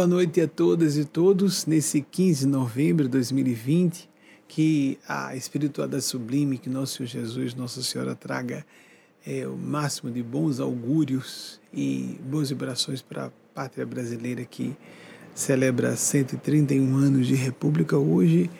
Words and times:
Boa 0.00 0.08
noite 0.08 0.40
a 0.40 0.48
todas 0.48 0.96
e 0.96 1.04
todos 1.04 1.66
nesse 1.66 2.00
15 2.00 2.46
de 2.46 2.50
novembro 2.50 3.04
de 3.04 3.10
2020. 3.10 4.08
Que 4.48 4.98
a 5.06 5.36
espiritualidade 5.36 6.02
sublime, 6.02 6.56
que 6.56 6.70
nosso 6.70 7.06
Senhor 7.06 7.06
Jesus, 7.06 7.54
Nossa 7.54 7.82
Senhora, 7.82 8.14
traga 8.14 8.64
é, 9.26 9.46
o 9.46 9.54
máximo 9.58 10.10
de 10.10 10.22
bons 10.22 10.58
augúrios 10.58 11.60
e 11.70 12.18
boas 12.24 12.48
vibrações 12.48 13.02
para 13.02 13.26
a 13.26 13.30
pátria 13.54 13.84
brasileira 13.84 14.42
que 14.46 14.74
celebra 15.34 15.94
131 15.94 16.96
anos 16.96 17.26
de 17.26 17.34
república 17.34 17.98
hoje. 17.98 18.50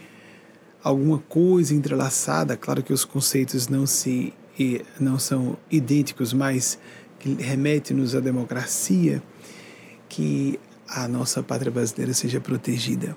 Alguma 0.85 1.21
coisa 1.21 1.75
entrelaçada, 1.75 2.55
claro 2.55 2.83
que 2.83 2.93
os 2.93 3.07
conceitos 3.07 3.67
não 3.67 3.87
se 3.87 4.35
não 5.01 5.19
são 5.19 5.57
idênticos, 5.71 6.35
mas 6.35 6.79
que 7.19 7.33
remete-nos 7.33 8.15
à 8.15 8.21
democracia, 8.21 9.23
que 10.07 10.61
a 10.91 11.07
nossa 11.07 11.43
pátria 11.43 11.71
brasileira 11.71 12.13
seja 12.13 12.41
protegida. 12.41 13.17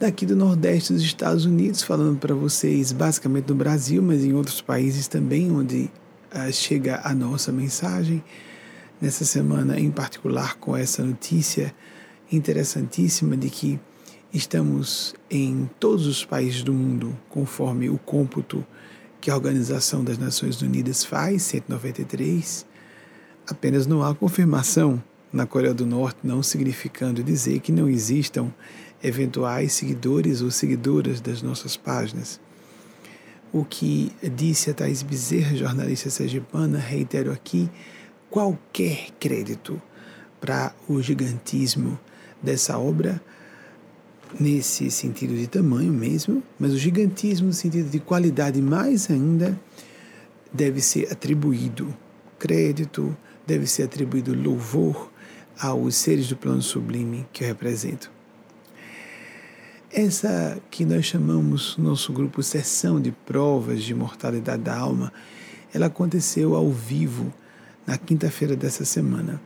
Daqui 0.00 0.24
do 0.24 0.34
Nordeste 0.34 0.92
dos 0.92 1.02
Estados 1.02 1.44
Unidos, 1.44 1.82
falando 1.82 2.18
para 2.18 2.34
vocês, 2.34 2.90
basicamente 2.90 3.48
no 3.48 3.54
Brasil, 3.54 4.02
mas 4.02 4.24
em 4.24 4.32
outros 4.32 4.60
países 4.60 5.06
também, 5.06 5.52
onde 5.52 5.90
uh, 6.34 6.52
chega 6.52 7.00
a 7.04 7.14
nossa 7.14 7.52
mensagem. 7.52 8.24
Nessa 9.00 9.24
semana, 9.24 9.78
em 9.78 9.90
particular, 9.90 10.56
com 10.56 10.76
essa 10.76 11.04
notícia 11.04 11.74
interessantíssima 12.30 13.36
de 13.36 13.50
que 13.50 13.78
estamos 14.32 15.14
em 15.30 15.68
todos 15.78 16.06
os 16.06 16.24
países 16.24 16.62
do 16.62 16.72
mundo, 16.72 17.16
conforme 17.28 17.90
o 17.90 17.98
cômputo 17.98 18.64
que 19.20 19.30
a 19.30 19.34
Organização 19.34 20.02
das 20.02 20.18
Nações 20.18 20.60
Unidas 20.62 21.04
faz, 21.04 21.42
193, 21.42 22.66
apenas 23.46 23.86
não 23.86 24.02
há 24.02 24.14
confirmação 24.14 25.02
na 25.32 25.46
Coreia 25.46 25.72
do 25.72 25.86
Norte, 25.86 26.18
não 26.22 26.42
significando 26.42 27.22
dizer 27.22 27.60
que 27.60 27.72
não 27.72 27.88
existam 27.88 28.52
eventuais 29.02 29.72
seguidores 29.72 30.42
ou 30.42 30.50
seguidoras 30.50 31.20
das 31.20 31.42
nossas 31.42 31.76
páginas. 31.76 32.40
O 33.52 33.64
que 33.64 34.12
disse 34.22 34.70
a 34.70 34.74
Thais 34.74 35.02
Bezerra, 35.02 35.56
jornalista 35.56 36.10
sergipana, 36.10 36.78
reitero 36.78 37.32
aqui, 37.32 37.70
qualquer 38.30 39.10
crédito 39.18 39.80
para 40.40 40.74
o 40.88 41.00
gigantismo 41.02 41.98
dessa 42.42 42.78
obra, 42.78 43.20
nesse 44.40 44.90
sentido 44.90 45.34
de 45.34 45.46
tamanho 45.46 45.92
mesmo, 45.92 46.42
mas 46.58 46.72
o 46.72 46.78
gigantismo 46.78 47.48
no 47.48 47.52
sentido 47.52 47.90
de 47.90 48.00
qualidade 48.00 48.60
mais 48.62 49.10
ainda, 49.10 49.58
deve 50.52 50.80
ser 50.80 51.12
atribuído 51.12 51.94
crédito, 52.38 53.16
deve 53.46 53.66
ser 53.66 53.84
atribuído 53.84 54.34
louvor 54.34 55.11
aos 55.60 55.96
seres 55.96 56.28
do 56.28 56.36
plano 56.36 56.62
sublime 56.62 57.26
que 57.32 57.44
eu 57.44 57.48
represento. 57.48 58.10
Essa 59.90 60.58
que 60.70 60.84
nós 60.84 61.04
chamamos 61.04 61.76
nosso 61.76 62.12
grupo 62.12 62.42
sessão 62.42 63.00
de 63.00 63.12
provas 63.12 63.82
de 63.82 63.94
mortalidade 63.94 64.62
da 64.62 64.74
alma, 64.74 65.12
ela 65.74 65.86
aconteceu 65.86 66.54
ao 66.54 66.70
vivo 66.70 67.32
na 67.86 67.98
quinta-feira 67.98 68.56
dessa 68.56 68.84
semana. 68.84 69.40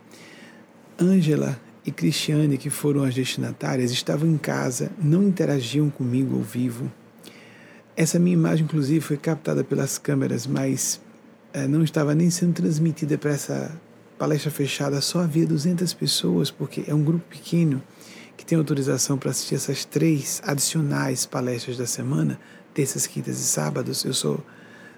Ângela 1.01 1.61
e 1.85 1.91
Cristiane, 1.91 2.59
que 2.59 2.71
foram 2.71 3.03
as 3.03 3.15
destinatárias, 3.15 3.91
estavam 3.91 4.29
em 4.29 4.39
casa, 4.39 4.91
não 5.03 5.23
interagiam 5.23 5.91
comigo 5.91 6.37
ao 6.37 6.43
vivo. 6.43 6.91
Essa 7.97 8.19
minha 8.19 8.35
imagem, 8.35 8.65
inclusive, 8.65 9.01
foi 9.01 9.17
captada 9.17 9.65
pelas 9.65 9.99
câmeras, 9.99 10.47
mas 10.47 11.01
é, 11.53 11.67
não 11.67 11.83
estava 11.83 12.15
nem 12.15 12.31
sendo 12.31 12.53
transmitida 12.53 13.17
para 13.17 13.33
essa 13.33 13.81
palestra 14.19 14.51
fechada 14.51 15.01
só 15.01 15.21
havia 15.21 15.47
200 15.47 15.93
pessoas, 15.95 16.51
porque 16.51 16.85
é 16.87 16.95
um 16.95 17.03
grupo 17.03 17.25
pequeno 17.29 17.83
que 18.37 18.45
tem 18.45 18.57
autorização 18.59 19.17
para 19.17 19.31
assistir 19.31 19.55
essas 19.55 19.85
três 19.85 20.43
adicionais 20.45 21.27
palestras 21.27 21.77
da 21.77 21.87
semana, 21.87 22.39
terças, 22.75 23.07
quintas 23.07 23.39
e 23.39 23.45
sábados. 23.45 24.05
Eu 24.05 24.15
só 24.15 24.39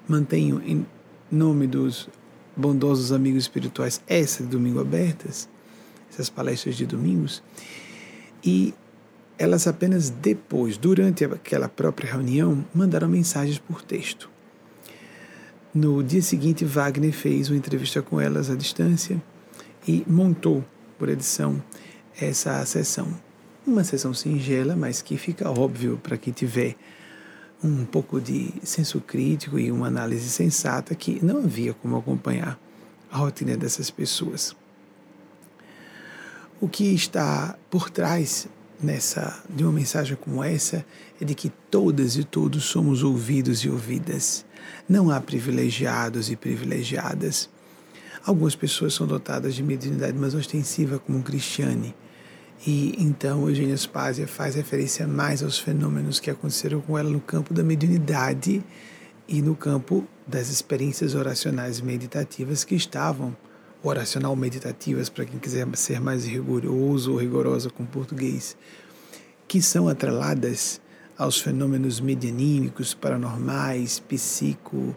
mantenho 0.09 0.63
em 0.65 0.87
nome 1.31 1.67
dos 1.67 2.09
bondosos 2.57 3.13
amigos 3.13 3.45
espirituais 3.45 4.01
essas 4.07 4.47
de 4.47 4.53
domingo 4.53 4.81
abertas, 4.81 5.49
essas 6.11 6.29
palestras 6.29 6.77
de 6.77 6.87
domingos, 6.87 7.43
e 8.43 8.75
elas 9.39 9.69
apenas 9.69 10.11
depois, 10.11 10.77
durante 10.77 11.25
aquela 11.25 11.69
própria 11.69 12.11
reunião, 12.11 12.65
mandaram 12.75 13.09
mensagens 13.09 13.59
por 13.59 13.83
texto. 13.83 14.29
No 15.75 16.03
dia 16.03 16.23
seguinte, 16.23 16.65
Wagner 16.65 17.13
fez 17.13 17.51
uma 17.51 17.57
entrevista 17.57 18.01
com 18.01 18.19
elas 18.19 18.49
à 18.49 18.55
distância 18.55 19.23
e 19.87 20.03
montou, 20.07 20.65
por 20.99 21.09
edição, 21.09 21.63
essa 22.19 22.65
sessão. 22.65 23.09
Uma 23.67 23.85
sessão 23.85 24.15
singela, 24.15 24.75
mas 24.75 25.03
que 25.03 25.19
fica 25.19 25.51
óbvio 25.51 26.01
para 26.03 26.17
quem 26.17 26.33
tiver 26.33 26.75
um 27.63 27.85
pouco 27.85 28.19
de 28.21 28.53
senso 28.63 29.01
crítico 29.01 29.59
e 29.59 29.71
uma 29.71 29.89
análise 29.89 30.31
sensata 30.31 30.95
que 30.95 31.23
não 31.25 31.39
havia 31.39 31.75
como 31.75 31.97
acompanhar 31.97 32.59
a 33.11 33.19
rotina 33.19 33.57
dessas 33.57 33.91
pessoas. 33.91 34.57
O 36.61 36.69
que 36.69 36.95
está 36.95 37.59
por 37.71 37.91
trás 37.91 38.49
nessa 38.81 39.43
de 39.51 39.65
uma 39.65 39.73
mensagem 39.73 40.17
como 40.17 40.43
essa 40.43 40.85
é 41.21 41.25
de 41.25 41.35
que 41.35 41.51
todas 41.71 42.17
e 42.17 42.25
todos 42.25 42.65
somos 42.65 43.03
ouvidos 43.03 43.61
e 43.61 43.69
ouvidas. 43.69 44.47
Não 44.89 45.11
há 45.11 45.21
privilegiados 45.21 46.31
e 46.31 46.37
privilegiadas. 46.37 47.49
Algumas 48.25 48.55
pessoas 48.55 48.95
são 48.95 49.07
dotadas 49.07 49.55
de 49.55 49.63
mediunidade 49.63 50.17
mais 50.17 50.35
ostensiva, 50.35 50.99
como 50.99 51.23
Cristiane. 51.23 51.95
E 52.67 52.95
então 52.99 53.49
Eugênia 53.49 53.77
Spazia 53.77 54.27
faz 54.27 54.55
referência 54.55 55.07
mais 55.07 55.43
aos 55.43 55.59
fenômenos 55.59 56.19
que 56.19 56.31
aconteceram 56.31 56.81
com 56.81 56.99
ela 56.99 57.09
no 57.09 57.21
campo 57.21 57.55
da 57.55 57.63
mediunidade 57.63 58.63
e 59.29 59.41
no 59.41 59.55
campo 59.55 60.07
das 60.27 60.51
experiências 60.51 61.15
oracionais 61.15 61.81
meditativas 61.81 62.65
que 62.65 62.75
estavam 62.75 63.37
oracional 63.83 64.35
meditativas, 64.35 65.09
para 65.09 65.25
quem 65.25 65.39
quiser 65.39 65.67
ser 65.77 66.01
mais 66.01 66.25
rigoroso 66.25 67.13
ou 67.13 67.19
rigorosa 67.19 67.71
com 67.71 67.85
português, 67.87 68.57
que 69.47 69.63
são 69.63 69.89
atreladas 69.89 70.81
aos 71.19 71.41
fenômenos 71.41 72.01
medianímicos, 72.01 72.95
paranormais, 72.95 73.99
psico, 73.99 74.97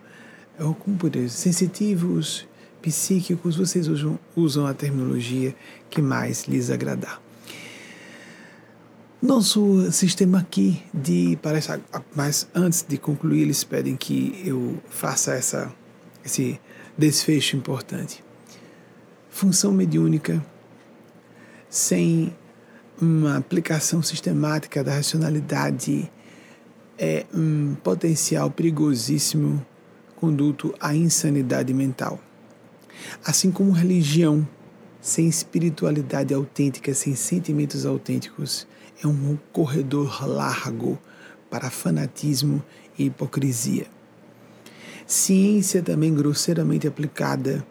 ou 0.59 0.75
como 0.75 0.97
poder, 0.97 1.29
sensitivos, 1.29 2.47
psíquicos, 2.81 3.57
vocês 3.57 3.87
usam, 3.87 4.19
usam 4.35 4.67
a 4.67 4.73
terminologia 4.73 5.55
que 5.89 6.01
mais 6.01 6.45
lhes 6.45 6.69
agradar. 6.69 7.21
Nosso 9.21 9.91
sistema 9.91 10.39
aqui 10.39 10.81
de 10.93 11.37
parece, 11.41 11.69
mas 12.15 12.47
antes 12.53 12.85
de 12.87 12.97
concluir, 12.97 13.41
eles 13.41 13.63
pedem 13.63 13.95
que 13.95 14.41
eu 14.45 14.79
faça 14.89 15.33
essa, 15.33 15.73
esse 16.23 16.59
desfecho 16.97 17.55
importante 17.55 18.23
função 19.31 19.71
mediúnica 19.71 20.43
sem 21.69 22.35
uma 23.01 23.35
aplicação 23.35 24.03
sistemática 24.03 24.83
da 24.83 24.93
racionalidade 24.93 26.09
é 26.99 27.25
um 27.33 27.75
potencial 27.83 28.51
perigosíssimo 28.51 29.65
conduto 30.15 30.71
à 30.79 30.95
insanidade 30.95 31.73
mental. 31.73 32.19
Assim 33.25 33.49
como 33.49 33.71
religião 33.71 34.47
sem 35.01 35.27
espiritualidade 35.27 36.31
autêntica, 36.31 36.93
sem 36.93 37.15
sentimentos 37.15 37.87
autênticos, 37.87 38.67
é 39.03 39.07
um 39.07 39.35
corredor 39.51 40.23
largo 40.29 40.99
para 41.49 41.71
fanatismo 41.71 42.63
e 42.99 43.05
hipocrisia. 43.05 43.87
Ciência 45.07 45.81
também 45.81 46.13
grosseiramente 46.13 46.87
aplicada 46.87 47.65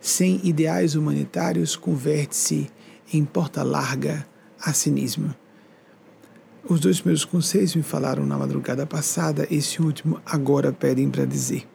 sem 0.00 0.40
ideais 0.44 0.94
humanitários, 0.94 1.74
converte-se 1.74 2.70
em 3.12 3.24
porta 3.24 3.64
larga 3.64 4.24
a 4.62 4.72
cinismo. 4.72 5.34
Os 6.64 6.78
dois 6.78 7.00
primeiros 7.00 7.24
conselhos 7.24 7.74
me 7.74 7.82
falaram 7.82 8.24
na 8.24 8.38
madrugada 8.38 8.86
passada, 8.86 9.46
esse 9.50 9.82
último 9.82 10.20
agora 10.24 10.72
pedem 10.72 11.10
para 11.10 11.24
dizer. 11.24 11.68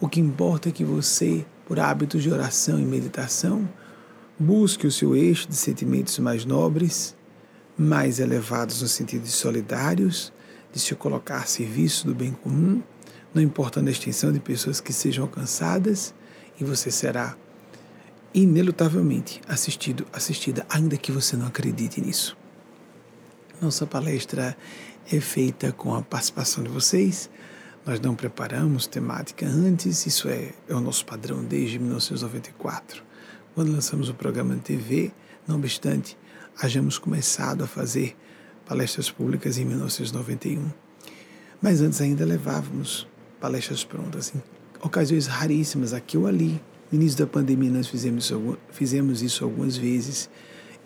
O 0.00 0.08
que 0.08 0.18
importa 0.18 0.70
é 0.70 0.72
que 0.72 0.82
você, 0.82 1.44
por 1.66 1.78
hábitos 1.78 2.22
de 2.22 2.32
oração 2.32 2.80
e 2.80 2.84
meditação, 2.84 3.68
busque 4.38 4.86
o 4.86 4.90
seu 4.90 5.14
eixo 5.14 5.46
de 5.46 5.54
sentimentos 5.54 6.18
mais 6.18 6.46
nobres, 6.46 7.14
mais 7.76 8.18
elevados 8.18 8.80
no 8.80 8.88
sentido 8.88 9.24
de 9.24 9.32
solidários, 9.32 10.32
de 10.72 10.80
se 10.80 10.94
colocar 10.94 11.38
a 11.38 11.46
serviço 11.46 12.06
do 12.06 12.14
bem 12.14 12.32
comum, 12.32 12.82
não 13.34 13.42
importando 13.42 13.88
a 13.88 13.92
extensão 13.92 14.32
de 14.32 14.40
pessoas 14.40 14.80
que 14.80 14.94
sejam 14.94 15.24
alcançadas, 15.24 16.14
e 16.58 16.64
você 16.64 16.90
será 16.90 17.36
inelutavelmente 18.32 19.40
assistido, 19.48 20.06
assistida, 20.12 20.64
ainda 20.68 20.96
que 20.96 21.10
você 21.10 21.36
não 21.36 21.46
acredite 21.46 22.00
nisso. 22.00 22.36
Nossa 23.60 23.86
palestra 23.86 24.56
é 25.12 25.20
feita 25.20 25.72
com 25.72 25.94
a 25.94 26.02
participação 26.02 26.62
de 26.62 26.70
vocês. 26.70 27.28
Nós 27.84 27.98
não 28.00 28.14
preparamos 28.14 28.86
temática 28.86 29.46
antes, 29.46 30.06
isso 30.06 30.28
é, 30.28 30.52
é 30.68 30.74
o 30.74 30.80
nosso 30.80 31.04
padrão 31.04 31.42
desde 31.42 31.78
1994, 31.78 33.02
quando 33.54 33.72
lançamos 33.72 34.08
o 34.08 34.14
programa 34.14 34.54
de 34.54 34.60
TV. 34.60 35.12
Não 35.46 35.56
obstante, 35.56 36.16
hajamos 36.60 36.98
começado 36.98 37.64
a 37.64 37.66
fazer 37.66 38.16
palestras 38.66 39.10
públicas 39.10 39.58
em 39.58 39.64
1991. 39.64 40.70
Mas 41.60 41.80
antes 41.80 42.00
ainda 42.00 42.24
levávamos 42.24 43.06
palestras 43.40 43.82
prontas 43.82 44.32
em 44.34 44.42
ocasiões 44.80 45.26
raríssimas, 45.26 45.92
aqui 45.92 46.16
ou 46.16 46.26
ali. 46.26 46.60
No 46.90 46.98
início 46.98 47.18
da 47.18 47.26
pandemia 47.26 47.70
nós 47.70 47.86
fizemos 47.86 48.24
isso, 48.24 48.58
fizemos 48.70 49.22
isso 49.22 49.44
algumas 49.44 49.76
vezes 49.76 50.28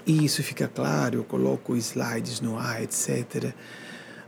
e 0.06 0.25
isso 0.25 0.43
fica 0.43 0.69
claro, 0.69 1.19
eu 1.19 1.25
coloco 1.25 1.75
slides 1.77 2.41
no 2.41 2.59
ar, 2.59 2.83
etc. 2.83 3.55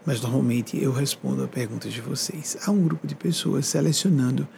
Mas 0.04 0.20
normalmente 0.20 0.82
eu 0.82 0.92
respondo 0.92 1.44
a 1.44 1.48
perguntas 1.48 1.92
de 1.92 2.00
vocês. 2.00 2.56
Há 2.64 2.70
um 2.70 2.82
grupo 2.82 3.06
de 3.06 3.14
pessoas 3.14 3.66
selecionando 3.66 4.48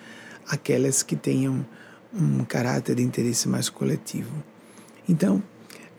aquelas 0.49 1.03
que 1.03 1.17
tenham 1.17 1.67
um 2.15 2.45
caráter 2.45 2.95
de 2.95 3.03
interesse 3.03 3.49
mais 3.49 3.69
coletivo. 3.69 4.33
Então, 5.09 5.43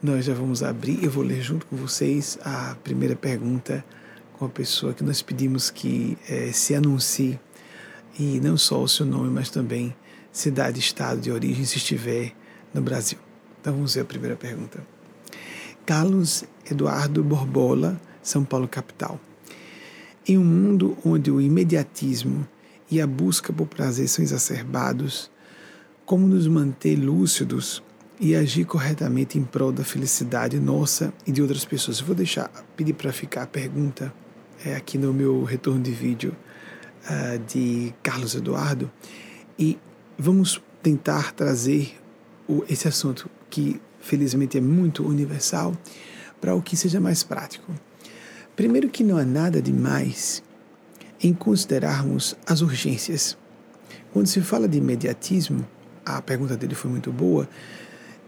nós 0.01 0.23
já 0.23 0.33
vamos 0.33 0.63
abrir, 0.63 1.03
eu 1.03 1.11
vou 1.11 1.23
ler 1.23 1.41
junto 1.41 1.65
com 1.65 1.75
vocês 1.75 2.39
a 2.43 2.75
primeira 2.83 3.15
pergunta 3.15 3.83
com 4.33 4.45
a 4.45 4.49
pessoa 4.49 4.93
que 4.93 5.03
nós 5.03 5.21
pedimos 5.21 5.69
que 5.69 6.17
é, 6.29 6.53
se 6.53 6.73
anuncie, 6.73 7.37
e 8.17 8.39
não 8.39 8.57
só 8.57 8.81
o 8.81 8.87
seu 8.87 9.05
nome, 9.05 9.29
mas 9.29 9.49
também 9.49 9.93
cidade, 10.39 10.79
estado 10.79 11.19
de 11.19 11.31
origem, 11.31 11.65
se 11.65 11.77
estiver 11.77 12.33
no 12.73 12.81
Brasil. 12.81 13.19
Então 13.59 13.73
vamos 13.73 13.95
ver 13.95 14.01
a 14.01 14.05
primeira 14.05 14.35
pergunta. 14.35 14.79
Carlos 15.85 16.45
Eduardo 16.69 17.23
Borbola, 17.23 17.99
São 18.23 18.45
Paulo, 18.45 18.67
capital. 18.67 19.19
Em 20.27 20.37
um 20.37 20.43
mundo 20.43 20.97
onde 21.03 21.29
o 21.29 21.41
imediatismo 21.41 22.47
e 22.89 23.01
a 23.01 23.07
busca 23.07 23.51
por 23.51 23.67
prazer 23.67 24.07
são 24.07 24.23
exacerbados, 24.23 25.29
como 26.05 26.27
nos 26.27 26.47
manter 26.47 26.95
lúcidos 26.95 27.83
e 28.19 28.35
agir 28.35 28.65
corretamente 28.65 29.37
em 29.37 29.43
prol 29.43 29.71
da 29.71 29.83
felicidade 29.83 30.59
nossa 30.59 31.13
e 31.27 31.31
de 31.31 31.41
outras 31.41 31.65
pessoas? 31.65 31.99
Eu 31.99 32.05
vou 32.05 32.15
deixar, 32.15 32.49
pedir 32.77 32.93
para 32.93 33.11
ficar 33.11 33.43
a 33.43 33.47
pergunta 33.47 34.13
é, 34.63 34.75
aqui 34.75 34.97
no 34.97 35.13
meu 35.13 35.43
retorno 35.43 35.81
de 35.81 35.91
vídeo 35.91 36.35
uh, 37.05 37.39
de 37.47 37.93
Carlos 38.01 38.35
Eduardo 38.35 38.89
e 39.57 39.77
vamos 40.19 40.61
tentar 40.83 41.31
trazer 41.31 41.97
o, 42.47 42.63
esse 42.69 42.89
assunto 42.89 43.29
que 43.49 43.79
felizmente 44.01 44.57
é 44.57 44.61
muito 44.61 45.07
universal, 45.07 45.73
para 46.41 46.53
o 46.53 46.61
que 46.61 46.75
seja 46.75 46.99
mais 46.99 47.23
prático. 47.23 47.73
Primeiro, 48.55 48.89
que 48.89 49.03
não 49.03 49.17
há 49.17 49.23
nada 49.23 49.61
de 49.61 49.71
mais 49.71 50.43
em 51.21 51.33
considerarmos 51.33 52.35
as 52.45 52.61
urgências. 52.61 53.37
Quando 54.11 54.27
se 54.27 54.41
fala 54.41 54.67
de 54.67 54.77
imediatismo, 54.77 55.65
a 56.05 56.21
pergunta 56.21 56.55
dele 56.57 56.75
foi 56.75 56.91
muito 56.91 57.11
boa, 57.11 57.47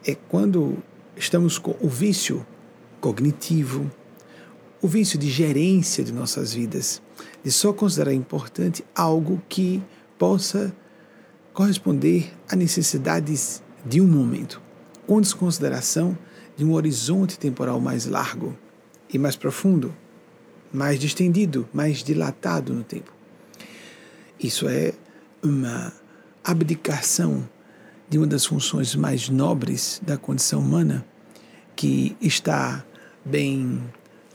é 0.05 0.15
quando 0.15 0.77
estamos 1.15 1.57
com 1.57 1.75
o 1.79 1.89
vício 1.89 2.45
cognitivo, 2.99 3.89
o 4.81 4.87
vício 4.87 5.17
de 5.17 5.29
gerência 5.29 6.03
de 6.03 6.11
nossas 6.11 6.53
vidas, 6.53 7.01
de 7.43 7.51
só 7.51 7.71
considerar 7.71 8.13
importante 8.13 8.83
algo 8.95 9.41
que 9.47 9.81
possa 10.17 10.73
corresponder 11.53 12.31
a 12.49 12.55
necessidades 12.55 13.61
de 13.85 13.99
um 13.99 14.07
momento 14.07 14.61
com 15.05 15.19
desconsideração 15.19 16.17
de 16.55 16.63
um 16.63 16.73
horizonte 16.73 17.37
temporal 17.37 17.79
mais 17.79 18.05
largo 18.05 18.57
e 19.11 19.17
mais 19.17 19.35
profundo, 19.35 19.93
mais 20.71 20.99
distendido, 20.99 21.67
mais 21.73 22.03
dilatado 22.03 22.73
no 22.73 22.83
tempo. 22.83 23.11
Isso 24.39 24.67
é 24.67 24.93
uma 25.43 25.91
abdicação 26.43 27.47
de 28.09 28.17
uma 28.17 28.27
das 28.27 28.45
funções 28.45 28.95
mais 28.95 29.29
nobres 29.29 30.01
da 30.05 30.17
condição 30.17 30.59
humana, 30.59 31.05
que 31.75 32.15
está 32.21 32.85
bem 33.23 33.81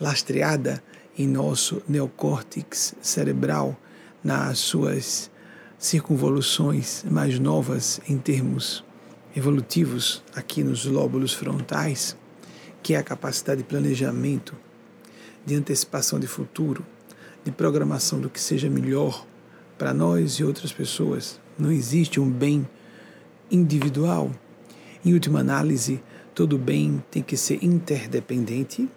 lastreada 0.01 0.83
em 1.17 1.27
nosso 1.27 1.83
neocórtex 1.89 2.95
cerebral, 3.01 3.79
nas 4.23 4.59
suas 4.59 5.31
circunvoluções 5.78 7.05
mais 7.11 7.38
novas 7.38 8.00
em 8.08 8.17
termos 8.17 8.82
evolutivos 9.34 10.23
aqui 10.34 10.64
nos 10.64 10.87
lóbulos 10.87 11.34
frontais, 11.34 12.17
que 12.82 12.94
é 12.94 12.99
a 12.99 13.02
capacidade 13.02 13.62
de 13.62 13.69
planejamento, 13.69 14.55
de 15.44 15.55
antecipação 15.55 16.19
de 16.19 16.26
futuro, 16.26 16.84
de 17.44 17.50
programação 17.50 18.19
do 18.19 18.31
que 18.31 18.40
seja 18.40 18.70
melhor 18.70 19.26
para 19.76 19.93
nós 19.93 20.34
e 20.34 20.44
outras 20.44 20.73
pessoas. 20.73 21.38
Não 21.58 21.70
existe 21.70 22.19
um 22.19 22.31
bem 22.31 22.67
individual. 23.50 24.31
Em 25.05 25.12
última 25.12 25.40
análise, 25.40 26.02
todo 26.34 26.56
bem 26.56 27.05
tem 27.11 27.22
que 27.22 27.37
ser 27.37 27.62
interdependente 27.62 28.88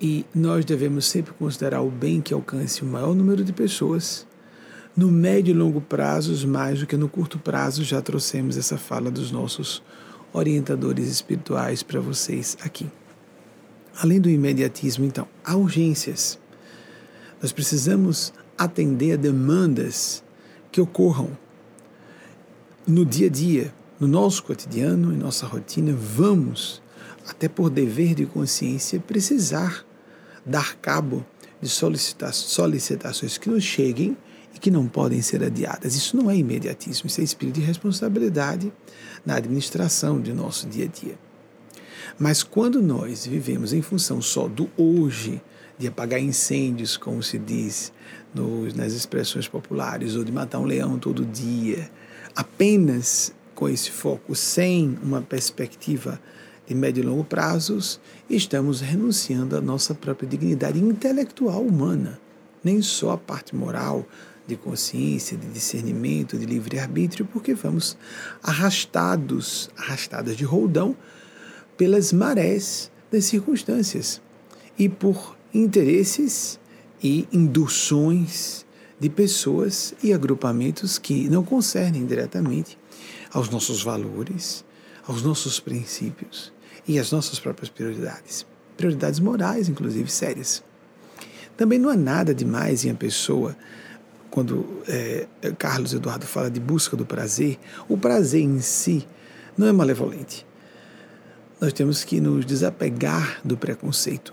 e 0.00 0.24
nós 0.34 0.64
devemos 0.64 1.06
sempre 1.06 1.32
considerar 1.34 1.82
o 1.82 1.90
bem 1.90 2.20
que 2.20 2.32
alcance 2.32 2.82
o 2.82 2.86
maior 2.86 3.14
número 3.14 3.44
de 3.44 3.52
pessoas 3.52 4.26
no 4.96 5.10
médio 5.10 5.52
e 5.52 5.56
longo 5.56 5.80
prazos, 5.80 6.44
mais 6.44 6.80
do 6.80 6.86
que 6.86 6.96
no 6.96 7.08
curto 7.08 7.38
prazo, 7.38 7.82
já 7.82 8.02
trouxemos 8.02 8.56
essa 8.56 8.76
fala 8.76 9.10
dos 9.10 9.30
nossos 9.30 9.82
orientadores 10.32 11.08
espirituais 11.08 11.82
para 11.82 12.00
vocês 12.00 12.56
aqui. 12.62 12.86
Além 14.00 14.20
do 14.20 14.28
imediatismo, 14.28 15.04
então, 15.04 15.26
há 15.44 15.56
urgências. 15.56 16.38
Nós 17.40 17.52
precisamos 17.52 18.32
atender 18.56 19.14
a 19.14 19.16
demandas 19.16 20.22
que 20.70 20.80
ocorram 20.80 21.36
no 22.86 23.04
dia 23.04 23.26
a 23.26 23.30
dia, 23.30 23.72
no 23.98 24.06
nosso 24.06 24.42
cotidiano, 24.42 25.12
em 25.12 25.16
nossa 25.16 25.46
rotina. 25.46 25.92
Vamos, 25.92 26.82
até 27.26 27.48
por 27.48 27.70
dever 27.70 28.14
de 28.14 28.26
consciência, 28.26 29.00
precisar 29.00 29.84
dar 30.44 30.74
cabo 30.76 31.24
de 31.60 31.68
solicitações 31.68 33.38
que 33.38 33.48
nos 33.48 33.62
cheguem 33.62 34.16
e 34.54 34.58
que 34.58 34.70
não 34.70 34.86
podem 34.86 35.22
ser 35.22 35.42
adiadas. 35.42 35.94
Isso 35.94 36.16
não 36.16 36.30
é 36.30 36.36
imediatismo, 36.36 37.06
isso 37.06 37.20
é 37.20 37.24
espírito 37.24 37.60
de 37.60 37.66
responsabilidade 37.66 38.72
na 39.24 39.36
administração 39.36 40.20
de 40.20 40.32
nosso 40.32 40.66
dia 40.68 40.84
a 40.84 40.88
dia. 40.88 41.18
Mas 42.18 42.42
quando 42.42 42.82
nós 42.82 43.26
vivemos 43.26 43.72
em 43.72 43.82
função 43.82 44.20
só 44.20 44.48
do 44.48 44.68
hoje, 44.76 45.40
de 45.78 45.88
apagar 45.88 46.20
incêndios, 46.20 46.96
como 46.96 47.22
se 47.22 47.38
diz 47.38 47.92
nos, 48.34 48.74
nas 48.74 48.92
expressões 48.92 49.48
populares, 49.48 50.14
ou 50.14 50.24
de 50.24 50.30
matar 50.30 50.58
um 50.58 50.64
leão 50.64 50.98
todo 50.98 51.24
dia, 51.24 51.90
apenas 52.36 53.32
com 53.54 53.68
esse 53.68 53.90
foco, 53.90 54.34
sem 54.34 54.98
uma 55.02 55.20
perspectiva 55.20 56.20
de 56.66 56.74
médio 56.74 57.02
e 57.02 57.06
longo 57.06 57.24
prazos, 57.24 58.00
estamos 58.28 58.80
renunciando 58.80 59.56
à 59.56 59.60
nossa 59.60 59.94
própria 59.94 60.28
dignidade 60.28 60.78
intelectual 60.78 61.62
humana. 61.62 62.20
Nem 62.62 62.80
só 62.80 63.10
a 63.10 63.18
parte 63.18 63.54
moral, 63.54 64.06
de 64.52 64.56
consciência, 64.56 65.36
de 65.36 65.46
discernimento, 65.48 66.38
de 66.38 66.46
livre-arbítrio, 66.46 67.24
porque 67.24 67.54
vamos 67.54 67.96
arrastados, 68.42 69.70
arrastadas 69.76 70.36
de 70.36 70.44
roldão 70.44 70.96
pelas 71.76 72.12
marés 72.12 72.90
das 73.10 73.24
circunstâncias 73.24 74.20
e 74.78 74.88
por 74.88 75.36
interesses 75.54 76.58
e 77.02 77.26
induções 77.32 78.64
de 79.00 79.08
pessoas 79.08 79.94
e 80.02 80.12
agrupamentos 80.12 80.98
que 80.98 81.28
não 81.28 81.44
concernem 81.44 82.06
diretamente 82.06 82.78
aos 83.32 83.48
nossos 83.48 83.82
valores, 83.82 84.64
aos 85.06 85.22
nossos 85.22 85.58
princípios 85.58 86.52
e 86.86 86.98
às 86.98 87.10
nossas 87.10 87.40
próprias 87.40 87.68
prioridades. 87.68 88.46
Prioridades 88.76 89.18
morais, 89.18 89.68
inclusive 89.68 90.10
sérias. 90.10 90.62
Também 91.56 91.78
não 91.78 91.88
há 91.90 91.96
nada 91.96 92.34
demais 92.34 92.84
em 92.84 92.90
a 92.90 92.94
pessoa 92.94 93.56
quando 94.32 94.66
é, 94.88 95.26
Carlos 95.58 95.92
Eduardo 95.92 96.26
fala 96.26 96.50
de 96.50 96.58
busca 96.58 96.96
do 96.96 97.04
prazer, 97.04 97.58
o 97.86 97.98
prazer 97.98 98.40
em 98.40 98.60
si 98.60 99.06
não 99.58 99.66
é 99.66 99.72
malevolente. 99.72 100.46
Nós 101.60 101.74
temos 101.74 102.02
que 102.02 102.18
nos 102.18 102.46
desapegar 102.46 103.40
do 103.44 103.58
preconceito. 103.58 104.32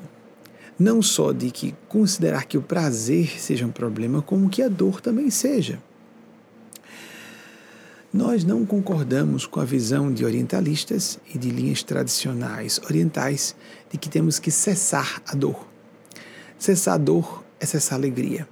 Não 0.79 1.01
só 1.01 1.33
de 1.33 1.51
que 1.51 1.75
considerar 1.89 2.45
que 2.45 2.57
o 2.57 2.61
prazer 2.61 3.37
seja 3.41 3.65
um 3.65 3.71
problema, 3.71 4.21
como 4.21 4.49
que 4.49 4.63
a 4.63 4.69
dor 4.69 5.01
também 5.01 5.29
seja. 5.29 5.81
Nós 8.11 8.45
não 8.45 8.65
concordamos 8.65 9.45
com 9.45 9.59
a 9.59 9.65
visão 9.65 10.13
de 10.13 10.23
orientalistas 10.23 11.19
e 11.35 11.37
de 11.37 11.49
linhas 11.49 11.83
tradicionais 11.83 12.79
orientais 12.85 13.53
de 13.91 13.97
que 13.97 14.07
temos 14.07 14.39
que 14.39 14.49
cessar 14.49 15.21
a 15.27 15.35
dor. 15.35 15.67
Cessar 16.57 16.93
a 16.93 16.97
dor 16.97 17.43
é 17.59 17.65
cessar 17.65 17.95
a 17.95 17.99
alegria. 17.99 18.47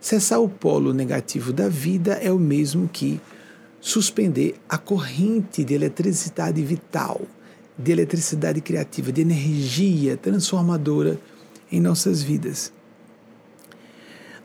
Cessar 0.00 0.40
o 0.40 0.48
polo 0.48 0.92
negativo 0.92 1.52
da 1.52 1.68
vida 1.68 2.12
é 2.14 2.30
o 2.30 2.38
mesmo 2.38 2.88
que 2.88 3.20
suspender 3.80 4.54
a 4.68 4.78
corrente 4.78 5.64
de 5.64 5.74
eletricidade 5.74 6.62
vital, 6.62 7.20
de 7.76 7.90
eletricidade 7.90 8.60
criativa, 8.60 9.10
de 9.10 9.22
energia 9.22 10.16
transformadora 10.16 11.18
em 11.70 11.80
nossas 11.80 12.22
vidas. 12.22 12.72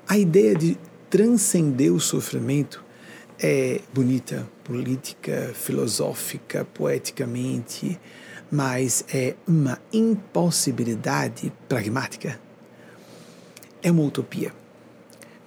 A 0.08 0.18
ideia 0.18 0.56
de 0.56 0.78
transcender 1.10 1.94
o 1.94 2.00
sofrimento 2.00 2.84
é 3.40 3.80
bonita, 3.94 4.48
política, 4.64 5.52
filosófica, 5.54 6.66
poeticamente, 6.74 8.00
mas 8.52 9.06
é 9.14 9.36
uma 9.48 9.80
impossibilidade 9.92 11.54
pragmática. 11.68 12.40
É 13.82 13.92
uma 13.92 14.04
utopia. 14.04 14.63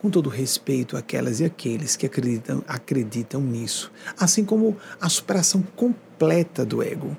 Com 0.06 0.10
todo 0.10 0.30
respeito 0.30 0.96
àquelas 0.96 1.40
e 1.40 1.44
aqueles 1.44 1.96
que 1.96 2.06
acreditam, 2.06 2.62
acreditam 2.68 3.40
nisso, 3.40 3.90
assim 4.16 4.44
como 4.44 4.76
a 5.00 5.08
superação 5.08 5.60
completa 5.74 6.64
do 6.64 6.80
ego 6.80 7.16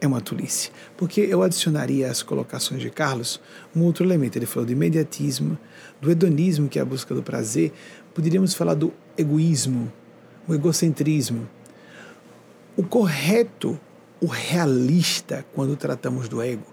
é 0.00 0.06
uma 0.06 0.20
tolice. 0.20 0.70
Porque 0.96 1.22
eu 1.22 1.42
adicionaria 1.42 2.08
às 2.08 2.22
colocações 2.22 2.80
de 2.80 2.88
Carlos 2.88 3.40
um 3.74 3.82
outro 3.82 4.04
elemento. 4.04 4.38
Ele 4.38 4.46
falou 4.46 4.64
do 4.64 4.70
imediatismo, 4.70 5.58
do 6.00 6.08
hedonismo, 6.08 6.68
que 6.68 6.78
é 6.78 6.82
a 6.82 6.84
busca 6.84 7.12
do 7.16 7.20
prazer. 7.20 7.72
Poderíamos 8.14 8.54
falar 8.54 8.74
do 8.74 8.92
egoísmo, 9.18 9.92
o 10.46 10.54
egocentrismo. 10.54 11.48
O 12.76 12.84
correto, 12.84 13.76
o 14.20 14.26
realista, 14.26 15.44
quando 15.52 15.74
tratamos 15.74 16.28
do 16.28 16.40
ego, 16.40 16.66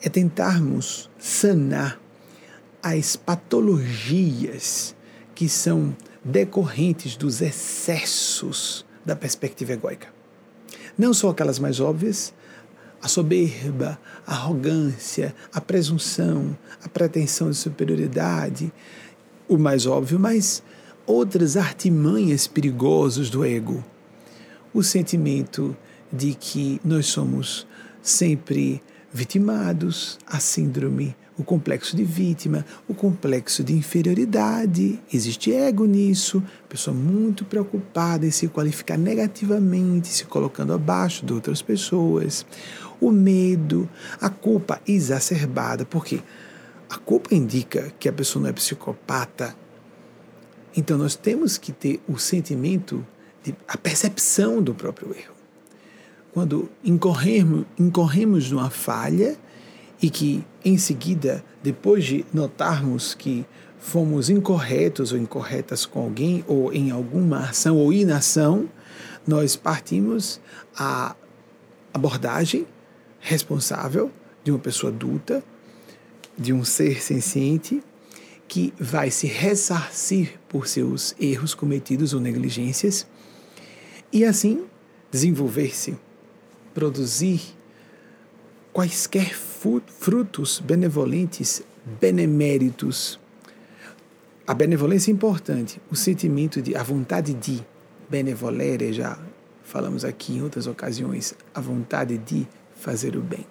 é 0.00 0.08
tentarmos 0.08 1.10
sanar 1.18 2.05
as 2.88 3.16
patologias 3.16 4.94
que 5.34 5.48
são 5.48 5.96
decorrentes 6.24 7.16
dos 7.16 7.42
excessos 7.42 8.86
da 9.04 9.16
perspectiva 9.16 9.72
egóica. 9.72 10.06
Não 10.96 11.12
só 11.12 11.30
aquelas 11.30 11.58
mais 11.58 11.80
óbvias, 11.80 12.32
a 13.02 13.08
soberba, 13.08 13.98
a 14.24 14.34
arrogância, 14.34 15.34
a 15.52 15.60
presunção, 15.60 16.56
a 16.80 16.88
pretensão 16.88 17.50
de 17.50 17.56
superioridade, 17.56 18.72
o 19.48 19.58
mais 19.58 19.84
óbvio, 19.84 20.20
mas 20.20 20.62
outras 21.04 21.56
artimanhas 21.56 22.46
perigosas 22.46 23.28
do 23.28 23.44
ego. 23.44 23.84
O 24.72 24.84
sentimento 24.84 25.76
de 26.12 26.34
que 26.34 26.80
nós 26.84 27.06
somos 27.06 27.66
sempre 28.00 28.80
vitimados, 29.12 30.20
a 30.24 30.38
síndrome 30.38 31.16
o 31.38 31.44
complexo 31.44 31.94
de 31.94 32.02
vítima, 32.02 32.64
o 32.88 32.94
complexo 32.94 33.62
de 33.62 33.74
inferioridade. 33.74 35.00
Existe 35.12 35.52
ego 35.52 35.84
nisso, 35.84 36.42
pessoa 36.68 36.96
muito 36.96 37.44
preocupada 37.44 38.26
em 38.26 38.30
se 38.30 38.48
qualificar 38.48 38.96
negativamente, 38.96 40.08
se 40.08 40.24
colocando 40.24 40.72
abaixo 40.72 41.26
de 41.26 41.32
outras 41.32 41.60
pessoas. 41.60 42.46
O 43.00 43.10
medo, 43.10 43.88
a 44.20 44.30
culpa 44.30 44.80
exacerbada, 44.86 45.84
porque 45.84 46.22
a 46.88 46.96
culpa 46.96 47.34
indica 47.34 47.92
que 47.98 48.08
a 48.08 48.12
pessoa 48.12 48.42
não 48.42 48.50
é 48.50 48.52
psicopata. 48.52 49.54
Então 50.74 50.96
nós 50.96 51.14
temos 51.14 51.58
que 51.58 51.72
ter 51.72 52.00
o 52.08 52.18
sentimento, 52.18 53.04
de, 53.42 53.54
a 53.68 53.76
percepção 53.76 54.62
do 54.62 54.74
próprio 54.74 55.14
erro. 55.14 55.34
Quando 56.32 56.70
incorremos, 56.84 57.64
incorremos 57.78 58.50
numa 58.50 58.70
falha, 58.70 59.38
e 60.00 60.10
que, 60.10 60.44
em 60.64 60.76
seguida, 60.76 61.44
depois 61.62 62.04
de 62.04 62.24
notarmos 62.32 63.14
que 63.14 63.46
fomos 63.78 64.28
incorretos 64.28 65.12
ou 65.12 65.18
incorretas 65.18 65.86
com 65.86 66.02
alguém 66.02 66.44
ou 66.46 66.72
em 66.72 66.90
alguma 66.90 67.40
ação 67.50 67.76
ou 67.76 67.92
inação, 67.92 68.68
nós 69.26 69.56
partimos 69.56 70.40
a 70.76 71.14
abordagem 71.92 72.66
responsável 73.20 74.10
de 74.44 74.50
uma 74.50 74.58
pessoa 74.58 74.92
adulta, 74.92 75.42
de 76.38 76.52
um 76.52 76.64
ser 76.64 77.02
senciente, 77.02 77.82
que 78.48 78.72
vai 78.78 79.10
se 79.10 79.26
ressarcir 79.26 80.38
por 80.48 80.68
seus 80.68 81.14
erros 81.18 81.54
cometidos 81.54 82.12
ou 82.12 82.20
negligências 82.20 83.06
e 84.12 84.24
assim 84.24 84.64
desenvolver-se, 85.10 85.96
produzir 86.72 87.40
quaisquer 88.72 89.34
frutos 89.98 90.60
benevolentes, 90.60 91.62
beneméritos. 92.00 93.18
A 94.46 94.54
benevolência 94.54 95.10
é 95.10 95.14
importante, 95.14 95.80
o 95.90 95.96
sentimento 95.96 96.62
de, 96.62 96.76
a 96.76 96.82
vontade 96.82 97.34
de 97.34 97.64
benevolere, 98.08 98.92
já 98.92 99.18
falamos 99.64 100.04
aqui 100.04 100.34
em 100.34 100.42
outras 100.42 100.66
ocasiões, 100.66 101.34
a 101.54 101.60
vontade 101.60 102.16
de 102.18 102.46
fazer 102.76 103.16
o 103.16 103.20
bem. 103.20 103.46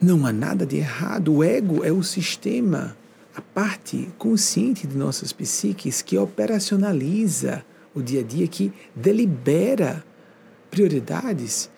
Não 0.00 0.24
há 0.24 0.32
nada 0.32 0.64
de 0.64 0.76
errado, 0.76 1.34
o 1.34 1.44
ego 1.44 1.84
é 1.84 1.92
o 1.92 2.02
sistema, 2.02 2.96
a 3.34 3.40
parte 3.40 4.08
consciente 4.16 4.86
de 4.86 4.96
nossas 4.96 5.32
psiques 5.32 6.00
que 6.00 6.16
operacionaliza 6.16 7.64
o 7.94 8.00
dia 8.00 8.20
a 8.20 8.22
dia, 8.22 8.46
que 8.46 8.72
delibera 8.94 10.04
prioridades 10.70 11.70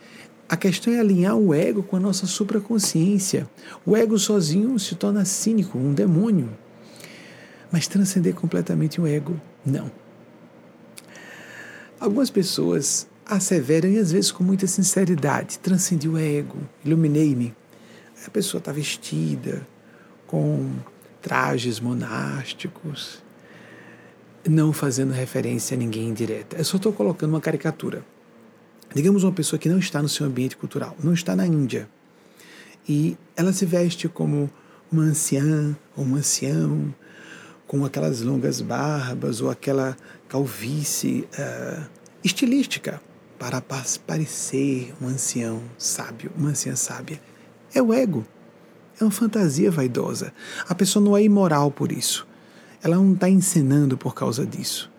a 0.48 0.56
questão 0.56 0.92
é 0.92 0.98
alinhar 0.98 1.36
o 1.36 1.52
ego 1.52 1.82
com 1.82 1.96
a 1.96 2.00
nossa 2.00 2.26
supraconsciência. 2.26 3.48
O 3.84 3.94
ego 3.94 4.18
sozinho 4.18 4.78
se 4.78 4.94
torna 4.94 5.24
cínico, 5.24 5.76
um 5.76 5.92
demônio. 5.92 6.48
Mas 7.70 7.86
transcender 7.86 8.34
completamente 8.34 8.98
o 8.98 9.06
ego, 9.06 9.38
não. 9.64 9.90
Algumas 12.00 12.30
pessoas 12.30 13.06
asseveram, 13.26 13.90
e 13.90 13.98
às 13.98 14.10
vezes 14.10 14.32
com 14.32 14.42
muita 14.42 14.66
sinceridade, 14.66 15.58
transcendi 15.58 16.08
o 16.08 16.16
ego, 16.16 16.56
iluminei-me. 16.82 17.54
A 18.26 18.30
pessoa 18.30 18.58
está 18.58 18.72
vestida 18.72 19.66
com 20.26 20.70
trajes 21.20 21.78
monásticos, 21.78 23.22
não 24.48 24.72
fazendo 24.72 25.12
referência 25.12 25.74
a 25.74 25.78
ninguém 25.78 26.14
direta. 26.14 26.56
Eu 26.56 26.64
só 26.64 26.78
estou 26.78 26.92
colocando 26.92 27.30
uma 27.30 27.40
caricatura. 27.40 28.02
Digamos 28.94 29.22
uma 29.22 29.32
pessoa 29.32 29.58
que 29.58 29.68
não 29.68 29.78
está 29.78 30.00
no 30.00 30.08
seu 30.08 30.26
ambiente 30.26 30.56
cultural, 30.56 30.96
não 31.02 31.12
está 31.12 31.36
na 31.36 31.46
Índia, 31.46 31.88
e 32.88 33.16
ela 33.36 33.52
se 33.52 33.66
veste 33.66 34.08
como 34.08 34.50
uma 34.90 35.02
anciã 35.02 35.76
ou 35.94 36.04
um 36.04 36.16
ancião, 36.16 36.94
com 37.66 37.84
aquelas 37.84 38.22
longas 38.22 38.62
barbas 38.62 39.42
ou 39.42 39.50
aquela 39.50 39.94
calvície 40.26 41.28
uh, 41.38 41.86
estilística 42.24 43.00
para 43.38 43.60
parecer 43.60 44.94
um 45.00 45.06
ancião 45.06 45.62
sábio, 45.76 46.32
uma 46.36 46.50
anciã 46.50 46.74
sábia. 46.74 47.20
É 47.74 47.82
o 47.82 47.92
ego, 47.92 48.26
é 48.98 49.04
uma 49.04 49.10
fantasia 49.10 49.70
vaidosa. 49.70 50.32
A 50.66 50.74
pessoa 50.74 51.04
não 51.04 51.14
é 51.14 51.22
imoral 51.22 51.70
por 51.70 51.92
isso. 51.92 52.26
Ela 52.82 52.96
não 52.96 53.12
está 53.12 53.28
encenando 53.28 53.98
por 53.98 54.14
causa 54.14 54.46
disso. 54.46 54.90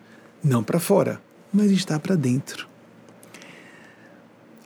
Não 0.44 0.64
para 0.64 0.80
fora, 0.80 1.20
mas 1.52 1.72
está 1.72 2.00
para 2.00 2.16
dentro. 2.16 2.69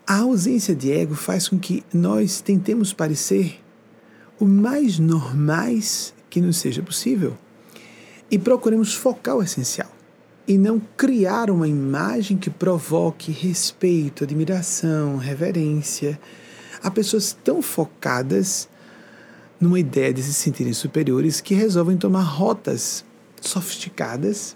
A 0.06 0.18
ausência 0.20 0.76
de 0.76 0.92
ego 0.92 1.16
faz 1.16 1.48
com 1.48 1.58
que 1.58 1.82
nós 1.94 2.42
tentemos 2.42 2.92
parecer 2.92 3.62
o 4.38 4.46
mais 4.46 5.00
normais 5.00 6.14
que 6.30 6.42
nos 6.42 6.58
seja 6.58 6.82
possível 6.82 7.38
e 8.30 8.38
procuremos 8.38 8.94
focar 8.94 9.38
o 9.38 9.42
essencial 9.42 9.90
e 10.46 10.58
não 10.58 10.82
criar 10.98 11.50
uma 11.50 11.70
imagem 11.70 12.36
que 12.36 12.50
provoque 12.50 13.32
respeito, 13.32 14.26
admiração, 14.26 15.16
reverência. 15.16 16.20
Há 16.82 16.92
pessoas 16.92 17.38
tão 17.42 17.62
focadas 17.62 18.68
numa 19.58 19.80
ideia 19.80 20.14
de 20.14 20.22
se 20.22 20.34
sentirem 20.34 20.74
superiores 20.74 21.40
que 21.40 21.54
resolvem 21.54 21.96
tomar 21.96 22.24
rotas 22.24 23.06
sofisticadas 23.40 24.54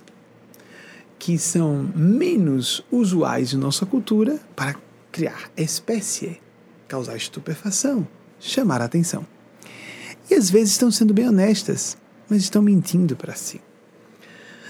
que 1.17 1.37
são 1.37 1.89
menos 1.95 2.83
usuais 2.91 3.53
em 3.53 3.57
nossa 3.57 3.85
cultura 3.85 4.39
para 4.53 4.75
criar 5.17 5.49
espécie, 5.57 6.39
causar 6.87 7.17
estupefação, 7.17 8.07
chamar 8.39 8.83
a 8.83 8.85
atenção. 8.85 9.25
E 10.29 10.35
às 10.35 10.47
vezes 10.47 10.73
estão 10.73 10.91
sendo 10.91 11.11
bem 11.11 11.27
honestas, 11.27 11.97
mas 12.29 12.43
estão 12.43 12.61
mentindo 12.61 13.15
para 13.15 13.33
si. 13.33 13.59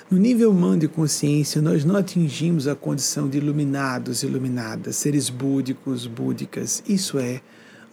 No 0.09 0.17
nível 0.17 0.49
humano 0.49 0.79
de 0.79 0.87
consciência, 0.87 1.61
nós 1.61 1.83
não 1.83 1.97
atingimos 1.97 2.65
a 2.65 2.75
condição 2.77 3.27
de 3.27 3.39
iluminados, 3.39 4.23
iluminadas, 4.23 4.95
seres 4.95 5.29
búdicos, 5.29 6.07
búdicas. 6.07 6.81
Isso 6.87 7.19
é 7.19 7.41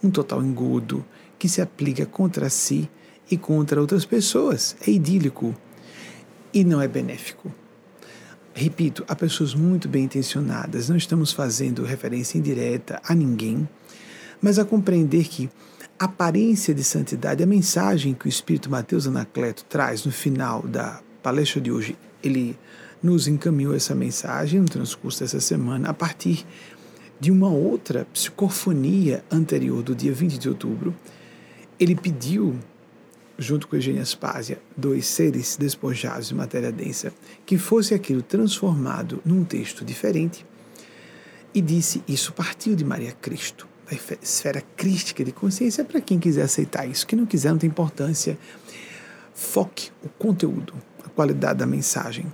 um 0.01 0.09
total 0.09 0.41
engodo 0.41 1.05
que 1.37 1.49
se 1.49 1.61
aplica 1.61 2.05
contra 2.05 2.49
si 2.49 2.89
e 3.29 3.35
contra 3.35 3.81
outras 3.81 4.05
pessoas. 4.05 4.77
É 4.87 4.91
idílico 4.91 5.53
e 6.53 6.63
não 6.63 6.81
é 6.81 6.87
benéfico. 6.87 7.51
Repito, 8.57 9.03
há 9.05 9.13
pessoas 9.13 9.53
muito 9.53 9.89
bem 9.89 10.05
intencionadas, 10.05 10.87
não 10.87 10.95
estamos 10.95 11.33
fazendo 11.33 11.83
referência 11.83 12.37
indireta 12.37 13.01
a 13.05 13.13
ninguém, 13.13 13.67
mas 14.41 14.57
a 14.57 14.63
compreender 14.63 15.27
que 15.27 15.49
a 15.99 16.05
aparência 16.05 16.73
de 16.73 16.81
santidade, 16.81 17.43
a 17.43 17.45
mensagem 17.45 18.13
que 18.13 18.27
o 18.27 18.29
Espírito 18.29 18.69
Mateus 18.69 19.07
Anacleto 19.07 19.65
traz 19.65 20.05
no 20.05 20.11
final 20.11 20.61
da 20.61 21.01
palestra 21.21 21.59
de 21.59 21.69
hoje, 21.69 21.97
ele 22.23 22.57
nos 23.03 23.27
encaminhou 23.27 23.75
essa 23.75 23.93
mensagem 23.93 24.61
no 24.61 24.69
transcurso 24.69 25.19
dessa 25.19 25.41
semana 25.41 25.89
a 25.89 25.93
partir 25.93 26.45
de 27.19 27.31
uma 27.31 27.49
outra 27.49 28.07
psicofonia 28.13 29.21
anterior 29.29 29.83
do 29.83 29.93
dia 29.93 30.13
20 30.13 30.37
de 30.37 30.47
outubro. 30.47 30.95
Ele 31.77 31.93
pediu 31.93 32.57
junto 33.37 33.67
com 33.67 33.75
Eugênia 33.75 34.01
Aspásia, 34.01 34.59
dois 34.75 35.05
seres 35.05 35.57
despojados 35.57 36.29
de 36.29 36.35
matéria 36.35 36.71
densa, 36.71 37.13
que 37.45 37.57
fosse 37.57 37.93
aquilo 37.93 38.21
transformado 38.21 39.21
num 39.25 39.43
texto 39.43 39.83
diferente, 39.83 40.45
e 41.53 41.61
disse: 41.61 42.03
Isso 42.07 42.33
partiu 42.33 42.75
de 42.75 42.83
Maria 42.83 43.13
Cristo. 43.13 43.67
da 43.89 43.97
esfera 44.21 44.61
crística 44.75 45.23
de 45.23 45.31
consciência 45.31 45.85
para 45.85 46.01
quem 46.01 46.19
quiser 46.19 46.43
aceitar 46.43 46.87
isso. 46.87 47.05
Quem 47.05 47.19
não 47.19 47.25
quiser, 47.25 47.51
não 47.51 47.57
tem 47.57 47.69
importância. 47.69 48.37
Foque 49.33 49.91
o 50.03 50.09
conteúdo, 50.09 50.73
a 51.03 51.09
qualidade 51.09 51.59
da 51.59 51.65
mensagem. 51.65 52.25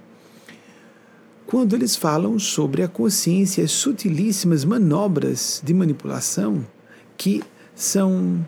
Quando 1.46 1.76
eles 1.76 1.96
falam 1.96 2.40
sobre 2.40 2.82
a 2.82 2.88
consciência, 2.88 3.64
as 3.64 3.72
sutilíssimas 3.72 4.64
manobras 4.64 5.62
de 5.64 5.74
manipulação 5.74 6.66
que 7.18 7.44
são 7.76 8.46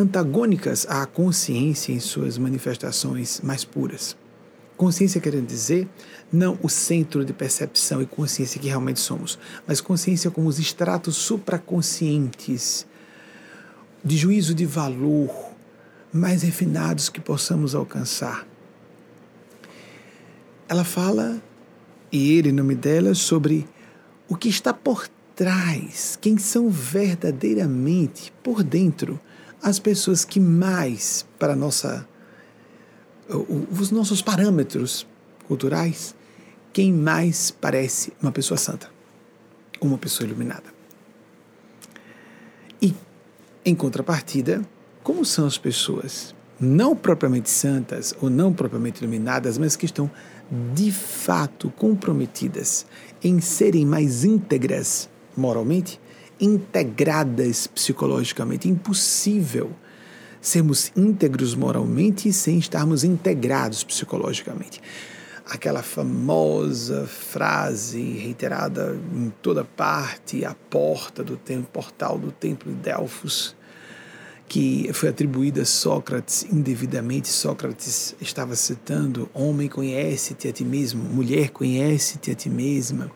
antagônicas 0.00 0.86
à 0.88 1.04
consciência 1.04 1.92
em 1.92 2.00
suas 2.00 2.38
manifestações 2.38 3.40
mais 3.42 3.64
puras. 3.64 4.16
Consciência 4.76 5.20
querendo 5.20 5.46
dizer 5.46 5.86
não 6.32 6.58
o 6.62 6.68
centro 6.68 7.22
de 7.22 7.34
percepção 7.34 8.00
e 8.00 8.06
consciência 8.06 8.58
que 8.58 8.68
realmente 8.68 8.98
somos, 8.98 9.38
mas 9.66 9.80
consciência 9.80 10.30
como 10.30 10.48
os 10.48 10.58
estratos 10.58 11.16
supraconscientes 11.16 12.86
de 14.02 14.16
juízo 14.16 14.54
de 14.54 14.64
valor 14.64 15.30
mais 16.10 16.42
refinados 16.42 17.10
que 17.10 17.20
possamos 17.20 17.74
alcançar. 17.74 18.46
Ela 20.66 20.84
fala, 20.84 21.42
e 22.10 22.32
ele, 22.32 22.48
em 22.48 22.52
nome 22.52 22.74
dela, 22.74 23.14
sobre 23.14 23.68
o 24.28 24.34
que 24.34 24.48
está 24.48 24.72
por 24.72 25.06
trás, 25.36 26.16
quem 26.20 26.38
são 26.38 26.70
verdadeiramente 26.70 28.32
por 28.42 28.62
dentro 28.62 29.20
as 29.62 29.78
pessoas 29.78 30.24
que 30.24 30.40
mais, 30.40 31.26
para 31.38 31.54
nossa 31.54 32.06
os 33.78 33.92
nossos 33.92 34.20
parâmetros 34.20 35.06
culturais, 35.46 36.16
quem 36.72 36.92
mais 36.92 37.50
parece 37.50 38.12
uma 38.20 38.32
pessoa 38.32 38.58
santa, 38.58 38.90
uma 39.80 39.98
pessoa 39.98 40.26
iluminada. 40.26 40.74
E, 42.82 42.94
em 43.64 43.74
contrapartida, 43.74 44.62
como 45.02 45.24
são 45.24 45.46
as 45.46 45.56
pessoas 45.56 46.34
não 46.58 46.94
propriamente 46.94 47.48
santas 47.48 48.14
ou 48.20 48.28
não 48.28 48.52
propriamente 48.52 49.02
iluminadas, 49.02 49.56
mas 49.56 49.76
que 49.76 49.86
estão 49.86 50.10
de 50.74 50.92
fato 50.92 51.70
comprometidas 51.70 52.84
em 53.22 53.40
serem 53.40 53.86
mais 53.86 54.24
íntegras 54.24 55.08
moralmente, 55.36 56.00
integradas 56.40 57.66
psicologicamente, 57.66 58.68
impossível 58.68 59.70
sermos 60.40 60.90
íntegros 60.96 61.54
moralmente 61.54 62.32
sem 62.32 62.58
estarmos 62.58 63.04
integrados 63.04 63.84
psicologicamente. 63.84 64.80
Aquela 65.44 65.82
famosa 65.82 67.06
frase 67.06 68.00
reiterada 68.00 68.98
em 69.12 69.30
toda 69.42 69.64
parte, 69.64 70.44
a 70.44 70.54
porta 70.54 71.24
do 71.24 71.36
templo, 71.36 71.68
portal 71.72 72.18
do 72.18 72.30
templo 72.30 72.72
de 72.72 72.78
Delfos, 72.78 73.56
que 74.48 74.90
foi 74.92 75.08
atribuída 75.08 75.62
a 75.62 75.64
Sócrates 75.64 76.44
indevidamente. 76.44 77.28
Sócrates 77.28 78.14
estava 78.20 78.54
citando: 78.54 79.28
Homem, 79.34 79.68
conhece-te 79.68 80.48
a 80.48 80.52
ti 80.52 80.64
mesmo, 80.64 81.02
mulher, 81.02 81.50
conhece-te 81.50 82.30
a 82.30 82.34
ti 82.34 82.48
mesma. 82.48 83.10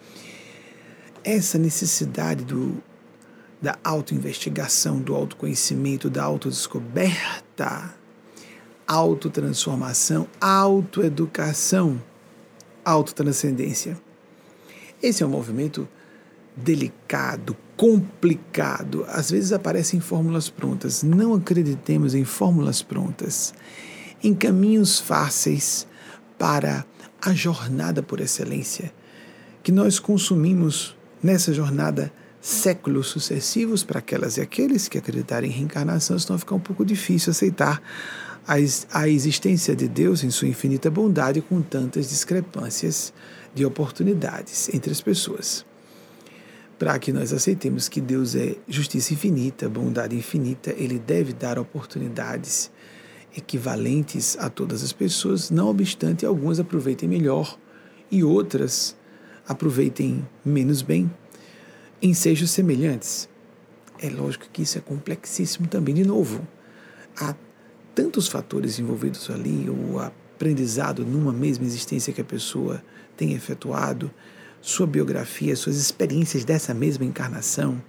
Essa 1.23 1.57
necessidade 1.57 2.45
do 2.45 2.83
da 3.64 3.78
autoinvestigação, 3.82 5.00
do 5.00 5.15
autoconhecimento, 5.15 6.10
da 6.10 6.23
autodescoberta, 6.23 7.95
autotransformação, 8.86 10.28
autoeducação, 10.39 11.99
autotranscendência. 12.84 13.97
Esse 15.02 15.23
é 15.23 15.26
um 15.26 15.30
movimento 15.30 15.89
delicado, 16.54 17.56
complicado. 17.75 19.06
Às 19.08 19.30
vezes 19.30 19.50
aparecem 19.50 19.99
fórmulas 19.99 20.50
prontas. 20.50 21.02
Não 21.02 21.32
acreditemos 21.32 22.15
em 22.15 22.23
fórmulas 22.23 22.82
prontas, 22.82 23.54
em 24.23 24.34
caminhos 24.34 25.00
fáceis 25.00 25.86
para 26.39 26.84
a 27.19 27.32
jornada 27.32 28.02
por 28.02 28.21
excelência 28.21 28.93
que 29.62 29.73
nós 29.73 29.99
consumimos 29.99 30.95
nessa 31.23 31.50
jornada 31.54 32.12
séculos 32.45 33.07
sucessivos 33.07 33.83
para 33.83 34.00
aquelas 34.00 34.37
e 34.37 34.43
aqueles 34.43 34.87
que 34.87 34.99
acreditarem 34.99 35.50
em 35.50 35.52
reencarnação, 35.54 36.19
senão 36.19 36.39
ficar 36.39 36.54
um 36.54 36.61
pouco 36.61 36.85
difícil 36.85 37.30
aceitar 37.30 37.80
a 38.93 39.09
existência 39.09 39.75
de 39.75 39.89
Deus 39.89 40.23
em 40.23 40.28
sua 40.28 40.47
infinita 40.47 40.91
bondade 40.91 41.41
com 41.41 41.63
tantas 41.63 42.11
discrepâncias 42.11 43.15
de 43.54 43.65
oportunidades 43.65 44.69
entre 44.75 44.93
as 44.93 45.00
pessoas. 45.00 45.65
Para 46.78 46.99
que 46.99 47.15
nós 47.15 47.33
aceitemos 47.33 47.89
que 47.89 48.02
Deus 48.02 48.35
é 48.35 48.57
justiça 48.69 49.15
infinita, 49.15 49.67
bondade 49.67 50.15
infinita, 50.15 50.75
Ele 50.76 50.99
deve 50.99 51.33
dar 51.33 51.59
oportunidades 51.59 52.71
equivalentes 53.35 54.37
a 54.39 54.50
todas 54.50 54.85
as 54.85 54.93
pessoas, 54.93 55.50
não 55.50 55.69
obstante 55.69 56.26
algumas 56.26 56.61
aproveitem 56.61 57.09
melhor 57.09 57.59
e 58.11 58.23
outras 58.23 58.95
aproveitem 59.49 60.28
menos 60.45 60.83
bem 60.83 61.11
ensejos 62.04 62.50
semelhantes. 62.50 63.28
É 63.99 64.10
lógico 64.10 64.47
que 64.52 64.62
isso 64.62 64.76
é 64.76 64.80
complexíssimo 64.80 65.67
também. 65.67 65.95
De 65.95 66.04
novo, 66.04 66.47
há 67.17 67.34
tantos 67.95 68.28
fatores 68.28 68.78
envolvidos 68.78 69.30
ali, 69.30 69.69
o 69.71 69.99
aprendizado 69.99 71.04
numa 71.04 71.32
mesma 71.32 71.64
existência 71.64 72.12
que 72.12 72.21
a 72.21 72.25
pessoa 72.25 72.82
tem 73.17 73.32
efetuado, 73.32 74.10
sua 74.60 74.86
biografia, 74.86 75.54
suas 75.56 75.76
experiências 75.76 76.45
dessa 76.45 76.75
mesma 76.75 77.04
encarnação, 77.04 77.80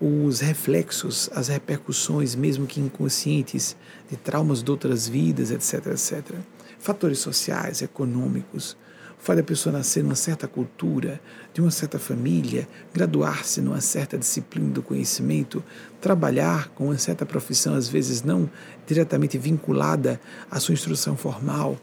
os 0.00 0.40
reflexos, 0.40 1.30
as 1.34 1.48
repercussões, 1.48 2.34
mesmo 2.34 2.66
que 2.66 2.80
inconscientes, 2.80 3.76
de 4.10 4.16
traumas 4.16 4.62
de 4.62 4.70
outras 4.70 5.08
vidas, 5.08 5.50
etc, 5.50 5.86
etc. 5.86 6.36
Fatores 6.78 7.18
sociais, 7.18 7.82
econômicos, 7.82 8.76
faz 9.18 9.38
a 9.38 9.42
pessoa 9.42 9.72
nascer 9.72 10.02
numa 10.02 10.14
certa 10.14 10.46
cultura, 10.46 11.20
de 11.52 11.60
uma 11.60 11.70
certa 11.70 11.98
família, 11.98 12.68
graduar-se 12.92 13.60
numa 13.60 13.80
certa 13.80 14.18
disciplina 14.18 14.70
do 14.70 14.82
conhecimento, 14.82 15.64
trabalhar 16.00 16.68
com 16.70 16.86
uma 16.86 16.98
certa 16.98 17.24
profissão, 17.24 17.74
às 17.74 17.88
vezes 17.88 18.22
não 18.22 18.50
diretamente 18.86 19.38
vinculada 19.38 20.20
à 20.50 20.60
sua 20.60 20.74
instrução 20.74 21.16
formal. 21.16 21.78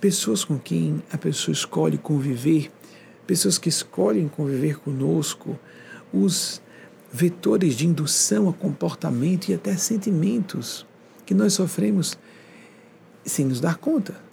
Pessoas 0.00 0.44
com 0.44 0.58
quem 0.58 1.02
a 1.12 1.18
pessoa 1.18 1.52
escolhe 1.52 1.98
conviver, 1.98 2.70
pessoas 3.26 3.58
que 3.58 3.68
escolhem 3.68 4.28
conviver 4.28 4.78
conosco, 4.78 5.58
os 6.12 6.62
vetores 7.12 7.74
de 7.74 7.86
indução 7.86 8.48
a 8.48 8.52
comportamento 8.52 9.48
e 9.48 9.54
até 9.54 9.76
sentimentos 9.76 10.86
que 11.26 11.34
nós 11.34 11.54
sofremos 11.54 12.16
sem 13.24 13.46
nos 13.46 13.60
dar 13.60 13.76
conta 13.76 14.29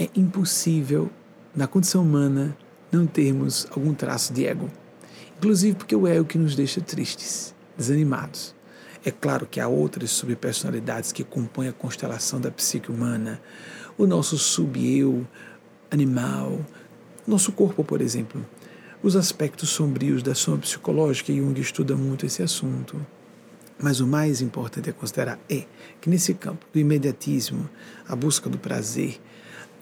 é 0.00 0.08
impossível, 0.16 1.10
na 1.54 1.66
condição 1.66 2.02
humana, 2.02 2.56
não 2.90 3.06
termos 3.06 3.66
algum 3.70 3.92
traço 3.92 4.32
de 4.32 4.46
ego. 4.46 4.70
Inclusive 5.36 5.76
porque 5.76 5.94
o 5.94 6.06
ego 6.06 6.24
que 6.24 6.38
nos 6.38 6.56
deixa 6.56 6.80
tristes, 6.80 7.54
desanimados. 7.76 8.54
É 9.04 9.10
claro 9.10 9.46
que 9.46 9.60
há 9.60 9.68
outras 9.68 10.10
subpersonalidades 10.10 11.12
que 11.12 11.22
compõem 11.22 11.68
a 11.68 11.72
constelação 11.72 12.40
da 12.40 12.50
psique 12.50 12.90
humana. 12.90 13.42
O 13.98 14.06
nosso 14.06 14.38
sub-eu 14.38 15.26
animal, 15.90 16.58
nosso 17.26 17.52
corpo, 17.52 17.84
por 17.84 18.00
exemplo. 18.00 18.44
Os 19.02 19.16
aspectos 19.16 19.68
sombrios 19.68 20.22
da 20.22 20.34
soma 20.34 20.58
psicológica, 20.58 21.32
Jung 21.32 21.58
estuda 21.60 21.94
muito 21.94 22.24
esse 22.24 22.42
assunto. 22.42 23.04
Mas 23.78 24.00
o 24.00 24.06
mais 24.06 24.40
importante 24.40 24.88
a 24.88 24.94
considerar 24.94 25.38
é 25.48 25.64
que 26.00 26.08
nesse 26.08 26.32
campo 26.32 26.66
do 26.72 26.78
imediatismo, 26.78 27.68
a 28.06 28.16
busca 28.16 28.48
do 28.48 28.58
prazer, 28.58 29.20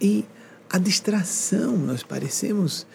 e 0.00 0.24
a 0.70 0.78
distração. 0.78 1.76
Nós 1.76 2.02
parecemos 2.02 2.86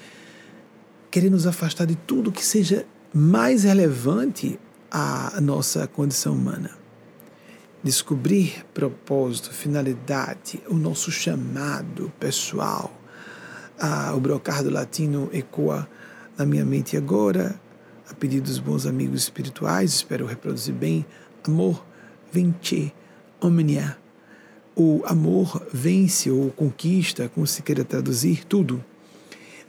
querer 1.09 1.29
nos 1.29 1.45
afastar 1.45 1.85
de 1.85 1.95
tudo 1.95 2.31
que 2.31 2.45
seja 2.45 2.85
mais 3.13 3.63
relevante 3.63 4.59
à 4.91 5.39
nossa 5.41 5.87
condição 5.87 6.33
humana. 6.33 6.71
Descobrir 7.83 8.65
propósito, 8.73 9.51
finalidade, 9.51 10.61
o 10.67 10.75
nosso 10.75 11.11
chamado 11.11 12.11
pessoal. 12.19 12.91
Ah, 13.77 14.13
o 14.15 14.19
brocardo 14.19 14.69
latino 14.69 15.29
ecoa 15.33 15.87
na 16.37 16.45
minha 16.45 16.63
mente 16.63 16.95
agora, 16.95 17.59
a 18.09 18.13
pedido 18.13 18.45
dos 18.45 18.59
bons 18.59 18.85
amigos 18.85 19.23
espirituais, 19.23 19.93
espero 19.93 20.25
reproduzir 20.25 20.73
bem. 20.73 21.05
Amor, 21.43 21.85
vente, 22.31 22.93
omnia 23.41 23.97
o 24.75 25.01
amor 25.05 25.65
vence 25.71 26.31
ou 26.31 26.49
conquista, 26.51 27.29
como 27.29 27.45
se 27.45 27.61
queira 27.61 27.83
traduzir, 27.83 28.45
tudo. 28.45 28.83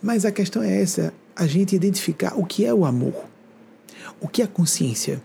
Mas 0.02 0.24
a 0.24 0.32
questão 0.32 0.62
é 0.62 0.80
essa: 0.80 1.12
a 1.36 1.46
gente 1.46 1.76
identificar 1.76 2.38
o 2.38 2.44
que 2.44 2.64
é 2.64 2.72
o 2.72 2.84
amor, 2.84 3.24
o 4.20 4.28
que 4.28 4.42
é 4.42 4.44
a 4.44 4.48
consciência. 4.48 5.22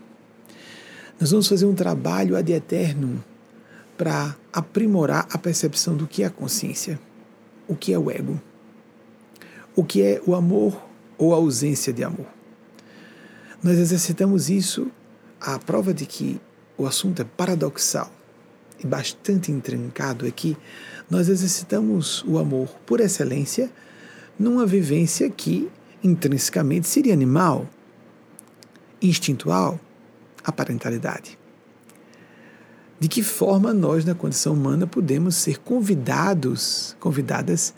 Nós 1.18 1.30
vamos 1.30 1.48
fazer 1.48 1.66
um 1.66 1.74
trabalho 1.74 2.36
ad 2.36 2.50
eterno 2.50 3.22
para 3.96 4.34
aprimorar 4.52 5.26
a 5.30 5.36
percepção 5.36 5.94
do 5.94 6.06
que 6.06 6.22
é 6.22 6.26
a 6.26 6.30
consciência, 6.30 6.98
o 7.68 7.76
que 7.76 7.92
é 7.92 7.98
o 7.98 8.10
ego, 8.10 8.40
o 9.76 9.84
que 9.84 10.02
é 10.02 10.22
o 10.26 10.34
amor 10.34 10.82
ou 11.18 11.34
a 11.34 11.36
ausência 11.36 11.92
de 11.92 12.02
amor. 12.02 12.26
Nós 13.62 13.78
exercitamos 13.78 14.48
isso, 14.48 14.90
a 15.38 15.58
prova 15.58 15.92
de 15.92 16.06
que 16.06 16.40
o 16.78 16.86
assunto 16.86 17.20
é 17.20 17.24
paradoxal 17.24 18.10
e 18.82 18.86
bastante 18.86 19.52
intrincado 19.52 20.26
é 20.26 20.30
que 20.30 20.56
nós 21.08 21.28
exercitamos 21.28 22.24
o 22.26 22.38
amor 22.38 22.68
por 22.86 23.00
excelência 23.00 23.70
numa 24.38 24.64
vivência 24.64 25.28
que 25.28 25.70
intrinsecamente 26.02 26.88
seria 26.88 27.12
animal, 27.12 27.68
instintual, 29.02 29.78
a 30.42 30.50
parentalidade. 30.50 31.38
De 32.98 33.08
que 33.08 33.22
forma 33.22 33.72
nós, 33.72 34.04
na 34.04 34.14
condição 34.14 34.54
humana, 34.54 34.86
podemos 34.86 35.36
ser 35.36 35.58
convidados, 35.58 36.96
convidadas 37.00 37.74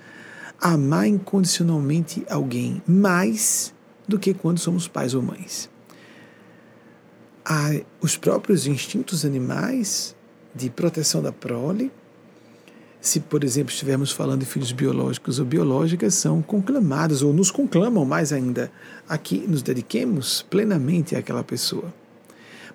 a 0.61 0.73
amar 0.73 1.07
incondicionalmente 1.07 2.25
alguém 2.29 2.83
mais 2.87 3.75
do 4.07 4.19
que 4.19 4.35
quando 4.35 4.59
somos 4.59 4.87
pais 4.87 5.15
ou 5.15 5.23
mães? 5.23 5.71
Há 7.45 7.71
os 8.01 8.17
próprios 8.17 8.67
instintos 8.67 9.25
animais 9.25 10.15
de 10.55 10.71
proteção 10.71 11.23
da 11.23 11.33
prole, 11.33 11.91
se, 13.03 13.19
por 13.19 13.43
exemplo, 13.43 13.73
estivermos 13.73 14.13
falando 14.13 14.41
de 14.41 14.47
filhos 14.47 14.71
biológicos 14.71 15.41
ou 15.41 15.45
biológicas, 15.45 16.15
são 16.15 16.41
conclamados 16.41 17.21
ou 17.21 17.33
nos 17.33 17.51
conclamam 17.51 18.05
mais 18.05 18.33
ainda. 18.33 18.71
A 19.09 19.19
que 19.19 19.39
nos 19.39 19.61
dediquemos 19.61 20.43
plenamente 20.43 21.17
àquela 21.17 21.43
pessoa. 21.43 21.93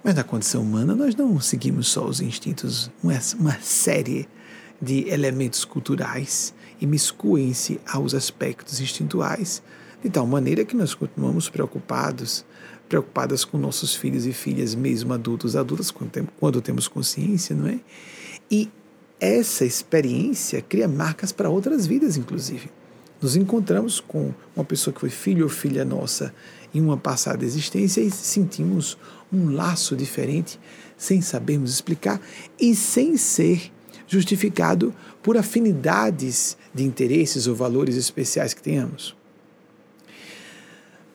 Mas 0.04 0.16
na 0.16 0.26
condição 0.26 0.62
humana, 0.62 0.94
nós 0.94 1.16
não 1.16 1.40
seguimos 1.40 1.88
só 1.88 2.06
os 2.06 2.20
instintos, 2.20 2.92
uma, 3.02 3.58
série 3.62 4.28
de 4.82 5.08
elementos 5.10 5.64
culturais 5.64 6.54
imiscuem-se 6.80 7.80
aos 7.88 8.14
aspectos 8.14 8.82
instintuais, 8.82 9.64
de 10.04 10.10
tal 10.10 10.28
maneira 10.28 10.66
que 10.66 10.76
nós 10.76 10.94
continuamos 10.94 11.50
preocupados, 11.50 12.46
preocupadas 12.88 13.44
com 13.44 13.58
nossos 13.58 13.96
filhos 13.96 14.26
e 14.26 14.34
filhas, 14.34 14.74
mesmo 14.74 15.14
adultos, 15.14 15.56
adultas, 15.56 15.94
quando, 16.40 16.62
temos 16.62 16.88
consciência, 16.88 17.56
não 17.56 17.68
é? 17.68 17.80
E 18.50 18.70
essa 19.20 19.66
experiência 19.66 20.62
cria 20.62 20.88
marcas 20.88 21.32
para 21.32 21.50
outras 21.50 21.86
vidas, 21.86 22.18
inclusive. 22.18 22.70
Nos 23.22 23.36
encontramos 23.36 24.00
com 24.00 24.32
uma 24.56 24.64
pessoa 24.64 24.94
que 24.94 25.00
foi 25.00 25.10
filho 25.10 25.44
ou 25.44 25.50
filha 25.50 25.84
nossa 25.84 26.34
em 26.74 26.82
uma 26.82 26.98
passada 26.98 27.44
existência 27.44 28.02
e 28.02 28.12
sentimos 28.12 28.98
um 29.34 29.50
laço 29.50 29.96
diferente, 29.96 30.60
sem 30.96 31.22
sabermos 31.22 31.72
explicar 31.72 32.22
e 32.60 32.76
sem 32.76 33.18
ser 33.18 33.72
justificado 34.08 34.94
por 35.22 35.36
afinidades 35.36 36.58
de 36.74 36.84
interesses 36.84 37.48
ou 37.48 37.56
valores 37.56 37.96
especiais 37.96 38.54
que 38.54 38.62
tenhamos. 38.62 39.17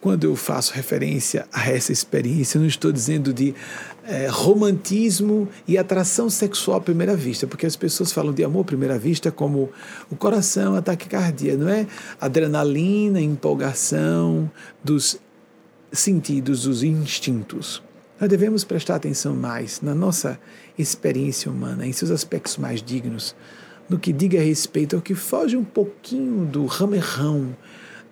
Quando 0.03 0.25
eu 0.25 0.35
faço 0.35 0.75
referência 0.75 1.47
a 1.53 1.71
essa 1.71 1.93
experiência, 1.93 2.59
não 2.59 2.67
estou 2.67 2.91
dizendo 2.91 3.33
de 3.33 3.55
é, 4.05 4.27
romantismo 4.27 5.49
e 5.67 5.79
atração 5.79 6.29
sexual 6.29 6.79
à 6.79 6.81
primeira 6.81 7.15
vista, 7.15 7.47
porque 7.47 7.67
as 7.67 7.77
pessoas 7.77 8.11
falam 8.11 8.35
de 8.35 8.43
amor 8.43 8.63
à 8.63 8.65
primeira 8.65 8.99
vista 8.99 9.31
como 9.31 9.71
o 10.11 10.17
coração, 10.17 10.75
ataque 10.75 11.09
cardíaco, 11.09 11.63
não 11.63 11.69
é? 11.69 11.87
Adrenalina, 12.21 13.21
empolgação 13.21 14.51
dos 14.83 15.21
sentidos, 15.93 16.65
dos 16.65 16.83
instintos. 16.83 17.81
Nós 18.21 18.29
devemos 18.29 18.65
prestar 18.65 18.97
atenção 18.97 19.37
mais 19.37 19.81
na 19.81 19.95
nossa 19.95 20.37
experiência 20.77 21.49
humana, 21.49 21.87
em 21.87 21.93
seus 21.93 22.11
aspectos 22.11 22.57
mais 22.57 22.83
dignos, 22.83 23.37
no 23.89 24.01
que 24.01 24.13
diga 24.13 24.41
respeito 24.41 24.97
ao 24.97 25.03
que 25.03 25.15
foge 25.15 25.57
um 25.57 25.63
pouquinho 25.63 26.45
do 26.45 26.67
ramerrão 26.67 27.55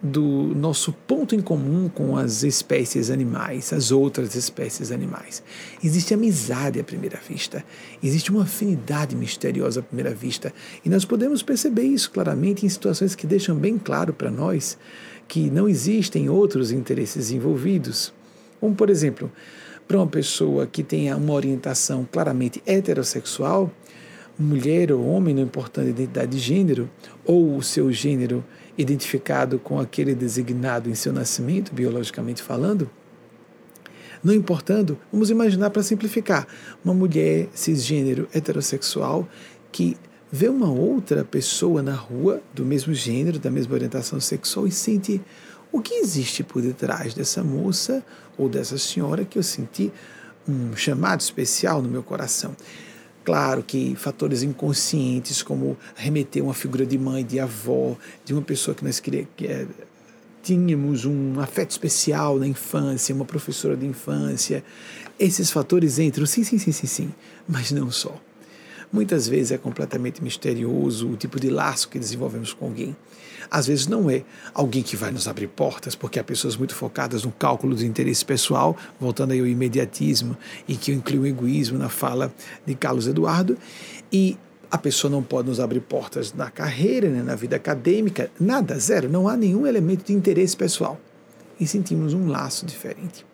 do 0.03 0.55
nosso 0.55 0.93
ponto 0.93 1.35
em 1.35 1.41
comum 1.41 1.89
com 1.89 2.17
as 2.17 2.43
espécies 2.43 3.11
animais, 3.11 3.73
as 3.73 3.93
outras 3.93 4.35
espécies 4.35 4.91
animais. 4.91 5.43
Existe 5.85 6.15
amizade 6.15 6.81
à 6.81 6.85
primeira 6.85 7.19
vista, 7.27 7.63
existe 8.03 8.31
uma 8.31 8.45
afinidade 8.45 9.15
misteriosa 9.15 9.81
à 9.81 9.83
primeira 9.83 10.15
vista, 10.15 10.55
e 10.85 10.89
nós 10.89 11.05
podemos 11.05 11.43
perceber 11.43 11.83
isso 11.83 12.11
claramente 12.11 12.65
em 12.65 12.69
situações 12.69 13.15
que 13.15 13.27
deixam 13.27 13.57
bem 13.57 13.77
claro 13.77 14.15
para 14.15 14.31
nós 14.31 14.79
que 15.29 15.51
não 15.51 15.69
existem 15.69 16.29
outros 16.29 16.73
interesses 16.73 17.31
envolvidos. 17.31 18.13
Como, 18.59 18.75
por 18.75 18.91
exemplo, 18.91 19.31
para 19.87 19.99
uma 19.99 20.07
pessoa 20.07 20.67
que 20.67 20.83
tenha 20.83 21.17
uma 21.17 21.35
orientação 21.35 22.09
claramente 22.11 22.63
heterossexual, 22.67 23.71
mulher 24.39 24.91
ou 24.91 25.07
homem, 25.07 25.35
não 25.35 25.43
importando 25.43 25.89
a 25.89 25.91
identidade 25.91 26.33
de 26.33 26.39
gênero, 26.39 26.91
ou 27.25 27.57
o 27.57 27.63
seu 27.63 27.93
gênero 27.93 28.43
identificado 28.81 29.59
com 29.59 29.79
aquele 29.79 30.15
designado 30.15 30.89
em 30.89 30.95
seu 30.95 31.13
nascimento, 31.13 31.73
biologicamente 31.73 32.43
falando, 32.43 32.91
não 34.23 34.35
importando, 34.35 34.99
vamos 35.11 35.31
imaginar 35.31 35.71
para 35.71 35.83
simplificar, 35.83 36.47
uma 36.85 36.93
mulher 36.93 37.49
cisgênero 37.55 38.29
heterossexual 38.33 39.29
que 39.73 39.97
vê 40.31 40.49
uma 40.49 40.71
outra 40.71 41.25
pessoa 41.25 41.83
na 41.83 41.95
rua 41.95 42.43
do 42.55 42.65
mesmo 42.65 42.93
gênero, 42.93 43.39
da 43.39 43.51
mesma 43.51 43.75
orientação 43.75 44.21
sexual 44.21 44.67
e 44.67 44.71
sente 44.71 45.21
o 45.73 45.81
que 45.81 45.95
existe 45.95 46.43
por 46.43 46.61
detrás 46.61 47.15
dessa 47.15 47.43
moça 47.43 48.05
ou 48.37 48.49
dessa 48.49 48.77
senhora 48.77 49.25
que 49.25 49.39
eu 49.39 49.43
senti 49.43 49.93
um 50.47 50.75
chamado 50.77 51.21
especial 51.21 51.81
no 51.81 51.89
meu 51.89 52.03
coração. 52.03 52.55
Claro 53.25 53.63
que 53.63 53.95
fatores 53.97 54.43
inconscientes, 54.43 55.43
como 55.43 55.77
remeter 55.95 56.43
uma 56.43 56.55
figura 56.55 56.87
de 56.87 56.99
mãe, 56.99 57.25
de 57.25 57.39
avó, 57.39 57.97
de 58.25 58.33
uma 58.33 58.43
pessoa 58.43 58.75
que 58.75 58.83
nós 58.83 58.99
que 58.99 59.27
é, 59.47 59.67
tínhamos 60.43 61.05
um 61.05 61.39
afeto 61.39 61.71
especial 61.71 62.39
na 62.39 62.47
infância, 62.47 63.15
uma 63.15 63.25
professora 63.25 63.77
de 63.77 63.87
infância, 63.87 64.65
esses 65.19 65.51
fatores 65.51 65.99
entram, 65.99 66.25
sim, 66.25 66.43
sim, 66.43 66.59
sim, 66.59 66.73
sim, 66.73 66.87
sim, 66.87 67.15
mas 67.47 67.71
não 67.71 67.91
só. 67.91 68.19
Muitas 68.93 69.29
vezes 69.29 69.53
é 69.53 69.59
completamente 69.59 70.23
misterioso 70.23 71.11
o 71.11 71.17
tipo 71.17 71.39
de 71.39 71.49
laço 71.51 71.89
que 71.89 71.99
desenvolvemos 71.99 72.53
com 72.53 72.67
alguém. 72.67 72.97
Às 73.51 73.67
vezes 73.67 73.89
não 73.89 74.09
é 74.09 74.23
alguém 74.55 74.83
que 74.83 74.95
vai 74.95 75.11
nos 75.11 75.27
abrir 75.27 75.49
portas, 75.49 75.97
porque 75.97 76.21
há 76.21 76.25
pessoas 76.25 76.57
muito 76.57 76.75
focadas 76.75 77.25
no 77.25 77.33
cálculo 77.33 77.75
do 77.75 77.85
interesse 77.85 78.25
pessoal, 78.25 78.77
voltando 79.01 79.33
aí 79.33 79.41
ao 79.41 79.47
imediatismo, 79.47 80.37
e 80.69 80.77
que 80.77 80.93
inclui 80.93 81.19
o 81.19 81.27
egoísmo 81.27 81.77
na 81.77 81.89
fala 81.89 82.33
de 82.65 82.75
Carlos 82.77 83.09
Eduardo, 83.09 83.59
e 84.13 84.39
a 84.71 84.79
pessoa 84.79 85.11
não 85.11 85.21
pode 85.21 85.49
nos 85.49 85.59
abrir 85.59 85.81
portas 85.81 86.33
na 86.33 86.49
carreira, 86.49 87.09
né, 87.09 87.23
na 87.23 87.35
vida 87.35 87.57
acadêmica, 87.57 88.31
nada, 88.39 88.79
zero, 88.79 89.09
não 89.09 89.27
há 89.27 89.37
nenhum 89.37 89.67
elemento 89.67 90.07
de 90.07 90.13
interesse 90.13 90.57
pessoal. 90.57 91.01
E 91.59 91.67
sentimos 91.67 92.15
um 92.15 92.29
laço 92.29 92.65
diferente. 92.65 93.27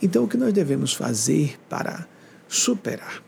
Então, 0.00 0.24
o 0.24 0.28
que 0.28 0.36
nós 0.36 0.52
devemos 0.52 0.94
fazer 0.94 1.58
para 1.68 2.06
superar 2.48 3.22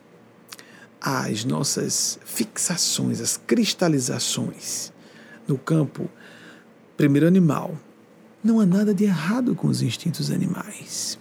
as 1.00 1.44
nossas 1.44 2.18
fixações, 2.24 3.20
as 3.20 3.36
cristalizações 3.36 4.92
no 5.46 5.56
campo 5.58 6.08
primeiro 6.96 7.26
animal. 7.26 7.76
Não 8.42 8.60
há 8.60 8.66
nada 8.66 8.94
de 8.94 9.04
errado 9.04 9.54
com 9.54 9.68
os 9.68 9.82
instintos 9.82 10.30
animais. 10.30 11.18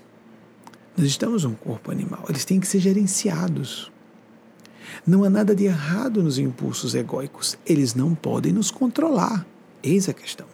Nós 0.98 1.08
estamos 1.08 1.44
num 1.44 1.56
corpo 1.56 1.92
animal, 1.92 2.26
eles 2.30 2.46
têm 2.46 2.60
que 2.60 2.68
ser 2.68 2.80
gerenciados. 2.80 3.92
Não 5.06 5.24
há 5.24 5.30
nada 5.30 5.54
de 5.54 5.66
errado 5.66 6.24
nos 6.24 6.38
impulsos 6.38 6.96
egóicos, 6.96 7.58
eles 7.66 7.94
não 7.94 8.16
podem 8.16 8.54
nos 8.54 8.72
controlar. 8.72 9.46
Eis 9.84 10.08
a 10.08 10.14
questão. 10.14 10.48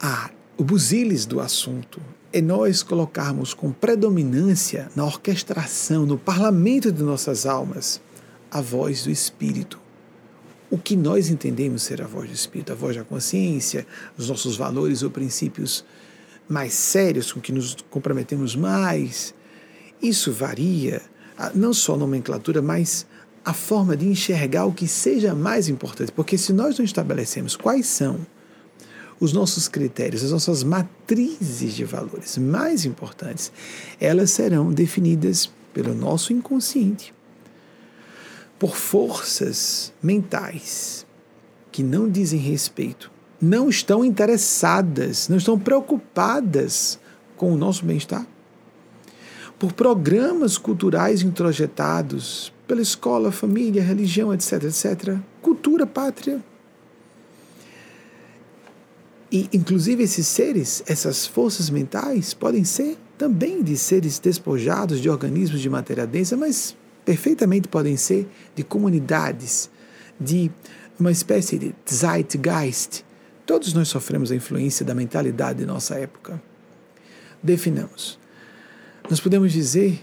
Ah, 0.00 0.30
o 0.56 0.64
busilis 0.64 1.26
do 1.26 1.40
assunto 1.40 2.00
é 2.32 2.40
nós 2.40 2.82
colocarmos 2.82 3.52
com 3.52 3.72
predominância 3.72 4.90
na 4.94 5.04
orquestração, 5.04 6.06
no 6.06 6.16
parlamento 6.16 6.92
de 6.92 7.02
nossas 7.02 7.44
almas, 7.44 8.00
a 8.50 8.60
voz 8.60 9.02
do 9.04 9.10
Espírito. 9.10 9.80
O 10.70 10.78
que 10.78 10.96
nós 10.96 11.28
entendemos 11.28 11.82
ser 11.82 12.00
a 12.00 12.06
voz 12.06 12.28
do 12.28 12.34
Espírito, 12.34 12.72
a 12.72 12.76
voz 12.76 12.96
da 12.96 13.02
consciência, 13.02 13.84
os 14.16 14.28
nossos 14.28 14.56
valores 14.56 15.02
ou 15.02 15.10
princípios 15.10 15.84
mais 16.48 16.72
sérios 16.72 17.32
com 17.32 17.40
que 17.40 17.52
nos 17.52 17.76
comprometemos 17.90 18.54
mais, 18.54 19.34
isso 20.00 20.32
varia, 20.32 21.02
não 21.54 21.72
só 21.72 21.94
a 21.94 21.98
nomenclatura, 21.98 22.62
mas 22.62 23.06
a 23.44 23.52
forma 23.52 23.96
de 23.96 24.06
enxergar 24.06 24.64
o 24.66 24.72
que 24.72 24.86
seja 24.86 25.34
mais 25.34 25.68
importante. 25.68 26.12
Porque 26.12 26.38
se 26.38 26.52
nós 26.52 26.78
não 26.78 26.84
estabelecemos 26.84 27.56
quais 27.56 27.86
são 27.86 28.24
os 29.18 29.32
nossos 29.32 29.68
critérios, 29.68 30.24
as 30.24 30.30
nossas 30.30 30.62
matrizes 30.62 31.74
de 31.74 31.84
valores 31.84 32.38
mais 32.38 32.84
importantes, 32.84 33.52
elas 34.00 34.30
serão 34.30 34.72
definidas 34.72 35.50
pelo 35.74 35.94
nosso 35.94 36.32
inconsciente, 36.32 37.12
por 38.60 38.76
forças 38.76 39.90
mentais 40.02 41.06
que 41.72 41.82
não 41.82 42.08
dizem 42.08 42.38
respeito, 42.38 43.10
não 43.40 43.70
estão 43.70 44.04
interessadas, 44.04 45.30
não 45.30 45.38
estão 45.38 45.58
preocupadas 45.58 47.00
com 47.38 47.54
o 47.54 47.56
nosso 47.56 47.86
bem-estar, 47.86 48.26
por 49.58 49.72
programas 49.72 50.58
culturais 50.58 51.22
introjetados 51.22 52.52
pela 52.68 52.82
escola, 52.82 53.32
família, 53.32 53.82
religião, 53.82 54.32
etc., 54.34 54.64
etc., 54.64 55.16
cultura, 55.40 55.86
pátria, 55.86 56.42
E, 59.32 59.48
inclusive, 59.52 60.02
esses 60.02 60.26
seres, 60.26 60.82
essas 60.86 61.24
forças 61.24 61.70
mentais, 61.70 62.34
podem 62.34 62.64
ser 62.64 62.98
também 63.16 63.62
de 63.62 63.76
seres 63.76 64.18
despojados 64.18 65.00
de 65.00 65.08
organismos 65.08 65.60
de 65.60 65.70
matéria 65.70 66.04
densa, 66.04 66.36
mas 66.36 66.74
perfeitamente 67.04 67.68
podem 67.68 67.96
ser 67.96 68.28
de 68.54 68.62
comunidades, 68.62 69.70
de 70.18 70.50
uma 70.98 71.10
espécie 71.10 71.58
de 71.58 71.74
zeitgeist. 71.90 73.04
Todos 73.46 73.72
nós 73.72 73.88
sofremos 73.88 74.30
a 74.30 74.36
influência 74.36 74.84
da 74.84 74.94
mentalidade 74.94 75.60
de 75.60 75.66
nossa 75.66 75.94
época. 75.94 76.40
Definamos. 77.42 78.18
Nós 79.08 79.18
podemos 79.18 79.52
dizer, 79.52 80.00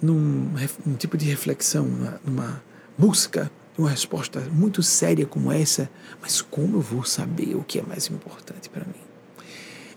num, 0.00 0.50
num 0.84 0.94
tipo 0.94 1.16
de 1.16 1.26
reflexão, 1.26 1.84
numa, 1.84 2.20
numa 2.24 2.62
busca 2.96 3.50
uma 3.78 3.90
resposta 3.90 4.40
muito 4.52 4.82
séria 4.82 5.26
como 5.26 5.52
essa, 5.52 5.90
mas 6.20 6.40
como 6.40 6.78
eu 6.78 6.80
vou 6.80 7.04
saber 7.04 7.54
o 7.54 7.62
que 7.62 7.78
é 7.78 7.82
mais 7.82 8.08
importante 8.08 8.70
para 8.70 8.84
mim? 8.84 8.94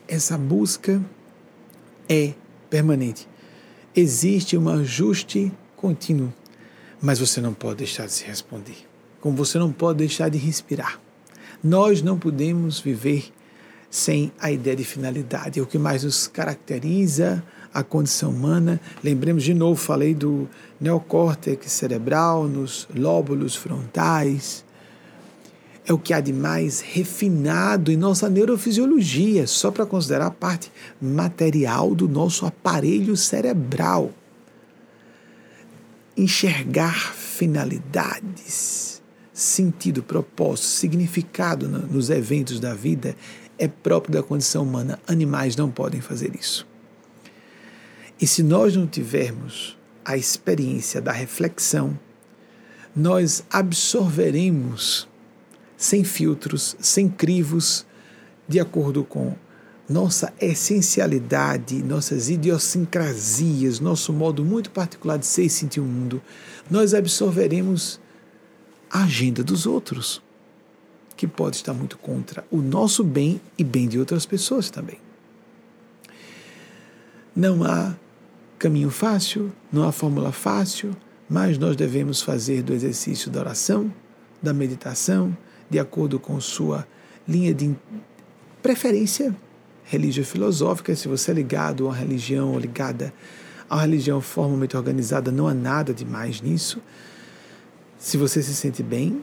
Essa 0.08 0.38
busca 0.38 1.02
é 2.10 2.34
permanente. 2.70 3.28
Existe 3.96 4.58
um 4.58 4.68
ajuste 4.68 5.52
contínuo, 5.80 6.34
mas 7.02 7.20
você 7.20 7.40
não 7.40 7.54
pode 7.54 7.78
deixar 7.78 8.06
de 8.06 8.12
se 8.12 8.26
responder. 8.26 8.78
Como 9.22 9.36
você 9.36 9.58
não 9.58 9.72
pode 9.72 10.00
deixar 10.00 10.30
de 10.30 10.38
respirar. 10.38 11.00
Nós 11.64 12.02
não 12.02 12.18
podemos 12.18 12.80
viver 12.80 13.32
sem 13.90 14.32
a 14.40 14.52
ideia 14.52 14.76
de 14.76 14.84
finalidade. 14.84 15.60
É 15.60 15.64
o 15.64 15.66
que 15.66 15.78
mais 15.78 16.04
nos 16.04 16.28
caracteriza 16.28 17.44
a 17.74 17.84
condição 17.84 18.30
humana. 18.32 18.80
Lembremos 19.04 19.44
de 19.44 19.54
novo, 19.54 19.80
falei 19.80 20.14
do 20.14 20.48
neocórtex 20.80 21.72
cerebral, 21.72 22.48
nos 22.48 22.88
lóbulos 22.96 23.56
frontais. 23.56 24.64
É 25.86 25.94
o 25.94 25.98
que 25.98 26.14
há 26.14 26.20
de 26.20 26.32
mais 26.32 26.82
refinado 26.82 27.92
em 27.92 27.98
nossa 27.98 28.30
neurofisiologia, 28.30 29.48
só 29.48 29.72
para 29.72 29.86
considerar 29.86 30.28
a 30.28 30.32
parte 30.32 30.72
material 31.02 31.96
do 31.96 32.08
nosso 32.08 32.46
aparelho 32.46 33.18
cerebral. 33.18 34.12
Enxergar 36.20 37.14
finalidades, 37.14 39.02
sentido, 39.32 40.04
propósito, 40.04 40.68
significado 40.68 41.70
nos 41.70 42.10
eventos 42.10 42.60
da 42.60 42.74
vida 42.74 43.16
é 43.58 43.70
próprio 43.70 44.16
da 44.16 44.22
condição 44.22 44.64
humana. 44.64 45.00
Animais 45.08 45.56
não 45.56 45.72
podem 45.72 46.02
fazer 46.02 46.36
isso. 46.36 46.68
E 48.20 48.28
se 48.28 48.44
nós 48.44 48.76
não 48.76 48.86
tivermos 48.86 49.78
a 50.04 50.18
experiência 50.18 51.00
da 51.00 51.14
reflexão, 51.14 51.98
nós 52.94 53.46
absorveremos 53.50 55.08
sem 55.78 56.04
filtros, 56.04 56.76
sem 56.82 57.08
crivos, 57.08 57.86
de 58.46 58.60
acordo 58.60 59.06
com 59.06 59.38
nossa 59.90 60.32
essencialidade, 60.40 61.82
nossas 61.82 62.30
idiosincrasias, 62.30 63.80
nosso 63.80 64.14
modo 64.14 64.46
muito 64.46 64.70
particular 64.70 65.18
de 65.18 65.26
ser 65.26 65.46
e 65.46 65.50
sentir 65.50 65.80
o 65.80 65.84
mundo, 65.84 66.22
nós 66.70 66.94
absorveremos 66.94 68.00
a 68.92 69.04
agenda 69.04 69.44
dos 69.44 69.66
outros, 69.66 70.22
que 71.18 71.28
pode 71.28 71.56
estar 71.56 71.74
muito 71.74 71.98
contra 71.98 72.46
o 72.52 72.58
nosso 72.58 73.04
bem 73.04 73.42
e 73.58 73.64
bem 73.64 73.88
de 73.88 73.98
outras 73.98 74.26
pessoas 74.26 74.70
também. 74.70 75.00
Não 77.36 77.64
há 77.64 77.96
caminho 78.60 78.92
fácil, 78.92 79.52
não 79.72 79.88
há 79.88 79.92
fórmula 79.92 80.32
fácil, 80.32 80.96
mas 81.28 81.58
nós 81.58 81.76
devemos 81.76 82.22
fazer 82.22 82.62
do 82.62 82.74
exercício 82.74 83.32
da 83.32 83.40
oração, 83.40 83.92
da 84.42 84.54
meditação, 84.54 85.36
de 85.70 85.80
acordo 85.80 86.20
com 86.20 86.40
sua 86.40 86.88
linha 87.28 87.54
de 87.54 87.76
preferência 88.62 89.36
religião 89.90 90.26
filosófica. 90.26 90.96
Se 90.96 91.08
você 91.08 91.32
é 91.32 91.34
ligado 91.34 91.86
a 91.86 91.90
uma 91.90 91.96
religião 91.96 92.54
ou 92.54 92.60
ligada 92.60 93.14
a 93.70 93.76
uma 93.76 93.82
religião 93.82 94.22
formalmente 94.22 94.78
organizada, 94.78 95.32
não 95.32 95.48
há 95.48 95.54
nada 95.54 95.94
de 95.94 96.06
mais 96.06 96.42
nisso. 96.42 96.82
Se 97.98 98.16
você 98.18 98.42
se 98.42 98.54
sente 98.54 98.82
bem, 98.82 99.22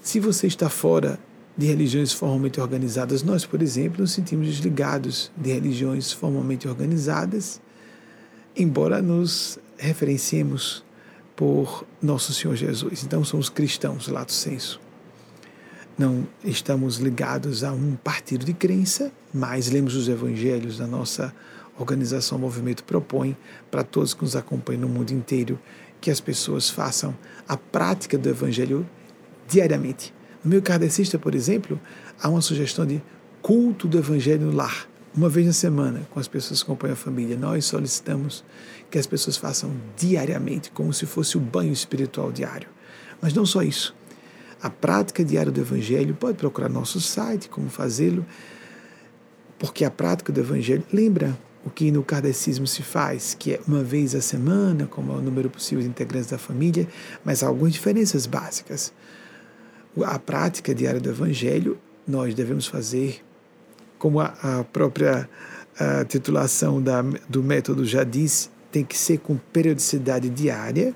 se 0.00 0.20
você 0.20 0.46
está 0.46 0.68
fora 0.68 1.18
de 1.56 1.66
religiões 1.66 2.12
formalmente 2.12 2.60
organizadas, 2.60 3.22
nós, 3.22 3.44
por 3.44 3.60
exemplo, 3.60 4.00
nos 4.00 4.12
sentimos 4.12 4.46
desligados 4.46 5.30
de 5.36 5.52
religiões 5.52 6.12
formalmente 6.12 6.68
organizadas 6.68 7.60
embora 8.56 9.00
nos 9.00 9.58
referenciemos 9.76 10.84
por 11.34 11.84
nosso 12.00 12.32
Senhor 12.32 12.54
Jesus. 12.54 13.02
Então 13.02 13.24
somos 13.24 13.48
cristãos, 13.48 14.08
lato 14.08 14.32
senso. 14.32 14.80
Não 15.98 16.26
estamos 16.44 16.96
ligados 16.96 17.62
a 17.62 17.72
um 17.72 17.96
partido 17.96 18.44
de 18.44 18.52
crença, 18.52 19.12
mas 19.32 19.70
lemos 19.70 19.94
os 19.94 20.08
evangelhos 20.08 20.78
da 20.78 20.86
nossa 20.86 21.34
organização 21.78 22.38
Movimento 22.38 22.84
propõe 22.84 23.36
para 23.70 23.82
todos 23.82 24.14
que 24.14 24.22
nos 24.22 24.36
acompanham 24.36 24.82
no 24.82 24.88
mundo 24.88 25.10
inteiro 25.12 25.58
que 26.00 26.10
as 26.10 26.20
pessoas 26.20 26.68
façam 26.68 27.16
a 27.46 27.56
prática 27.56 28.18
do 28.18 28.28
evangelho 28.28 28.88
diariamente. 29.46 30.12
No 30.42 30.50
meu 30.50 30.62
kardecista, 30.62 31.18
por 31.18 31.34
exemplo, 31.34 31.80
há 32.20 32.28
uma 32.28 32.40
sugestão 32.40 32.84
de 32.84 33.00
culto 33.40 33.86
do 33.86 33.98
evangelho 33.98 34.46
no 34.46 34.52
lar 34.52 34.88
uma 35.14 35.28
vez 35.28 35.46
na 35.46 35.52
semana 35.52 36.08
com 36.10 36.18
as 36.18 36.26
pessoas 36.26 36.62
que 36.62 36.64
acompanham 36.64 36.94
a 36.94 36.96
família. 36.96 37.36
Nós 37.36 37.66
solicitamos 37.66 38.42
que 38.90 38.98
as 38.98 39.06
pessoas 39.06 39.36
façam 39.36 39.72
diariamente, 39.96 40.70
como 40.70 40.92
se 40.92 41.06
fosse 41.06 41.36
o 41.36 41.40
banho 41.40 41.72
espiritual 41.72 42.32
diário. 42.32 42.68
Mas 43.20 43.34
não 43.34 43.44
só 43.44 43.62
isso. 43.62 43.94
A 44.62 44.70
prática 44.70 45.24
diária 45.24 45.50
do 45.50 45.60
Evangelho, 45.60 46.14
pode 46.14 46.38
procurar 46.38 46.68
nosso 46.68 47.00
site, 47.00 47.48
como 47.48 47.68
fazê-lo, 47.68 48.24
porque 49.58 49.84
a 49.84 49.90
prática 49.90 50.32
do 50.32 50.40
Evangelho 50.40 50.84
lembra 50.92 51.36
o 51.64 51.70
que 51.70 51.90
no 51.90 52.02
kardecismo 52.02 52.66
se 52.66 52.82
faz, 52.82 53.34
que 53.38 53.54
é 53.54 53.60
uma 53.66 53.82
vez 53.82 54.14
a 54.14 54.20
semana, 54.20 54.86
como 54.86 55.12
é 55.12 55.16
o 55.16 55.20
número 55.20 55.48
possível 55.50 55.82
de 55.82 55.88
integrantes 55.88 56.30
da 56.30 56.38
família, 56.38 56.86
mas 57.24 57.42
há 57.42 57.46
algumas 57.46 57.72
diferenças 57.72 58.26
básicas. 58.26 58.92
A 60.04 60.18
prática 60.18 60.74
diária 60.74 61.00
do 61.00 61.08
Evangelho 61.10 61.78
nós 62.06 62.34
devemos 62.34 62.66
fazer 62.66 63.20
como 63.98 64.20
a, 64.20 64.34
a 64.42 64.64
própria 64.64 65.28
a 65.78 66.04
titulação 66.04 66.82
da, 66.82 67.02
do 67.28 67.42
método 67.42 67.84
já 67.84 68.04
diz, 68.04 68.50
tem 68.70 68.84
que 68.84 68.96
ser 68.96 69.18
com 69.18 69.36
periodicidade 69.36 70.28
diária. 70.28 70.94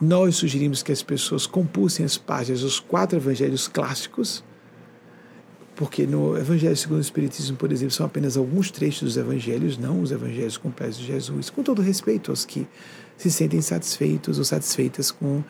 Nós 0.00 0.36
sugerimos 0.36 0.80
que 0.80 0.92
as 0.92 1.02
pessoas 1.02 1.44
compulsem 1.44 2.06
as 2.06 2.16
páginas 2.16 2.60
dos 2.60 2.78
quatro 2.78 3.18
evangelhos 3.18 3.66
clássicos, 3.66 4.44
porque 5.74 6.06
no 6.06 6.36
Evangelho 6.36 6.76
segundo 6.76 6.98
o 6.98 7.00
Espiritismo, 7.00 7.56
por 7.56 7.72
exemplo, 7.72 7.92
são 7.92 8.06
apenas 8.06 8.36
alguns 8.36 8.70
trechos 8.70 9.02
dos 9.02 9.16
evangelhos, 9.16 9.76
não 9.76 10.00
os 10.00 10.12
evangelhos 10.12 10.56
completos 10.56 10.98
de 10.98 11.06
Jesus, 11.06 11.50
com 11.50 11.64
todo 11.64 11.82
respeito 11.82 12.30
aos 12.30 12.44
que 12.44 12.66
se 13.16 13.30
sentem 13.30 13.60
satisfeitos 13.60 14.38
ou 14.38 14.44
satisfeitas 14.44 15.10
com 15.10 15.42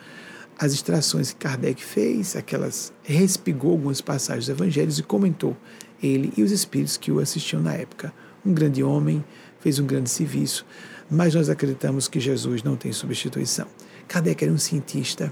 as 0.57 0.73
extrações 0.73 1.31
que 1.31 1.39
Kardec 1.39 1.83
fez, 1.83 2.35
aquelas 2.35 2.91
respigou 3.03 3.71
algumas 3.71 4.01
passagens 4.01 4.47
dos 4.47 4.55
evangelhos 4.55 4.99
e 4.99 5.03
comentou 5.03 5.55
ele 6.01 6.33
e 6.35 6.43
os 6.43 6.51
espíritos 6.51 6.97
que 6.97 7.11
o 7.11 7.19
assistiam 7.19 7.61
na 7.61 7.73
época. 7.73 8.11
Um 8.45 8.53
grande 8.53 8.83
homem, 8.83 9.23
fez 9.59 9.79
um 9.79 9.85
grande 9.85 10.09
serviço, 10.09 10.65
mas 11.09 11.35
nós 11.35 11.49
acreditamos 11.49 12.07
que 12.07 12.19
Jesus 12.19 12.63
não 12.63 12.75
tem 12.75 12.91
substituição. 12.91 13.67
Kardec 14.09 14.43
era 14.43 14.51
um 14.51 14.57
cientista, 14.57 15.31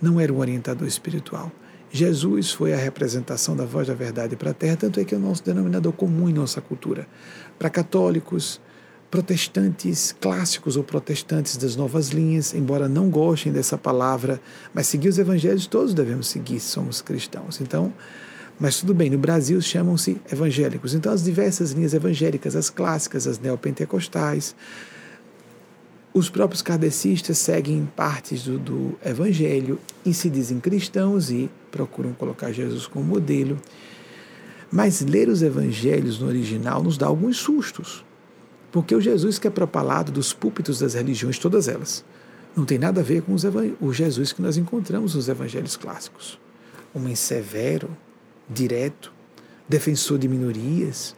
não 0.00 0.18
era 0.18 0.32
um 0.32 0.38
orientador 0.38 0.88
espiritual. 0.88 1.52
Jesus 1.92 2.50
foi 2.50 2.72
a 2.72 2.76
representação 2.76 3.54
da 3.54 3.66
voz 3.66 3.86
da 3.86 3.94
verdade 3.94 4.34
para 4.36 4.50
a 4.50 4.54
terra, 4.54 4.76
tanto 4.76 4.98
é 4.98 5.04
que 5.04 5.14
é 5.14 5.18
o 5.18 5.20
nosso 5.20 5.44
denominador 5.44 5.92
comum 5.92 6.28
em 6.28 6.32
nossa 6.32 6.60
cultura. 6.60 7.06
Para 7.58 7.68
católicos, 7.68 8.58
protestantes 9.10 10.16
clássicos 10.18 10.76
ou 10.78 10.82
protestantes 10.82 11.58
das 11.58 11.76
novas 11.76 12.08
linhas, 12.08 12.54
embora 12.54 12.88
não 12.88 13.10
gostem 13.10 13.52
dessa 13.52 13.76
palavra, 13.76 14.40
mas 14.72 14.86
seguir 14.86 15.08
os 15.08 15.18
evangelhos 15.18 15.66
todos 15.66 15.92
devemos 15.92 16.26
seguir, 16.26 16.58
somos 16.58 17.02
cristãos. 17.02 17.60
Então, 17.60 17.92
mas 18.58 18.80
tudo 18.80 18.94
bem, 18.94 19.10
no 19.10 19.18
Brasil 19.18 19.60
chamam-se 19.60 20.18
evangélicos. 20.32 20.94
Então, 20.94 21.12
as 21.12 21.22
diversas 21.22 21.72
linhas 21.72 21.92
evangélicas, 21.92 22.56
as 22.56 22.70
clássicas, 22.70 23.26
as 23.26 23.38
neopentecostais, 23.38 24.56
os 26.16 26.30
próprios 26.30 26.62
kardecistas 26.62 27.36
seguem 27.36 27.86
partes 27.94 28.44
do, 28.44 28.58
do 28.58 28.98
evangelho 29.04 29.78
e 30.02 30.14
se 30.14 30.30
dizem 30.30 30.58
cristãos 30.58 31.30
e 31.30 31.50
procuram 31.70 32.14
colocar 32.14 32.52
Jesus 32.52 32.86
como 32.86 33.04
modelo. 33.04 33.58
Mas 34.72 35.02
ler 35.02 35.28
os 35.28 35.42
evangelhos 35.42 36.18
no 36.18 36.26
original 36.26 36.82
nos 36.82 36.96
dá 36.96 37.06
alguns 37.06 37.36
sustos, 37.36 38.02
porque 38.72 38.94
o 38.94 39.00
Jesus 39.00 39.38
que 39.38 39.46
é 39.46 39.50
propalado 39.50 40.10
dos 40.10 40.32
púlpitos 40.32 40.78
das 40.78 40.94
religiões, 40.94 41.38
todas 41.38 41.68
elas, 41.68 42.02
não 42.56 42.64
tem 42.64 42.78
nada 42.78 43.02
a 43.02 43.04
ver 43.04 43.20
com 43.20 43.36
o 43.78 43.92
Jesus 43.92 44.32
que 44.32 44.40
nós 44.40 44.56
encontramos 44.56 45.14
nos 45.14 45.28
evangelhos 45.28 45.76
clássicos. 45.76 46.40
Homem 46.94 47.14
severo, 47.14 47.94
direto, 48.48 49.12
defensor 49.68 50.18
de 50.18 50.28
minorias, 50.28 51.14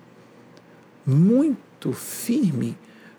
muito 1.06 1.92
firme 1.92 2.76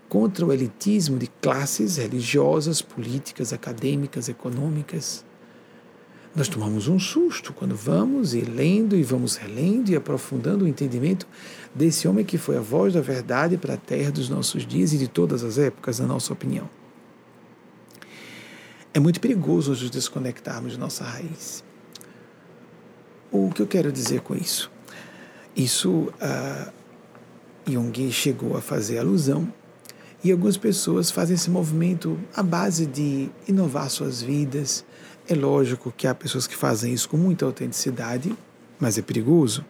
contra 0.10 0.44
o 0.44 0.52
elitismo 0.52 1.20
de 1.20 1.28
classes 1.28 1.98
religiosas, 1.98 2.82
políticas, 2.82 3.54
acadêmicas, 3.54 4.28
econômicas. 4.28 5.24
Nós 6.36 6.48
tomamos 6.48 6.88
um 6.88 7.00
susto 7.00 7.54
quando 7.54 7.76
vamos 7.76 8.34
e 8.34 8.42
lendo 8.42 8.96
e 8.96 9.04
vamos 9.04 9.36
relendo 9.36 9.90
e 9.90 9.96
aprofundando 9.96 10.66
o 10.66 10.68
entendimento 10.68 11.28
desse 11.74 12.08
homem 12.08 12.26
que 12.26 12.38
foi 12.38 12.58
a 12.58 12.62
voz 12.62 12.94
da 12.94 13.02
verdade 13.02 13.56
para 13.58 13.76
a 13.76 13.78
terra 13.78 14.12
dos 14.12 14.30
nossos 14.30 14.66
dias 14.66 14.94
e 14.94 14.98
de 14.98 15.08
todas 15.08 15.44
as 15.44 15.60
épocas, 15.60 16.00
na 16.00 16.08
nossa 16.08 16.34
opinião. 16.34 16.68
É 18.94 19.00
muito 19.00 19.22
perigoso 19.22 19.72
nos 19.72 19.90
desconectarmos 19.90 20.72
de 20.72 20.80
nossa 20.80 21.04
raiz. 21.04 21.64
O 23.32 23.52
que 23.52 23.62
eu 23.62 23.68
quero 23.68 23.92
dizer 23.92 24.22
com 24.22 24.36
isso? 24.36 24.72
Isso 25.56 25.92
uh, 25.92 26.72
Jung 27.68 28.12
chegou 28.12 28.58
a 28.58 28.62
fazer 28.62 28.98
alusão 28.98 29.52
e 30.24 30.32
algumas 30.32 30.58
pessoas 30.58 31.10
fazem 31.10 31.36
esse 31.36 31.50
movimento 31.50 32.20
à 32.36 32.44
base 32.44 32.86
de 32.86 33.30
inovar 33.48 33.90
suas 33.90 34.22
vidas. 34.22 34.86
É 35.28 35.34
lógico 35.34 35.94
que 35.96 36.08
há 36.08 36.14
pessoas 36.14 36.46
que 36.46 36.56
fazem 36.56 36.94
isso 36.94 37.08
com 37.08 37.18
muita 37.18 37.46
autenticidade, 37.46 38.36
mas 38.80 38.98
é 38.98 39.02
perigoso. 39.02 39.64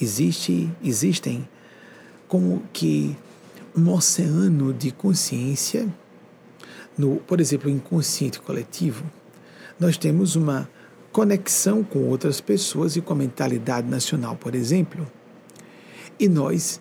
Existe, 0.00 0.70
existem 0.82 1.46
como 2.26 2.62
que 2.72 3.16
um 3.76 3.92
oceano 3.92 4.72
de 4.72 4.90
consciência, 4.90 5.86
no, 6.96 7.16
por 7.16 7.40
exemplo, 7.40 7.68
inconsciente 7.68 8.40
coletivo. 8.40 9.04
Nós 9.78 9.96
temos 9.96 10.36
uma 10.36 10.68
conexão 11.12 11.84
com 11.84 12.08
outras 12.08 12.40
pessoas 12.40 12.96
e 12.96 13.00
com 13.00 13.12
a 13.12 13.16
mentalidade 13.16 13.88
nacional, 13.88 14.36
por 14.36 14.54
exemplo. 14.54 15.06
E 16.18 16.28
nós 16.28 16.80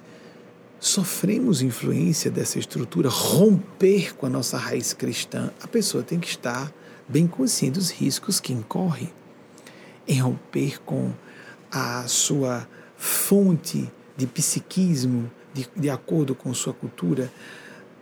sofremos 0.79 1.61
influência 1.61 2.29
dessa 2.29 2.59
estrutura, 2.59 3.09
romper 3.09 4.15
com 4.15 4.25
a 4.25 4.29
nossa 4.29 4.57
raiz 4.57 4.93
cristã. 4.93 5.51
A 5.61 5.67
pessoa 5.67 6.03
tem 6.03 6.19
que 6.19 6.27
estar 6.27 6.71
bem 7.07 7.25
consciente 7.25 7.79
dos 7.79 7.89
riscos 7.89 8.39
que 8.39 8.53
incorre 8.53 9.09
em 10.07 10.19
romper 10.19 10.81
com 10.83 11.11
a 11.71 12.07
sua 12.07 12.67
fonte 12.95 13.91
de 14.15 14.25
psiquismo 14.25 15.29
de, 15.53 15.67
de 15.75 15.89
acordo 15.89 16.33
com 16.33 16.53
sua 16.53 16.73
cultura. 16.73 17.31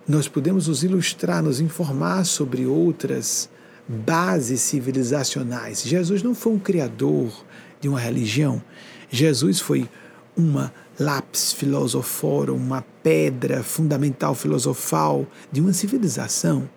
Nós 0.08 0.28
podemos 0.28 0.68
nos 0.68 0.84
ilustrar, 0.84 1.42
nos 1.42 1.60
informar 1.60 2.26
sobre 2.26 2.66
outras 2.66 3.50
bases 3.88 4.62
civilizacionais. 4.62 5.84
Jesus 5.84 6.22
não 6.22 6.36
foi 6.36 6.54
um 6.54 6.60
criador 6.60 7.32
de 7.80 7.88
uma 7.88 8.00
religião. 8.00 8.62
Jesus 9.10 9.60
foi 9.60 9.90
uma 10.36 10.74
lápis 11.00 11.52
filosoforum, 11.54 12.56
uma 12.56 12.82
pedra 13.04 13.64
fundamental 13.64 14.34
filosofal 14.34 15.28
de 15.52 15.62
uma 15.62 15.74
civilização. 15.74 16.70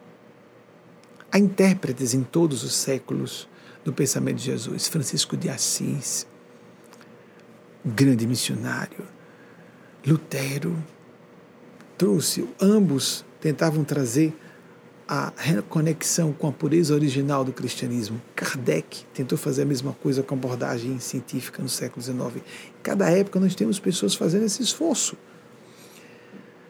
Há 1.30 1.38
intérpretes 1.38 2.14
em 2.14 2.22
todos 2.22 2.64
os 2.64 2.74
séculos 2.74 3.48
do 3.84 3.92
pensamento 3.92 4.36
de 4.36 4.44
Jesus. 4.44 4.88
Francisco 4.88 5.36
de 5.36 5.48
Assis, 5.48 6.26
grande 7.84 8.26
missionário. 8.26 9.04
Lutero 10.06 10.76
trouxe, 11.96 12.48
ambos 12.60 13.24
tentavam 13.40 13.84
trazer 13.84 14.34
a 15.08 15.32
reconexão 15.34 16.34
com 16.34 16.46
a 16.46 16.52
pureza 16.52 16.92
original 16.92 17.42
do 17.42 17.50
cristianismo. 17.50 18.20
Kardec 18.36 19.06
tentou 19.14 19.38
fazer 19.38 19.62
a 19.62 19.64
mesma 19.64 19.94
coisa 19.94 20.22
com 20.22 20.34
abordagem 20.34 20.98
científica 20.98 21.62
no 21.62 21.68
século 21.68 22.02
XIX. 22.02 22.36
Em 22.36 22.82
cada 22.82 23.08
época 23.08 23.40
nós 23.40 23.54
temos 23.54 23.78
pessoas 23.78 24.14
fazendo 24.14 24.44
esse 24.44 24.62
esforço. 24.62 25.16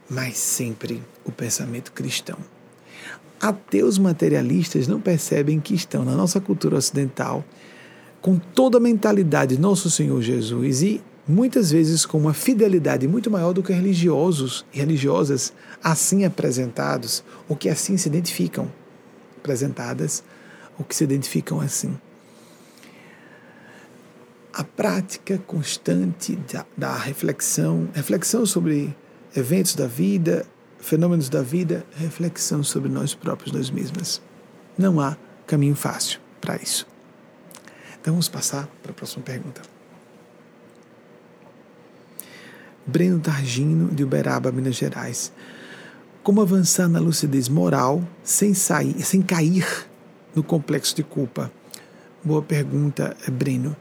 Mas 0.08 0.38
sempre 0.38 1.02
o 1.24 1.32
pensamento 1.32 1.90
cristão. 1.90 2.38
Ateus 3.40 3.98
materialistas 3.98 4.86
não 4.86 5.00
percebem 5.00 5.58
que 5.58 5.74
estão 5.74 6.04
na 6.04 6.12
nossa 6.12 6.40
cultura 6.40 6.76
ocidental 6.76 7.44
com 8.20 8.38
toda 8.38 8.78
a 8.78 8.80
mentalidade 8.80 9.56
de 9.56 9.60
nosso 9.60 9.90
Senhor 9.90 10.20
Jesus 10.22 10.82
e 10.82 11.00
muitas 11.28 11.70
vezes 11.70 12.06
com 12.06 12.16
uma 12.16 12.32
fidelidade 12.32 13.06
muito 13.06 13.30
maior 13.30 13.52
do 13.52 13.62
que 13.62 13.72
religiosos 13.72 14.64
e 14.72 14.78
religiosas 14.78 15.52
assim 15.84 16.24
apresentados, 16.24 17.22
ou 17.46 17.54
que 17.54 17.68
assim 17.68 17.98
se 17.98 18.08
identificam, 18.08 18.72
apresentadas, 19.36 20.24
ou 20.78 20.84
que 20.84 20.96
se 20.96 21.04
identificam 21.04 21.60
assim. 21.60 21.96
A 24.52 24.64
prática 24.64 25.38
constante 25.46 26.34
da, 26.52 26.64
da 26.76 26.96
reflexão, 26.96 27.88
reflexão 27.92 28.46
sobre 28.46 28.96
eventos 29.36 29.74
da 29.74 29.86
vida, 29.86 30.46
fenômenos 30.78 31.28
da 31.28 31.42
vida, 31.42 31.84
reflexão 31.96 32.64
sobre 32.64 32.88
nós 32.88 33.14
próprios, 33.14 33.52
nós 33.52 33.70
mesmas. 33.70 34.22
Não 34.76 35.00
há 35.00 35.16
caminho 35.46 35.76
fácil 35.76 36.20
para 36.40 36.56
isso. 36.56 36.86
Então 38.00 38.14
vamos 38.14 38.28
passar 38.28 38.66
para 38.82 38.92
a 38.92 38.94
próxima 38.94 39.22
pergunta. 39.22 39.77
Breno 42.88 43.20
Targino, 43.20 43.94
de 43.94 44.02
Uberaba, 44.02 44.50
Minas 44.50 44.76
Gerais. 44.76 45.30
Como 46.22 46.40
avançar 46.40 46.88
na 46.88 46.98
lucidez 46.98 47.46
moral 47.46 48.02
sem 48.24 48.54
sair, 48.54 49.02
sem 49.02 49.20
cair 49.20 49.66
no 50.34 50.42
complexo 50.42 50.96
de 50.96 51.02
culpa? 51.02 51.52
Boa 52.24 52.40
pergunta, 52.40 53.14
Breno. 53.30 53.76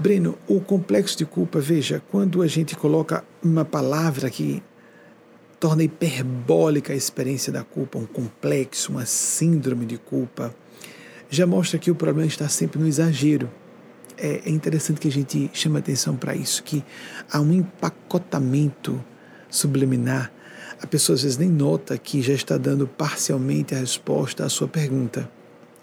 Breno, 0.00 0.38
o 0.48 0.58
complexo 0.58 1.18
de 1.18 1.26
culpa, 1.26 1.60
veja, 1.60 2.02
quando 2.10 2.40
a 2.40 2.46
gente 2.46 2.74
coloca 2.74 3.22
uma 3.42 3.62
palavra 3.62 4.30
que 4.30 4.62
torna 5.60 5.84
hiperbólica 5.84 6.94
a 6.94 6.96
experiência 6.96 7.52
da 7.52 7.62
culpa, 7.62 7.98
um 7.98 8.06
complexo, 8.06 8.90
uma 8.90 9.04
síndrome 9.04 9.84
de 9.84 9.98
culpa, 9.98 10.54
já 11.28 11.46
mostra 11.46 11.78
que 11.78 11.90
o 11.90 11.94
problema 11.94 12.26
está 12.26 12.48
sempre 12.48 12.80
no 12.80 12.88
exagero 12.88 13.50
é, 14.16 14.42
é 14.44 14.50
interessante 14.50 15.00
que 15.00 15.08
a 15.08 15.12
gente 15.12 15.50
chame 15.52 15.78
atenção 15.78 16.16
para 16.16 16.34
isso, 16.34 16.62
que 16.62 16.84
há 17.30 17.40
um 17.40 17.52
empacotamento 17.52 19.02
subliminar. 19.50 20.32
A 20.80 20.86
pessoa 20.86 21.14
às 21.14 21.22
vezes 21.22 21.38
nem 21.38 21.48
nota 21.48 21.96
que 21.96 22.20
já 22.20 22.34
está 22.34 22.56
dando 22.58 22.86
parcialmente 22.86 23.74
a 23.74 23.78
resposta 23.78 24.44
à 24.44 24.48
sua 24.48 24.68
pergunta. 24.68 25.30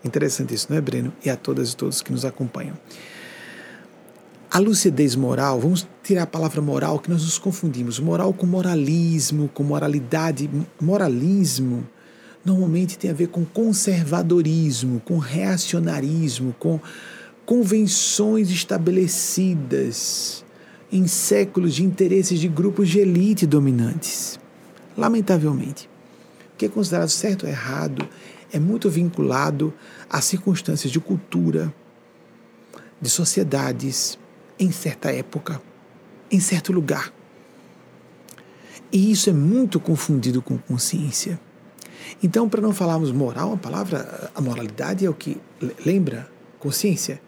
Interessante 0.04 0.54
isso, 0.54 0.68
não 0.70 0.78
é, 0.78 0.82
Breno? 0.82 1.14
E 1.24 1.30
a 1.30 1.36
todas 1.36 1.72
e 1.72 1.76
todos 1.76 2.02
que 2.02 2.12
nos 2.12 2.26
acompanham. 2.26 2.78
A 4.50 4.60
lucidez 4.60 5.16
moral, 5.16 5.62
vamos 5.62 5.88
tirar 6.04 6.24
a 6.24 6.28
palavra 6.28 6.62
moral, 6.62 7.00
que 7.00 7.10
nós 7.10 7.24
nos 7.24 7.38
confundimos. 7.38 8.00
Moral 8.00 8.34
com 8.34 8.46
moralismo, 8.46 9.50
com 9.54 9.64
moralidade. 9.64 10.50
Moralismo 10.80 11.88
normalmente 12.44 12.98
tem 12.98 13.12
a 13.12 13.14
ver 13.14 13.28
com 13.28 13.46
conservadorismo, 13.46 15.00
com 15.06 15.18
reacionarismo, 15.18 16.54
com 16.60 16.80
convenções 17.46 18.50
estabelecidas 18.50 20.46
em 20.92 21.08
séculos 21.08 21.76
de 21.76 21.84
interesses 21.84 22.40
de 22.40 22.48
grupos 22.48 22.90
de 22.90 23.00
elite 23.00 23.46
dominantes. 23.46 24.40
Lamentavelmente, 24.98 25.90
o 26.54 26.58
que 26.58 26.66
é 26.66 26.70
considerado 26.70 27.10
certo 27.10 27.44
ou 27.44 27.50
errado 27.50 28.08
é 28.52 28.60
muito 28.60 28.90
vinculado 28.90 29.74
a 30.10 30.20
circunstâncias 30.20 30.92
de 30.92 31.00
cultura, 31.00 31.74
de 33.00 33.10
sociedades, 33.10 34.20
em 34.60 34.72
certa 34.72 35.12
época, 35.12 35.62
em 36.30 36.40
certo 36.40 36.74
lugar. 36.74 37.12
E 38.92 39.12
isso 39.12 39.30
é 39.30 39.34
muito 39.34 39.80
confundido 39.80 40.42
com 40.42 40.58
consciência. 40.58 41.40
Então, 42.22 42.50
para 42.50 42.62
não 42.62 42.74
falarmos 42.74 43.12
moral, 43.12 43.54
a 43.54 43.58
palavra, 43.58 44.30
a 44.36 44.42
moralidade 44.42 45.06
é 45.06 45.10
o 45.10 45.14
que 45.14 45.38
lembra 45.86 46.30
consciência. 46.60 47.22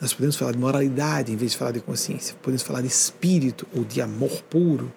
Nós 0.00 0.12
podemos 0.12 0.36
falar 0.36 0.52
de 0.52 0.58
moralidade 0.58 1.32
em 1.32 1.36
vez 1.36 1.52
de 1.52 1.58
falar 1.58 1.70
de 1.70 1.80
consciência. 1.80 2.34
Podemos 2.42 2.62
falar 2.62 2.80
de 2.80 2.88
espírito 2.88 3.66
ou 3.74 3.84
de 3.84 4.00
amor 4.00 4.42
puro. 4.42 4.92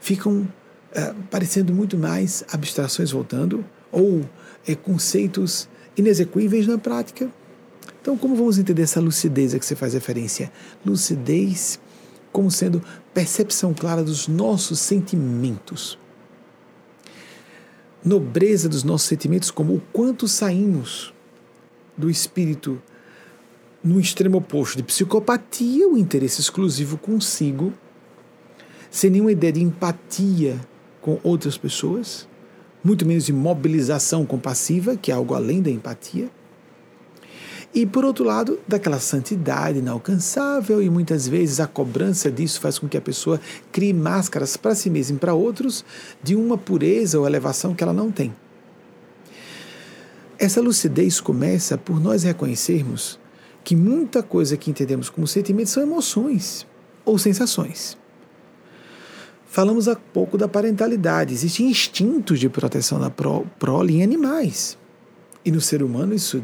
Ficam 0.00 0.46
é, 0.92 1.14
parecendo 1.30 1.72
muito 1.72 1.96
mais 1.96 2.44
abstrações 2.50 3.10
voltando 3.10 3.64
ou 3.90 4.24
é, 4.66 4.74
conceitos 4.74 5.68
inexequíveis 5.96 6.66
na 6.66 6.78
prática. 6.78 7.30
Então, 8.00 8.16
como 8.16 8.36
vamos 8.36 8.58
entender 8.58 8.82
essa 8.82 9.00
lucidez 9.00 9.54
a 9.54 9.58
que 9.58 9.66
você 9.66 9.74
faz 9.74 9.92
referência? 9.92 10.50
Lucidez 10.86 11.78
como 12.32 12.50
sendo 12.50 12.82
percepção 13.12 13.74
clara 13.74 14.02
dos 14.02 14.28
nossos 14.28 14.78
sentimentos. 14.78 15.98
Nobreza 18.04 18.68
dos 18.68 18.84
nossos 18.84 19.08
sentimentos, 19.08 19.50
como 19.50 19.74
o 19.74 19.82
quanto 19.92 20.28
saímos 20.28 21.12
do 21.96 22.08
espírito 22.08 22.80
no 23.82 24.00
extremo 24.00 24.38
oposto 24.38 24.76
de 24.76 24.82
psicopatia, 24.82 25.88
o 25.88 25.96
interesse 25.96 26.40
exclusivo 26.40 26.98
consigo, 26.98 27.72
sem 28.90 29.10
nenhuma 29.10 29.32
ideia 29.32 29.52
de 29.52 29.62
empatia 29.62 30.60
com 31.00 31.18
outras 31.22 31.56
pessoas, 31.56 32.28
muito 32.82 33.06
menos 33.06 33.24
de 33.24 33.32
mobilização 33.32 34.24
compassiva, 34.26 34.96
que 34.96 35.10
é 35.10 35.14
algo 35.14 35.34
além 35.34 35.62
da 35.62 35.70
empatia. 35.70 36.30
E, 37.74 37.84
por 37.84 38.04
outro 38.04 38.24
lado, 38.24 38.58
daquela 38.66 38.98
santidade 38.98 39.78
inalcançável, 39.78 40.82
e 40.82 40.88
muitas 40.88 41.28
vezes 41.28 41.60
a 41.60 41.66
cobrança 41.66 42.30
disso 42.30 42.60
faz 42.60 42.78
com 42.78 42.88
que 42.88 42.96
a 42.96 43.00
pessoa 43.00 43.38
crie 43.70 43.92
máscaras 43.92 44.56
para 44.56 44.74
si 44.74 44.88
mesma 44.88 45.16
e 45.16 45.20
para 45.20 45.34
outros 45.34 45.84
de 46.22 46.34
uma 46.34 46.56
pureza 46.56 47.20
ou 47.20 47.26
elevação 47.26 47.74
que 47.74 47.82
ela 47.82 47.92
não 47.92 48.10
tem. 48.10 48.34
essa 50.38 50.60
lucidez 50.60 51.20
começa 51.20 51.76
por 51.76 52.00
nós 52.00 52.22
reconhecermos 52.22 53.18
que 53.68 53.76
muita 53.76 54.22
coisa 54.22 54.56
que 54.56 54.70
entendemos 54.70 55.10
como 55.10 55.26
sentimentos 55.26 55.74
são 55.74 55.82
emoções 55.82 56.66
ou 57.04 57.18
sensações. 57.18 57.98
Falamos 59.46 59.88
há 59.88 59.94
pouco 59.94 60.38
da 60.38 60.48
parentalidade. 60.48 61.34
Existem 61.34 61.66
instintos 61.68 62.40
de 62.40 62.48
proteção 62.48 62.98
da 62.98 63.10
prole 63.10 63.96
em 63.96 64.02
animais. 64.02 64.78
E 65.44 65.50
no 65.50 65.60
ser 65.60 65.82
humano 65.82 66.14
isso 66.14 66.42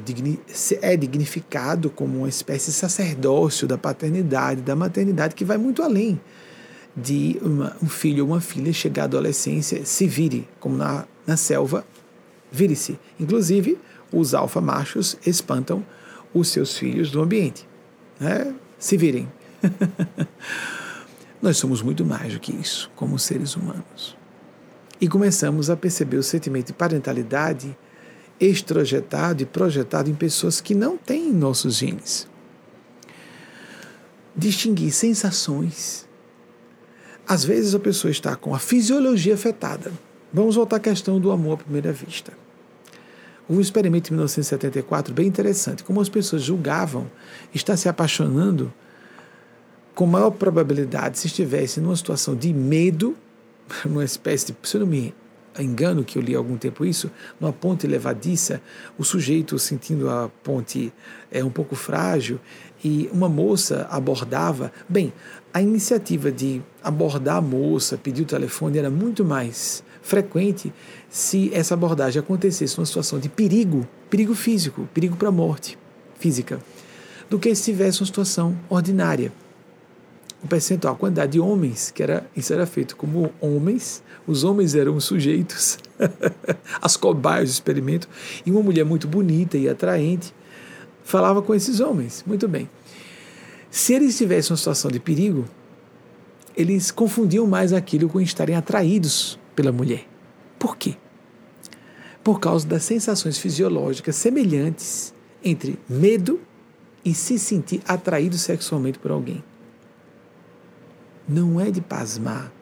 é 0.83 0.97
dignificado 0.99 1.89
como 1.89 2.18
uma 2.18 2.29
espécie 2.29 2.66
de 2.66 2.77
sacerdócio 2.77 3.66
da 3.66 3.79
paternidade, 3.79 4.61
da 4.61 4.77
maternidade, 4.77 5.35
que 5.35 5.47
vai 5.47 5.57
muito 5.57 5.83
além 5.83 6.20
de 6.95 7.39
uma, 7.41 7.75
um 7.83 7.89
filho 7.89 8.25
ou 8.25 8.33
uma 8.33 8.41
filha 8.43 8.70
chegar 8.70 9.05
à 9.05 9.05
adolescência, 9.07 9.83
se 9.87 10.07
vire, 10.07 10.47
como 10.61 10.77
na, 10.77 11.07
na 11.27 11.39
selva, 11.39 11.87
vire-se. 12.53 12.99
Inclusive, 13.18 13.79
os 14.12 14.35
alfa-machos 14.35 15.16
espantam 15.25 15.83
os 16.35 16.49
seus 16.49 16.76
filhos 16.76 17.11
do 17.11 17.22
ambiente. 17.22 17.66
Né? 18.18 18.55
Se 18.78 18.97
virem. 18.97 19.30
Nós 21.41 21.57
somos 21.57 21.80
muito 21.80 22.05
mais 22.05 22.35
do 22.35 22.41
que 22.41 22.53
isso, 22.53 22.91
como 22.97 23.18
seres 23.18 23.55
humanos. 23.55 24.16
E 25.01 25.09
começamos 25.09 25.70
a 25.70 25.76
perceber 25.76 26.16
o 26.16 26.22
sentimento 26.22 26.68
de 26.68 26.72
parentalidade 26.72 27.76
extrojetado 28.41 29.43
e 29.43 29.47
projetado 29.47 30.11
em 30.11 30.14
pessoas 30.14 30.61
que 30.61 30.74
não 30.74 30.97
têm 30.97 31.32
nossos 31.32 31.76
genes. 31.76 32.26
Distinguir 34.37 34.93
sensações. 34.93 36.09
Às 37.26 37.45
vezes 37.45 37.74
a 37.74 37.78
pessoa 37.78 38.11
está 38.11 38.35
com 38.37 38.55
a 38.55 38.59
fisiologia 38.59 39.35
afetada. 39.35 39.93
Vamos 40.32 40.57
voltar 40.57 40.76
à 40.76 40.80
questão 40.80 41.20
do 41.20 41.30
amor 41.30 41.55
à 41.55 41.57
primeira 41.59 41.93
vista. 41.93 42.32
Houve 43.49 43.59
um 43.59 43.61
experimento 43.61 44.11
em 44.11 44.15
1974 44.15 45.13
bem 45.13 45.27
interessante, 45.27 45.85
como 45.85 46.01
as 46.01 46.09
pessoas 46.09 46.43
julgavam 46.43 47.07
estar 47.55 47.77
se 47.77 47.89
apaixonando 47.89 48.73
com 49.95 50.07
maior 50.07 50.31
probabilidade 50.31 51.19
se 51.19 51.27
estivesse 51.27 51.81
numa 51.81 51.95
situação 51.95 52.35
de 52.35 52.53
medo, 52.53 53.17
numa 53.85 54.05
espécie 54.05 54.47
de, 54.47 54.57
se 54.63 54.77
eu 54.77 54.81
não 54.81 54.87
me 54.87 55.15
engano 55.59 56.03
que 56.03 56.19
eu 56.19 56.23
li 56.23 56.35
há 56.35 56.39
algum 56.39 56.57
tempo 56.57 56.85
isso, 56.85 57.11
numa 57.39 57.53
ponte 57.53 57.87
levadiça, 57.87 58.61
o 58.99 59.05
sujeito 59.05 59.59
sentindo 59.59 60.11
a 60.11 60.29
ponte 60.43 60.93
é 61.31 61.45
um 61.45 61.51
pouco 61.51 61.77
frágil 61.77 62.41
e 62.83 63.09
uma 63.13 63.29
moça 63.29 63.87
abordava. 63.91 64.73
Bem, 64.89 65.13
a 65.53 65.63
iniciativa 65.63 66.33
de 66.33 66.61
abordar 66.83 67.37
a 67.37 67.41
moça, 67.41 67.97
pedir 67.97 68.23
o 68.23 68.27
telefone 68.27 68.79
era 68.79 68.91
muito 68.91 69.25
mais 69.25 69.85
frequente 70.03 70.73
se 71.15 71.49
essa 71.55 71.75
abordagem 71.75 72.19
acontecesse 72.19 72.77
numa 72.77 72.85
situação 72.85 73.21
de 73.21 73.29
perigo, 73.29 73.87
perigo 74.11 74.35
físico, 74.35 74.89
perigo 74.93 75.15
para 75.15 75.29
a 75.29 75.31
morte 75.31 75.79
física, 76.19 76.59
do 77.31 77.39
que 77.39 77.55
se 77.55 77.67
tivesse 77.67 78.01
uma 78.01 78.07
situação 78.07 78.59
ordinária 78.69 79.31
o 80.43 80.49
percentual, 80.49 80.95
a 80.95 80.97
quantidade 80.97 81.31
de 81.31 81.41
homens, 81.41 81.93
que 81.93 82.03
era, 82.03 82.29
isso 82.37 82.53
era 82.53 82.67
feito 82.67 82.97
como 82.97 83.33
homens, 83.41 84.03
os 84.27 84.43
homens 84.43 84.75
eram 84.75 84.97
os 84.97 85.05
sujeitos, 85.05 85.79
as 86.83 86.97
cobaias 86.97 87.49
do 87.49 87.53
experimento, 87.53 88.09
e 88.45 88.51
uma 88.51 88.61
mulher 88.61 88.85
muito 88.85 89.07
bonita 89.07 89.57
e 89.57 89.69
atraente 89.69 90.35
falava 91.05 91.41
com 91.41 91.55
esses 91.55 91.79
homens. 91.79 92.25
Muito 92.27 92.49
bem. 92.49 92.69
Se 93.71 93.95
eles 93.95 94.19
tivessem 94.19 94.51
uma 94.51 94.57
situação 94.57 94.91
de 94.91 94.99
perigo, 94.99 95.45
eles 96.57 96.91
confundiam 96.91 97.47
mais 97.47 97.73
aquilo 97.73 98.09
com 98.09 98.21
estarem 98.21 98.57
atraídos 98.57 99.39
pela 99.55 99.71
mulher. 99.71 100.09
Por 100.59 100.77
quê? 100.77 100.97
Por 102.25 102.41
causa 102.41 102.66
das 102.66 102.83
sensações 102.83 103.39
fisiológicas 103.39 104.16
semelhantes 104.16 105.14
entre 105.45 105.79
medo 105.89 106.41
e 107.05 107.14
se 107.14 107.39
sentir 107.39 107.83
atraído 107.87 108.37
sexualmente 108.37 108.99
por 108.99 109.12
alguém 109.12 109.45
não 111.29 111.61
é 111.61 111.70
de 111.70 111.81
pasmar, 111.81 112.53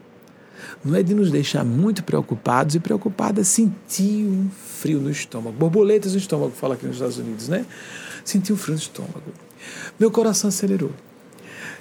não 0.85 0.95
é 0.95 1.03
de 1.03 1.15
nos 1.15 1.31
deixar 1.31 1.65
muito 1.65 2.05
preocupados 2.05 2.75
e 2.75 2.81
preocupadas, 2.81 3.49
sentir 3.49 4.25
um 4.25 4.49
frio 4.51 5.01
no 5.01 5.11
estômago. 5.11 5.57
Borboletas 5.57 6.13
no 6.13 6.19
estômago, 6.19 6.53
fala 6.53 6.75
aqui 6.75 6.87
nos 6.87 6.97
Estados 6.97 7.19
Unidos, 7.19 7.49
né? 7.49 7.67
Sentir 8.25 8.53
um 8.53 8.57
frio 8.57 8.75
no 8.75 8.81
estômago. 8.81 9.33
Meu 9.99 10.11
coração 10.11 10.49
acelerou. 10.49 10.93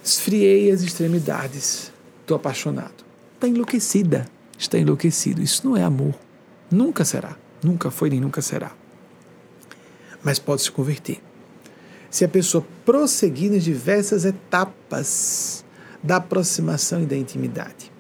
Esfriei 0.04 0.72
as 0.72 0.82
extremidades. 0.82 1.92
Estou 2.22 2.36
apaixonado. 2.36 3.06
Está 3.36 3.48
enlouquecida. 3.48 4.28
Está 4.58 4.80
enlouquecido. 4.80 5.42
Isso 5.42 5.68
não 5.68 5.78
é 5.78 5.84
amor. 5.84 6.16
Nunca 6.70 7.06
será. 7.06 7.38
Nunca 7.64 7.92
foi 7.92 8.10
nem 8.10 8.20
nunca 8.20 8.42
será. 8.42 8.72
Mas 10.24 10.40
pode 10.40 10.62
se 10.62 10.72
converter. 10.72 11.22
Se 12.10 12.26
a 12.26 12.30
pessoa 12.30 12.66
prosseguir 12.86 13.52
nas 13.52 13.64
diversas 13.64 14.26
etapas 14.26 15.64
da 16.04 16.18
aproximação 16.18 17.04
e 17.04 17.06
da 17.06 17.16
intimidade. 17.16 17.92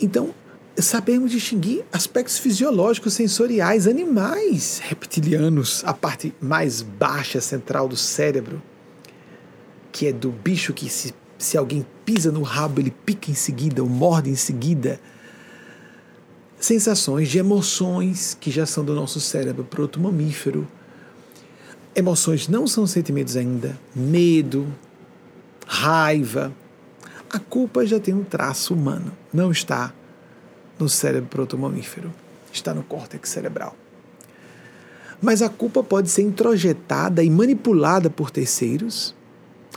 Então, 0.00 0.32
sabemos 0.76 1.32
distinguir 1.32 1.84
aspectos 1.92 2.38
fisiológicos 2.38 3.14
sensoriais, 3.14 3.86
animais 3.86 4.80
reptilianos, 4.82 5.82
a 5.84 5.92
parte 5.92 6.32
mais 6.40 6.82
baixa 6.82 7.40
central 7.40 7.88
do 7.88 7.96
cérebro, 7.96 8.62
que 9.90 10.06
é 10.06 10.12
do 10.12 10.30
bicho 10.30 10.72
que 10.72 10.88
se, 10.88 11.12
se 11.36 11.56
alguém 11.56 11.84
pisa 12.04 12.30
no 12.30 12.42
rabo, 12.42 12.80
ele 12.80 12.90
pica 12.90 13.30
em 13.30 13.34
seguida 13.34 13.82
ou 13.82 13.88
morde 13.88 14.30
em 14.30 14.36
seguida. 14.36 15.00
Sensações 16.60 17.28
de 17.28 17.38
emoções 17.38 18.36
que 18.40 18.50
já 18.50 18.66
são 18.66 18.84
do 18.84 18.94
nosso 18.94 19.20
cérebro 19.20 19.64
para 19.64 19.80
outro 19.80 20.02
mamífero. 20.02 20.66
Emoções 21.94 22.48
não 22.48 22.66
são 22.66 22.86
sentimentos 22.86 23.36
ainda. 23.36 23.78
Medo, 23.94 24.66
raiva. 25.66 26.52
A 27.30 27.38
culpa 27.38 27.86
já 27.86 28.00
tem 28.00 28.14
um 28.14 28.24
traço 28.24 28.74
humano, 28.74 29.12
não 29.32 29.52
está 29.52 29.92
no 30.78 30.88
cérebro 30.88 31.28
protomamífero, 31.28 32.12
está 32.50 32.72
no 32.72 32.82
córtex 32.82 33.28
cerebral. 33.28 33.76
Mas 35.20 35.42
a 35.42 35.48
culpa 35.48 35.82
pode 35.82 36.10
ser 36.10 36.22
introjetada 36.22 37.22
e 37.22 37.28
manipulada 37.28 38.08
por 38.08 38.30
terceiros 38.30 39.14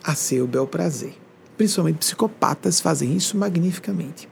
a 0.04 0.16
seu 0.16 0.48
bel 0.48 0.66
prazer. 0.66 1.14
Principalmente 1.58 1.98
psicopatas 1.98 2.80
fazem 2.80 3.16
isso 3.16 3.38
magnificamente. 3.38 4.31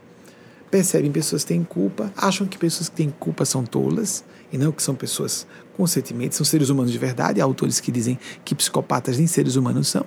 Percebem 0.70 1.10
pessoas 1.10 1.42
que 1.42 1.48
têm 1.48 1.64
culpa, 1.64 2.12
acham 2.16 2.46
que 2.46 2.56
pessoas 2.56 2.88
que 2.88 2.94
têm 2.94 3.10
culpa 3.10 3.44
são 3.44 3.64
tolas, 3.64 4.24
e 4.52 4.58
não 4.58 4.70
que 4.70 4.82
são 4.82 4.94
pessoas 4.94 5.46
com 5.76 5.86
sentimentos, 5.86 6.36
são 6.36 6.44
seres 6.44 6.68
humanos 6.68 6.92
de 6.92 6.98
verdade. 6.98 7.40
Há 7.40 7.44
autores 7.44 7.80
que 7.80 7.90
dizem 7.90 8.18
que 8.44 8.54
psicopatas 8.54 9.18
nem 9.18 9.26
seres 9.26 9.56
humanos 9.56 9.88
são. 9.88 10.06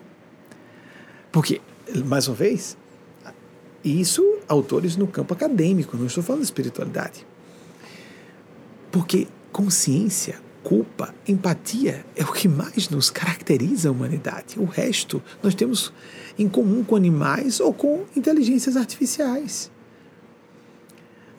Porque, 1.32 1.60
mais 2.06 2.28
uma 2.28 2.36
vez, 2.36 2.78
isso 3.84 4.24
autores 4.48 4.96
no 4.96 5.08
campo 5.08 5.34
acadêmico, 5.34 5.98
não 5.98 6.06
estou 6.06 6.24
falando 6.24 6.42
de 6.42 6.46
espiritualidade. 6.46 7.26
Porque 8.92 9.28
consciência, 9.52 10.40
culpa, 10.64 11.14
empatia 11.28 12.06
é 12.16 12.24
o 12.24 12.32
que 12.32 12.48
mais 12.48 12.90
nos 12.90 13.10
caracteriza 13.10 13.90
a 13.90 13.92
humanidade. 13.92 14.58
O 14.58 14.66
resto 14.66 15.22
nós 15.42 15.56
temos 15.56 15.92
em 16.38 16.48
comum 16.48 16.84
com 16.84 16.96
animais 16.96 17.60
ou 17.60 17.74
com 17.74 18.06
inteligências 18.16 18.78
artificiais. 18.78 19.73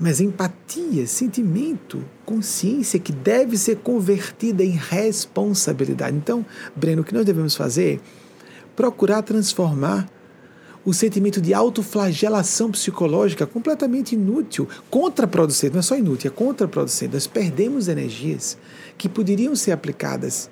Mas 0.05 0.21
empatia, 0.21 1.07
sentimento, 1.07 2.05
consciência 2.27 3.01
que 3.01 3.11
deve 3.11 3.57
ser 3.57 3.77
convertida 3.77 4.63
em 4.63 4.73
responsabilidade. 4.73 6.15
Então, 6.15 6.45
Breno, 6.77 7.01
o 7.01 7.05
que 7.07 7.15
nós 7.15 7.25
devemos 7.25 7.57
fazer 7.57 8.03
procurar 8.77 9.23
transformar 9.23 10.07
o 10.85 10.93
sentimento 10.93 11.41
de 11.41 11.55
autoflagelação 11.55 12.71
psicológica 12.71 13.47
completamente 13.47 14.15
inútil, 14.15 14.69
contraproducente, 14.91 15.73
não 15.73 15.81
é 15.81 15.83
só 15.83 15.97
inútil, 15.97 16.31
é 16.31 16.35
contraproducente. 16.35 17.15
Nós 17.15 17.27
perdemos 17.27 17.89
energias 17.89 18.59
que 18.99 19.09
poderiam 19.09 19.57
ser 19.57 19.73
aplicadas 19.73 20.51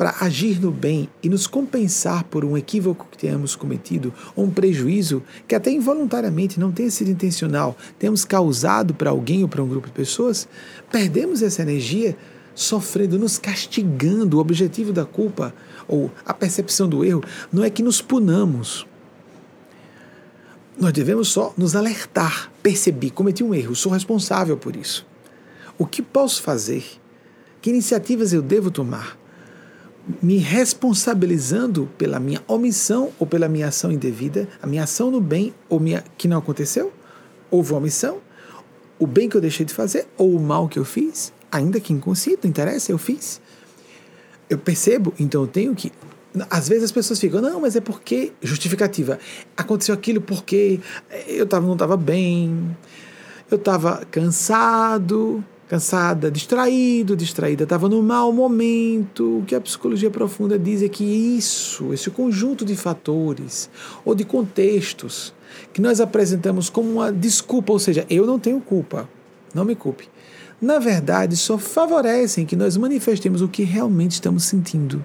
para 0.00 0.16
agir 0.18 0.58
no 0.58 0.70
bem 0.70 1.10
e 1.22 1.28
nos 1.28 1.46
compensar 1.46 2.24
por 2.24 2.42
um 2.42 2.56
equívoco 2.56 3.06
que 3.10 3.18
tenhamos 3.18 3.54
cometido 3.54 4.14
ou 4.34 4.46
um 4.46 4.50
prejuízo 4.50 5.22
que 5.46 5.54
até 5.54 5.70
involuntariamente 5.70 6.58
não 6.58 6.72
tenha 6.72 6.90
sido 6.90 7.10
intencional, 7.10 7.76
temos 7.98 8.24
causado 8.24 8.94
para 8.94 9.10
alguém 9.10 9.42
ou 9.42 9.48
para 9.50 9.62
um 9.62 9.68
grupo 9.68 9.88
de 9.88 9.92
pessoas, 9.92 10.48
perdemos 10.90 11.42
essa 11.42 11.60
energia 11.60 12.16
sofrendo, 12.54 13.18
nos 13.18 13.36
castigando. 13.36 14.38
O 14.38 14.40
objetivo 14.40 14.90
da 14.90 15.04
culpa 15.04 15.52
ou 15.86 16.10
a 16.24 16.32
percepção 16.32 16.88
do 16.88 17.04
erro 17.04 17.22
não 17.52 17.62
é 17.62 17.68
que 17.68 17.82
nos 17.82 18.00
punamos. 18.00 18.86
Nós 20.78 20.94
devemos 20.94 21.28
só 21.28 21.52
nos 21.58 21.76
alertar, 21.76 22.50
perceber, 22.62 23.10
cometi 23.10 23.44
um 23.44 23.54
erro, 23.54 23.76
sou 23.76 23.92
responsável 23.92 24.56
por 24.56 24.76
isso. 24.76 25.06
O 25.76 25.84
que 25.84 26.00
posso 26.00 26.40
fazer? 26.40 26.86
Que 27.60 27.68
iniciativas 27.68 28.32
eu 28.32 28.40
devo 28.40 28.70
tomar? 28.70 29.19
Me 30.22 30.38
responsabilizando 30.38 31.88
pela 31.96 32.18
minha 32.18 32.42
omissão 32.48 33.10
ou 33.18 33.26
pela 33.26 33.48
minha 33.48 33.68
ação 33.68 33.92
indevida, 33.92 34.48
a 34.60 34.66
minha 34.66 34.84
ação 34.84 35.10
no 35.10 35.20
bem 35.20 35.54
ou 35.68 35.78
minha, 35.78 36.02
que 36.16 36.26
não 36.26 36.38
aconteceu? 36.38 36.92
Houve 37.50 37.74
omissão? 37.74 38.18
O 38.98 39.06
bem 39.06 39.28
que 39.28 39.36
eu 39.36 39.40
deixei 39.40 39.64
de 39.64 39.72
fazer 39.72 40.06
ou 40.16 40.34
o 40.34 40.40
mal 40.40 40.68
que 40.68 40.78
eu 40.78 40.84
fiz? 40.84 41.32
ainda 41.50 41.80
que 41.80 41.92
inconsciente, 41.92 42.40
não 42.44 42.50
interessa, 42.50 42.92
eu 42.92 42.98
fiz. 42.98 43.40
Eu 44.48 44.58
percebo, 44.58 45.12
então 45.18 45.42
eu 45.42 45.46
tenho 45.46 45.74
que. 45.74 45.92
Às 46.48 46.68
vezes 46.68 46.84
as 46.84 46.92
pessoas 46.92 47.18
ficam, 47.18 47.40
não, 47.40 47.60
mas 47.60 47.76
é 47.76 47.80
porque. 47.80 48.32
Justificativa. 48.40 49.18
Aconteceu 49.56 49.94
aquilo 49.94 50.20
porque 50.20 50.80
eu 51.26 51.46
tava, 51.46 51.66
não 51.66 51.74
estava 51.74 51.96
bem, 51.96 52.76
eu 53.50 53.56
estava 53.56 54.04
cansado, 54.10 55.44
cansada, 55.70 56.32
distraído, 56.32 57.14
distraída, 57.14 57.62
estava 57.62 57.88
no 57.88 58.02
mau 58.02 58.32
momento. 58.32 59.38
O 59.38 59.44
que 59.44 59.54
a 59.54 59.60
psicologia 59.60 60.10
profunda 60.10 60.58
diz 60.58 60.82
é 60.82 60.88
que 60.88 61.04
isso, 61.04 61.94
esse 61.94 62.10
conjunto 62.10 62.64
de 62.64 62.74
fatores 62.74 63.70
ou 64.04 64.12
de 64.12 64.24
contextos 64.24 65.32
que 65.72 65.80
nós 65.80 66.00
apresentamos 66.00 66.68
como 66.68 66.90
uma 66.90 67.12
desculpa, 67.12 67.72
ou 67.72 67.78
seja, 67.78 68.04
eu 68.10 68.26
não 68.26 68.36
tenho 68.36 68.60
culpa, 68.60 69.08
não 69.54 69.64
me 69.64 69.76
culpe. 69.76 70.08
Na 70.60 70.80
verdade, 70.80 71.36
só 71.36 71.56
favorecem 71.56 72.44
que 72.44 72.56
nós 72.56 72.76
manifestemos 72.76 73.40
o 73.40 73.46
que 73.46 73.62
realmente 73.62 74.14
estamos 74.14 74.42
sentindo. 74.42 75.04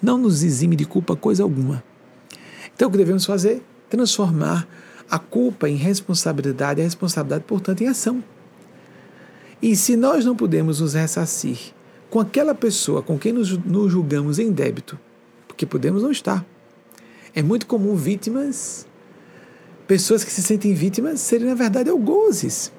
Não 0.00 0.16
nos 0.16 0.42
exime 0.42 0.74
de 0.74 0.86
culpa 0.86 1.14
coisa 1.14 1.42
alguma. 1.42 1.84
Então, 2.74 2.88
o 2.88 2.90
que 2.90 2.96
devemos 2.96 3.26
fazer? 3.26 3.62
Transformar 3.90 4.66
a 5.10 5.18
culpa 5.18 5.68
em 5.68 5.76
responsabilidade, 5.76 6.80
a 6.80 6.84
responsabilidade, 6.84 7.44
portanto, 7.46 7.82
em 7.82 7.86
ação. 7.86 8.24
E 9.62 9.76
se 9.76 9.94
nós 9.94 10.24
não 10.24 10.34
podemos 10.34 10.80
nos 10.80 10.94
ressarcir 10.94 11.58
com 12.08 12.18
aquela 12.18 12.54
pessoa 12.54 13.02
com 13.02 13.18
quem 13.18 13.32
nos, 13.32 13.56
nos 13.58 13.92
julgamos 13.92 14.38
em 14.38 14.50
débito, 14.50 14.98
porque 15.46 15.66
podemos 15.66 16.02
não 16.02 16.10
estar. 16.10 16.44
É 17.34 17.42
muito 17.42 17.66
comum 17.66 17.94
vítimas, 17.94 18.86
pessoas 19.86 20.24
que 20.24 20.32
se 20.32 20.42
sentem 20.42 20.72
vítimas, 20.74 21.20
serem 21.20 21.46
na 21.46 21.54
verdade 21.54 21.90
algozes. 21.90 22.72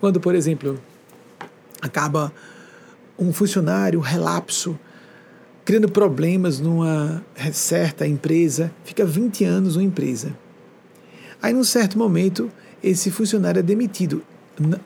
Quando, 0.00 0.20
por 0.20 0.34
exemplo, 0.34 0.78
acaba 1.80 2.32
um 3.18 3.32
funcionário 3.32 4.00
relapso, 4.00 4.78
criando 5.64 5.90
problemas 5.90 6.60
numa 6.60 7.24
certa 7.52 8.06
empresa, 8.06 8.70
fica 8.84 9.06
20 9.06 9.44
anos 9.44 9.76
uma 9.76 9.82
empresa. 9.82 10.36
Aí, 11.40 11.52
num 11.52 11.64
certo 11.64 11.96
momento, 11.96 12.50
esse 12.82 13.10
funcionário 13.10 13.60
é 13.60 13.62
demitido 13.62 14.22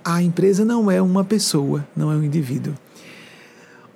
a 0.04 0.22
empresa 0.22 0.64
não 0.64 0.90
é 0.90 1.00
uma 1.00 1.24
pessoa, 1.24 1.86
não 1.96 2.10
é 2.10 2.16
um 2.16 2.24
indivíduo. 2.24 2.74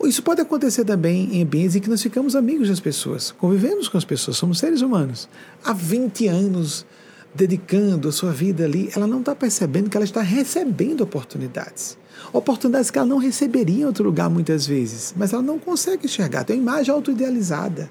Isso 0.04 0.22
pode 0.22 0.40
acontecer 0.40 0.84
também 0.84 1.34
em 1.34 1.42
ambientes 1.42 1.76
em 1.76 1.80
que 1.80 1.88
nós 1.88 2.02
ficamos 2.02 2.36
amigos 2.36 2.68
das 2.68 2.80
pessoas, 2.80 3.32
convivemos 3.32 3.88
com 3.88 3.96
as 3.96 4.04
pessoas, 4.04 4.36
somos 4.36 4.58
seres 4.58 4.82
humanos. 4.82 5.28
Há 5.64 5.72
20 5.72 6.28
anos 6.28 6.84
dedicando 7.34 8.08
a 8.08 8.12
sua 8.12 8.30
vida 8.30 8.64
ali, 8.64 8.90
ela 8.94 9.06
não 9.06 9.20
está 9.20 9.34
percebendo 9.34 9.90
que 9.90 9.96
ela 9.96 10.04
está 10.04 10.20
recebendo 10.20 11.00
oportunidades. 11.00 11.98
Oportunidades 12.32 12.90
que 12.90 12.98
ela 12.98 13.06
não 13.06 13.18
receberia 13.18 13.82
em 13.82 13.84
outro 13.84 14.04
lugar 14.04 14.30
muitas 14.30 14.66
vezes, 14.66 15.14
mas 15.16 15.32
ela 15.32 15.42
não 15.42 15.58
consegue 15.58 16.06
enxergar, 16.06 16.44
tem 16.44 16.60
uma 16.60 16.72
imagem 16.72 16.94
autoidealizada. 16.94 17.90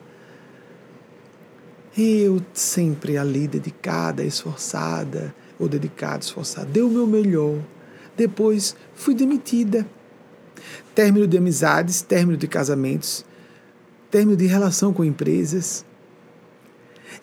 Eu 1.97 2.41
sempre 2.53 3.17
ali 3.17 3.47
dedicada, 3.47 4.23
esforçada, 4.23 5.35
ou 5.59 5.67
dedicado, 5.67 6.23
esforçado, 6.23 6.71
dei 6.71 6.83
o 6.83 6.89
meu 6.89 7.07
melhor. 7.07 7.59
Depois 8.15 8.75
fui 8.93 9.15
demitida. 9.15 9.87
Término 10.93 11.27
de 11.27 11.37
amizades, 11.37 12.01
término 12.01 12.37
de 12.37 12.47
casamentos, 12.47 13.25
término 14.11 14.37
de 14.37 14.45
relação 14.45 14.93
com 14.93 15.03
empresas. 15.03 15.83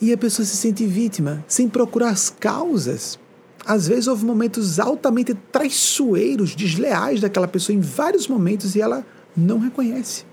E 0.00 0.12
a 0.12 0.18
pessoa 0.18 0.44
se 0.44 0.56
sente 0.56 0.86
vítima, 0.86 1.44
sem 1.46 1.68
procurar 1.68 2.10
as 2.10 2.30
causas. 2.30 3.18
Às 3.64 3.86
vezes 3.86 4.06
houve 4.06 4.24
momentos 4.24 4.80
altamente 4.80 5.34
traiçoeiros, 5.34 6.54
desleais 6.54 7.20
daquela 7.20 7.46
pessoa 7.46 7.76
em 7.76 7.80
vários 7.80 8.26
momentos 8.26 8.74
e 8.74 8.80
ela 8.80 9.06
não 9.36 9.58
reconhece. 9.58 10.24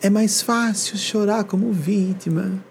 É 0.00 0.10
mais 0.10 0.42
fácil 0.42 0.98
chorar 0.98 1.44
como 1.44 1.72
vítima. 1.72 2.62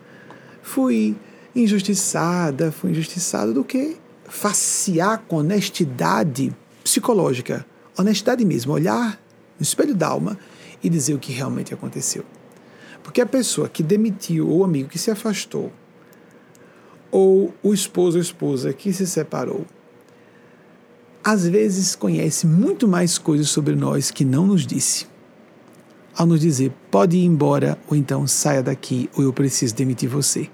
Fui 0.61 1.15
injustiçada, 1.55 2.71
fui 2.71 2.91
injustiçado, 2.91 3.53
do 3.53 3.63
que 3.63 3.97
facear 4.25 5.23
com 5.27 5.37
honestidade 5.37 6.55
psicológica, 6.83 7.65
honestidade 7.97 8.43
mesmo, 8.43 8.73
olhar 8.73 9.19
no 9.57 9.63
espelho 9.63 9.95
da 9.95 10.07
alma 10.07 10.37
e 10.83 10.89
dizer 10.89 11.13
o 11.13 11.19
que 11.19 11.31
realmente 11.31 11.73
aconteceu. 11.73 12.25
Porque 13.03 13.21
a 13.21 13.25
pessoa 13.25 13.69
que 13.69 13.83
demitiu, 13.83 14.49
ou 14.49 14.59
o 14.59 14.63
amigo 14.63 14.89
que 14.89 14.97
se 14.97 15.11
afastou, 15.11 15.71
ou 17.11 17.53
o 17.61 17.73
esposo 17.73 18.17
ou 18.17 18.21
esposa 18.21 18.73
que 18.73 18.91
se 18.91 19.05
separou, 19.05 19.65
às 21.23 21.47
vezes 21.47 21.95
conhece 21.95 22.45
muito 22.45 22.87
mais 22.87 23.17
coisas 23.17 23.49
sobre 23.49 23.75
nós 23.75 24.11
que 24.11 24.25
não 24.25 24.47
nos 24.47 24.65
disse. 24.65 25.05
Ao 26.15 26.25
nos 26.25 26.41
dizer, 26.41 26.71
pode 26.91 27.17
ir 27.17 27.25
embora, 27.25 27.77
ou 27.87 27.95
então 27.95 28.27
saia 28.27 28.61
daqui, 28.61 29.09
ou 29.15 29.23
eu 29.23 29.31
preciso 29.31 29.73
demitir 29.75 30.09
você. 30.09 30.49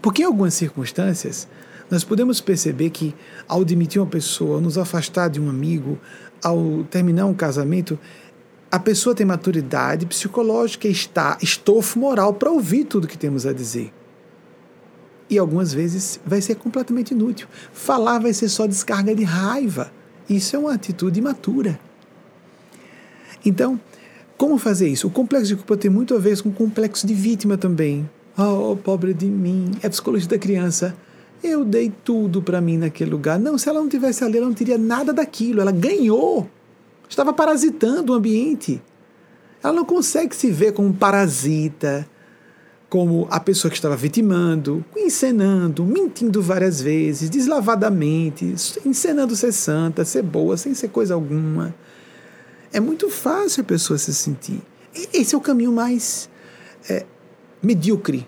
Porque 0.00 0.22
em 0.22 0.24
algumas 0.24 0.54
circunstâncias, 0.54 1.46
nós 1.90 2.04
podemos 2.04 2.40
perceber 2.40 2.90
que 2.90 3.14
ao 3.48 3.64
demitir 3.64 4.00
uma 4.00 4.08
pessoa, 4.08 4.56
ao 4.56 4.60
nos 4.60 4.78
afastar 4.78 5.28
de 5.28 5.40
um 5.40 5.50
amigo, 5.50 5.98
ao 6.42 6.84
terminar 6.84 7.26
um 7.26 7.34
casamento, 7.34 7.98
a 8.70 8.78
pessoa 8.78 9.14
tem 9.14 9.26
maturidade 9.26 10.06
psicológica 10.06 10.86
e 10.86 10.92
está 10.92 11.36
estofo 11.42 11.98
moral 11.98 12.34
para 12.34 12.50
ouvir 12.50 12.84
tudo 12.84 13.08
que 13.08 13.18
temos 13.18 13.44
a 13.44 13.52
dizer. 13.52 13.92
E 15.28 15.38
algumas 15.38 15.72
vezes 15.72 16.20
vai 16.24 16.40
ser 16.40 16.54
completamente 16.56 17.12
inútil. 17.12 17.48
Falar 17.72 18.18
vai 18.20 18.32
ser 18.32 18.48
só 18.48 18.66
descarga 18.66 19.14
de 19.14 19.24
raiva. 19.24 19.92
Isso 20.28 20.54
é 20.54 20.58
uma 20.58 20.74
atitude 20.74 21.18
imatura. 21.18 21.78
Então, 23.44 23.80
como 24.36 24.58
fazer 24.58 24.88
isso? 24.88 25.06
O 25.06 25.10
complexo 25.10 25.48
de 25.48 25.56
culpa 25.56 25.76
tem 25.76 25.90
muito 25.90 26.14
a 26.14 26.18
ver 26.18 26.40
com 26.40 26.48
o 26.48 26.52
complexo 26.52 27.06
de 27.06 27.14
vítima 27.14 27.56
também. 27.56 28.08
Oh, 28.42 28.74
pobre 28.74 29.12
de 29.12 29.26
mim. 29.26 29.72
É 29.82 29.88
psicologia 29.90 30.26
da 30.26 30.38
criança. 30.38 30.96
Eu 31.44 31.62
dei 31.62 31.92
tudo 32.02 32.40
para 32.40 32.58
mim 32.58 32.78
naquele 32.78 33.10
lugar. 33.10 33.38
Não, 33.38 33.58
se 33.58 33.68
ela 33.68 33.80
não 33.80 33.88
tivesse 33.88 34.24
ali, 34.24 34.38
ela 34.38 34.46
não 34.46 34.54
teria 34.54 34.78
nada 34.78 35.12
daquilo. 35.12 35.60
Ela 35.60 35.70
ganhou. 35.70 36.48
Estava 37.06 37.34
parasitando 37.34 38.14
o 38.14 38.16
ambiente. 38.16 38.80
Ela 39.62 39.74
não 39.74 39.84
consegue 39.84 40.34
se 40.34 40.50
ver 40.50 40.72
como 40.72 40.88
um 40.88 40.92
parasita, 40.92 42.08
como 42.88 43.28
a 43.30 43.38
pessoa 43.38 43.70
que 43.70 43.76
estava 43.76 43.94
vitimando, 43.94 44.82
encenando, 44.96 45.84
mentindo 45.84 46.40
várias 46.40 46.80
vezes, 46.80 47.28
deslavadamente, 47.28 48.54
encenando 48.86 49.36
ser 49.36 49.52
santa, 49.52 50.02
ser 50.02 50.22
boa, 50.22 50.56
sem 50.56 50.72
ser 50.72 50.88
coisa 50.88 51.12
alguma. 51.12 51.74
É 52.72 52.80
muito 52.80 53.10
fácil 53.10 53.60
a 53.60 53.64
pessoa 53.64 53.98
se 53.98 54.14
sentir. 54.14 54.62
Esse 55.12 55.34
é 55.34 55.38
o 55.38 55.42
caminho 55.42 55.72
mais 55.72 56.30
é, 56.88 57.04
medíocre, 57.62 58.26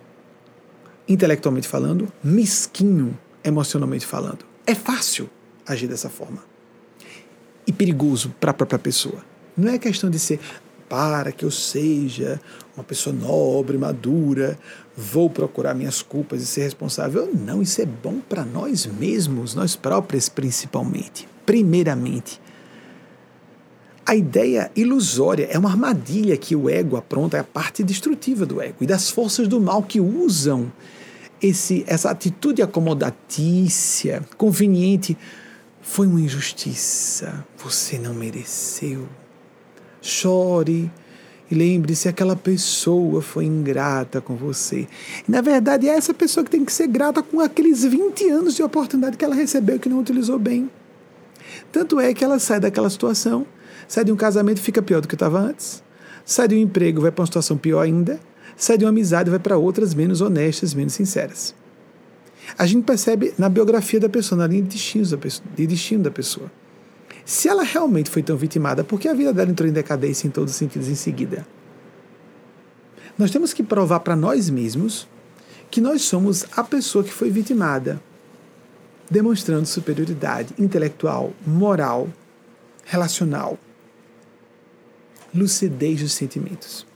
intelectualmente 1.08 1.68
falando, 1.68 2.10
mesquinho, 2.22 3.18
emocionalmente 3.44 4.06
falando. 4.06 4.44
É 4.66 4.74
fácil 4.74 5.28
agir 5.66 5.86
dessa 5.86 6.08
forma. 6.08 6.44
E 7.66 7.72
perigoso 7.72 8.34
para 8.40 8.50
a 8.50 8.54
própria 8.54 8.78
pessoa. 8.78 9.24
Não 9.56 9.72
é 9.72 9.78
questão 9.78 10.10
de 10.10 10.18
ser 10.18 10.40
para 10.88 11.32
que 11.32 11.44
eu 11.44 11.50
seja 11.50 12.38
uma 12.76 12.84
pessoa 12.84 13.16
nobre, 13.16 13.78
madura, 13.78 14.58
vou 14.94 15.30
procurar 15.30 15.74
minhas 15.74 16.02
culpas 16.02 16.42
e 16.42 16.46
ser 16.46 16.64
responsável. 16.64 17.30
Não, 17.32 17.62
isso 17.62 17.80
é 17.80 17.86
bom 17.86 18.20
para 18.20 18.44
nós 18.44 18.84
mesmos, 18.84 19.54
nós 19.54 19.74
próprios 19.74 20.28
principalmente. 20.28 21.26
Primeiramente, 21.46 22.38
a 24.04 24.14
ideia 24.14 24.70
ilusória 24.74 25.48
é 25.50 25.58
uma 25.58 25.70
armadilha 25.70 26.36
que 26.36 26.56
o 26.56 26.68
ego 26.68 26.96
apronta, 26.96 27.36
é 27.36 27.40
a 27.40 27.44
parte 27.44 27.84
destrutiva 27.84 28.44
do 28.44 28.60
ego 28.60 28.78
e 28.80 28.86
das 28.86 29.10
forças 29.10 29.46
do 29.46 29.60
mal 29.60 29.82
que 29.82 30.00
usam 30.00 30.72
esse, 31.40 31.84
essa 31.86 32.10
atitude 32.10 32.62
acomodatícia, 32.62 34.22
conveniente. 34.36 35.16
Foi 35.80 36.06
uma 36.06 36.20
injustiça, 36.20 37.44
você 37.56 37.98
não 37.98 38.14
mereceu. 38.14 39.08
Chore 40.00 40.90
e 41.50 41.54
lembre-se: 41.54 42.08
aquela 42.08 42.34
pessoa 42.34 43.22
foi 43.22 43.44
ingrata 43.44 44.20
com 44.20 44.34
você. 44.34 44.88
E, 45.26 45.30
na 45.30 45.40
verdade, 45.40 45.88
é 45.88 45.92
essa 45.92 46.14
pessoa 46.14 46.42
que 46.42 46.50
tem 46.50 46.64
que 46.64 46.72
ser 46.72 46.88
grata 46.88 47.22
com 47.22 47.40
aqueles 47.40 47.84
20 47.84 48.28
anos 48.30 48.54
de 48.54 48.62
oportunidade 48.62 49.16
que 49.16 49.24
ela 49.24 49.34
recebeu 49.34 49.78
que 49.78 49.88
não 49.88 49.98
utilizou 50.00 50.38
bem. 50.38 50.70
Tanto 51.70 52.00
é 52.00 52.12
que 52.14 52.24
ela 52.24 52.38
sai 52.38 52.58
daquela 52.58 52.90
situação 52.90 53.46
Sai 53.92 54.06
de 54.06 54.10
um 54.10 54.16
casamento 54.16 54.58
fica 54.58 54.80
pior 54.80 55.02
do 55.02 55.06
que 55.06 55.14
estava 55.14 55.38
antes. 55.38 55.82
Sai 56.24 56.48
de 56.48 56.54
um 56.54 56.58
emprego 56.58 57.02
vai 57.02 57.12
para 57.12 57.20
uma 57.20 57.26
situação 57.26 57.58
pior 57.58 57.82
ainda. 57.82 58.18
Sai 58.56 58.78
de 58.78 58.86
uma 58.86 58.88
amizade 58.88 59.28
vai 59.28 59.38
para 59.38 59.58
outras 59.58 59.92
menos 59.92 60.22
honestas, 60.22 60.72
menos 60.72 60.94
sinceras. 60.94 61.54
A 62.56 62.64
gente 62.64 62.86
percebe 62.86 63.34
na 63.36 63.50
biografia 63.50 64.00
da 64.00 64.08
pessoa, 64.08 64.38
na 64.38 64.46
linha 64.46 64.62
de 64.62 64.70
destino 64.70 65.06
da 65.06 65.18
pessoa. 65.18 65.46
De 65.54 65.66
destino 65.66 66.04
da 66.04 66.10
pessoa. 66.10 66.50
Se 67.22 67.50
ela 67.50 67.64
realmente 67.64 68.08
foi 68.08 68.22
tão 68.22 68.34
vitimada, 68.34 68.82
por 68.82 68.98
que 68.98 69.08
a 69.08 69.12
vida 69.12 69.30
dela 69.30 69.50
entrou 69.50 69.68
em 69.68 69.74
decadência 69.74 70.26
em 70.26 70.30
todos 70.30 70.52
os 70.52 70.56
sentidos 70.56 70.88
em 70.88 70.94
seguida? 70.94 71.46
Nós 73.18 73.30
temos 73.30 73.52
que 73.52 73.62
provar 73.62 74.00
para 74.00 74.16
nós 74.16 74.48
mesmos 74.48 75.06
que 75.70 75.82
nós 75.82 76.00
somos 76.00 76.46
a 76.56 76.64
pessoa 76.64 77.04
que 77.04 77.12
foi 77.12 77.28
vitimada, 77.28 78.00
demonstrando 79.10 79.66
superioridade 79.66 80.54
intelectual, 80.58 81.34
moral, 81.46 82.08
relacional, 82.86 83.58
lucidez 85.34 86.00
dos 86.00 86.12
sentimentos. 86.12 86.86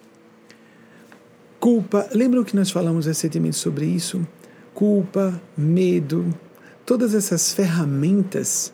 Culpa, 1.59 2.09
lembram 2.13 2.45
que 2.45 2.55
nós 2.55 2.71
falamos 2.71 3.07
recentemente 3.07 3.57
sobre 3.57 3.87
isso? 3.87 4.27
Culpa, 4.75 5.41
medo, 5.57 6.33
todas 6.85 7.15
essas 7.15 7.53
ferramentas. 7.53 8.73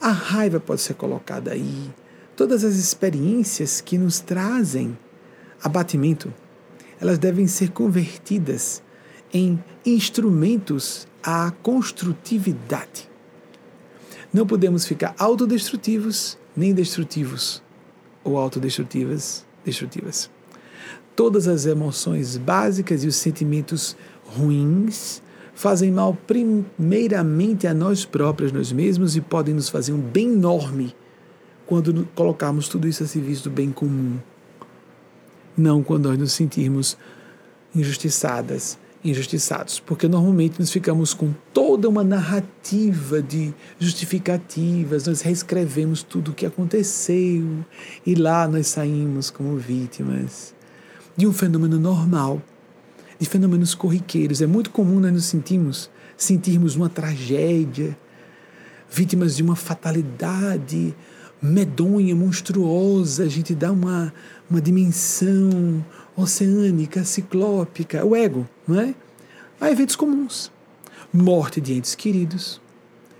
A 0.00 0.10
raiva 0.10 0.60
pode 0.60 0.80
ser 0.80 0.94
colocada 0.94 1.52
aí, 1.52 1.90
todas 2.36 2.64
as 2.64 2.74
experiências 2.74 3.80
que 3.80 3.96
nos 3.96 4.20
trazem 4.20 4.96
abatimento, 5.62 6.32
elas 7.00 7.18
devem 7.18 7.46
ser 7.46 7.70
convertidas 7.70 8.82
em 9.32 9.62
instrumentos 9.86 11.06
à 11.22 11.50
construtividade. 11.62 13.10
Não 14.32 14.46
podemos 14.46 14.86
ficar 14.86 15.14
autodestrutivos 15.18 16.38
nem 16.56 16.74
destrutivos 16.74 17.62
ou 18.24 18.38
autodestrutivas, 18.38 19.44
destrutivas. 19.64 20.30
Todas 21.14 21.46
as 21.46 21.66
emoções 21.66 22.36
básicas 22.36 23.04
e 23.04 23.06
os 23.06 23.16
sentimentos 23.16 23.96
ruins 24.24 25.22
fazem 25.54 25.90
mal 25.90 26.16
primeiramente 26.26 27.66
a 27.66 27.74
nós 27.74 28.04
próprios, 28.04 28.52
nós 28.52 28.72
mesmos, 28.72 29.16
e 29.16 29.20
podem 29.20 29.54
nos 29.54 29.68
fazer 29.68 29.92
um 29.92 30.00
bem 30.00 30.32
enorme 30.32 30.94
quando 31.66 32.08
colocarmos 32.14 32.68
tudo 32.68 32.88
isso 32.88 33.02
a 33.02 33.06
serviço 33.06 33.44
do 33.44 33.50
bem 33.50 33.70
comum. 33.70 34.18
Não 35.56 35.82
quando 35.82 36.08
nós 36.08 36.18
nos 36.18 36.32
sentirmos 36.32 36.96
injustiçadas, 37.74 38.78
injustiçados, 39.04 39.80
porque 39.80 40.06
normalmente 40.06 40.60
nós 40.60 40.70
ficamos 40.70 41.12
com 41.12 41.34
toda 41.52 41.88
uma 41.88 42.04
narrativa 42.04 43.20
de 43.20 43.52
justificativas, 43.78 45.06
nós 45.06 45.22
reescrevemos 45.22 46.02
tudo 46.02 46.30
o 46.30 46.34
que 46.34 46.46
aconteceu 46.46 47.64
e 48.06 48.14
lá 48.14 48.46
nós 48.46 48.68
saímos 48.68 49.30
como 49.30 49.56
vítimas 49.56 50.54
de 51.16 51.26
um 51.26 51.32
fenômeno 51.32 51.78
normal, 51.78 52.40
de 53.18 53.26
fenômenos 53.26 53.74
corriqueiros. 53.74 54.40
É 54.40 54.46
muito 54.46 54.70
comum 54.70 55.00
nós 55.00 55.12
nos 55.12 55.24
sentimos, 55.24 55.90
sentirmos 56.16 56.76
uma 56.76 56.88
tragédia, 56.88 57.96
vítimas 58.88 59.36
de 59.36 59.42
uma 59.42 59.56
fatalidade 59.56 60.94
medonha, 61.40 62.14
monstruosa, 62.14 63.24
a 63.24 63.28
gente 63.28 63.52
dá 63.52 63.72
uma, 63.72 64.14
uma 64.48 64.60
dimensão 64.60 65.84
oceânica, 66.16 67.04
ciclópica, 67.04 68.04
o 68.06 68.14
ego, 68.14 68.48
não 68.66 68.80
é? 68.80 68.94
Há 69.60 69.70
eventos 69.70 69.96
comuns. 69.96 70.50
Morte 71.12 71.60
de 71.60 71.74
entes 71.74 71.94
queridos. 71.94 72.60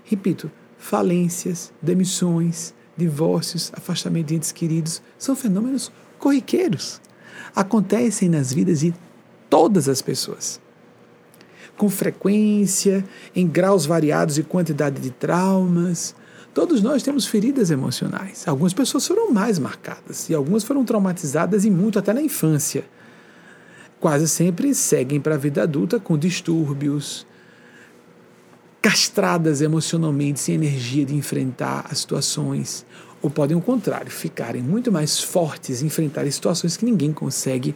Repito, 0.03 0.51
falências, 0.77 1.71
demissões, 1.81 2.73
divórcios, 2.97 3.71
afastamento 3.75 4.27
de 4.27 4.35
entes 4.35 4.51
queridos 4.51 5.01
são 5.17 5.35
fenômenos 5.35 5.91
corriqueiros. 6.19 7.01
Acontecem 7.55 8.29
nas 8.29 8.51
vidas 8.51 8.79
de 8.79 8.93
todas 9.49 9.87
as 9.87 10.01
pessoas. 10.01 10.59
Com 11.77 11.89
frequência, 11.89 13.03
em 13.35 13.47
graus 13.47 13.85
variados 13.85 14.37
e 14.37 14.43
quantidade 14.43 15.01
de 15.01 15.11
traumas, 15.11 16.15
Todos 16.53 16.83
nós 16.83 17.01
temos 17.01 17.25
feridas 17.25 17.71
emocionais. 17.71 18.47
Algumas 18.47 18.73
pessoas 18.73 19.07
foram 19.07 19.31
mais 19.31 19.57
marcadas 19.57 20.29
e 20.29 20.35
algumas 20.35 20.63
foram 20.63 20.85
traumatizadas 20.85 21.65
e 21.65 21.71
muito 21.71 21.97
até 21.97 22.13
na 22.13 22.21
infância. 22.21 22.85
Quase 24.03 24.27
sempre 24.27 24.75
seguem 24.75 25.17
para 25.17 25.35
a 25.35 25.37
vida 25.37 25.63
adulta 25.63 25.97
com 25.97 26.17
distúrbios, 26.17 27.25
castradas 28.81 29.61
emocionalmente, 29.61 30.41
sem 30.41 30.55
energia 30.55 31.05
de 31.05 31.15
enfrentar 31.15 31.85
as 31.89 31.99
situações. 31.99 32.85
Ou 33.21 33.29
podem, 33.29 33.55
ao 33.55 33.61
contrário, 33.61 34.11
ficarem 34.11 34.61
muito 34.61 34.91
mais 34.91 35.23
fortes 35.23 35.81
em 35.81 35.85
enfrentar 35.85 36.29
situações 36.29 36.75
que 36.75 36.83
ninguém 36.83 37.13
consegue. 37.13 37.73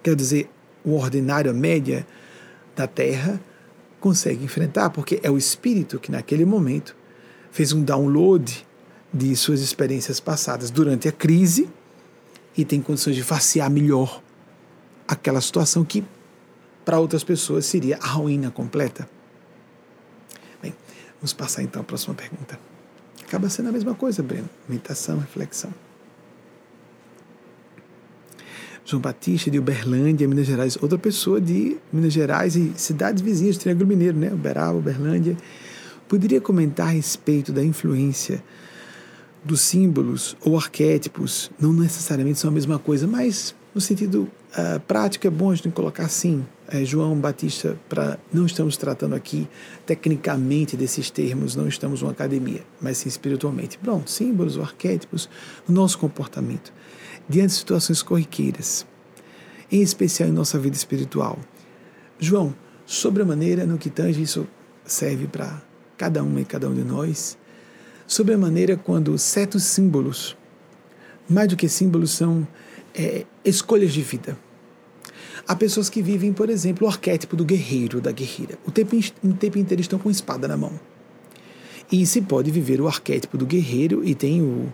Quer 0.00 0.14
dizer, 0.14 0.48
o 0.84 0.94
ordinário, 0.94 1.50
a 1.50 1.54
média 1.54 2.06
da 2.76 2.86
Terra, 2.86 3.40
consegue 3.98 4.44
enfrentar, 4.44 4.90
porque 4.90 5.18
é 5.24 5.28
o 5.28 5.36
espírito 5.36 5.98
que 5.98 6.12
naquele 6.12 6.44
momento 6.44 6.94
fez 7.50 7.72
um 7.72 7.82
download 7.82 8.64
de 9.12 9.34
suas 9.34 9.60
experiências 9.60 10.20
passadas 10.20 10.70
durante 10.70 11.08
a 11.08 11.12
crise 11.12 11.68
e 12.56 12.64
tem 12.64 12.80
condições 12.80 13.16
de 13.16 13.24
facear 13.24 13.68
melhor 13.68 14.21
aquela 15.06 15.40
situação 15.40 15.84
que 15.84 16.04
para 16.84 16.98
outras 16.98 17.22
pessoas 17.22 17.66
seria 17.66 17.98
a 17.98 18.08
ruína 18.08 18.50
completa. 18.50 19.08
Bem, 20.62 20.74
vamos 21.20 21.32
passar 21.32 21.62
então 21.62 21.82
à 21.82 21.84
próxima 21.84 22.14
pergunta. 22.14 22.58
Acaba 23.24 23.48
sendo 23.48 23.68
a 23.68 23.72
mesma 23.72 23.94
coisa, 23.94 24.22
Breno. 24.22 24.48
Meditação, 24.68 25.18
reflexão. 25.18 25.72
João 28.84 29.00
Batista 29.00 29.50
de 29.50 29.58
Uberlândia, 29.58 30.26
Minas 30.26 30.46
Gerais, 30.46 30.76
outra 30.82 30.98
pessoa 30.98 31.40
de 31.40 31.76
Minas 31.92 32.12
Gerais 32.12 32.56
e 32.56 32.72
cidades 32.76 33.22
vizinhas, 33.22 33.56
Triângulo 33.56 33.86
Mineiro, 33.86 34.18
né? 34.18 34.32
Uberaba, 34.32 34.76
Uberlândia 34.76 35.36
poderia 36.08 36.40
comentar 36.40 36.88
a 36.88 36.90
respeito 36.90 37.52
da 37.52 37.64
influência 37.64 38.42
dos 39.42 39.62
símbolos 39.62 40.36
ou 40.42 40.58
arquétipos, 40.58 41.50
não 41.58 41.72
necessariamente 41.72 42.38
são 42.38 42.50
a 42.50 42.52
mesma 42.52 42.78
coisa, 42.78 43.06
mas 43.06 43.54
no 43.74 43.80
sentido 43.80 44.28
uh, 44.56 44.80
prático 44.80 45.26
é 45.26 45.30
bom 45.30 45.50
a 45.50 45.54
gente 45.54 45.70
colocar 45.70 46.04
assim. 46.04 46.44
É, 46.68 46.84
João 46.84 47.18
Batista, 47.18 47.78
para 47.88 48.18
não 48.32 48.46
estamos 48.46 48.76
tratando 48.76 49.14
aqui 49.14 49.46
tecnicamente 49.84 50.76
desses 50.76 51.10
termos, 51.10 51.54
não 51.54 51.68
estamos 51.68 52.00
uma 52.00 52.12
academia, 52.12 52.62
mas 52.80 52.98
sim 52.98 53.08
espiritualmente. 53.08 53.78
Bom, 53.82 54.02
símbolos 54.06 54.56
ou 54.56 54.62
arquétipos 54.62 55.28
no 55.68 55.74
nosso 55.74 55.98
comportamento, 55.98 56.72
diante 57.28 57.48
de 57.48 57.56
situações 57.56 58.02
corriqueiras, 58.02 58.86
em 59.70 59.82
especial 59.82 60.28
em 60.28 60.32
nossa 60.32 60.58
vida 60.58 60.76
espiritual. 60.76 61.38
João, 62.18 62.54
sobre 62.86 63.22
a 63.22 63.26
maneira 63.26 63.66
no 63.66 63.76
que 63.76 63.90
tange 63.90 64.22
isso 64.22 64.46
serve 64.84 65.26
para 65.26 65.62
cada 65.98 66.22
uma 66.22 66.40
e 66.40 66.44
cada 66.44 66.68
um 66.68 66.74
de 66.74 66.82
nós, 66.82 67.36
sobre 68.06 68.34
a 68.34 68.38
maneira 68.38 68.76
quando 68.76 69.16
certos 69.18 69.62
símbolos, 69.64 70.36
mais 71.28 71.48
do 71.48 71.56
que 71.56 71.68
símbolos, 71.68 72.12
são 72.12 72.46
é, 72.94 73.24
escolhas 73.44 73.92
de 73.92 74.02
vida. 74.02 74.36
Há 75.46 75.56
pessoas 75.56 75.88
que 75.88 76.00
vivem, 76.00 76.32
por 76.32 76.48
exemplo, 76.48 76.86
o 76.86 76.90
arquétipo 76.90 77.34
do 77.34 77.44
guerreiro, 77.44 78.00
da 78.00 78.12
guerreira. 78.12 78.58
O 78.66 78.70
tempo, 78.70 78.96
o 79.24 79.32
tempo 79.32 79.58
inteiro 79.58 79.80
estão 79.80 79.98
com 79.98 80.10
espada 80.10 80.46
na 80.46 80.56
mão. 80.56 80.78
E 81.90 82.06
se 82.06 82.22
pode 82.22 82.50
viver 82.50 82.80
o 82.80 82.86
arquétipo 82.86 83.36
do 83.36 83.44
guerreiro 83.44 84.04
e 84.04 84.14
tem 84.14 84.40
o, 84.40 84.72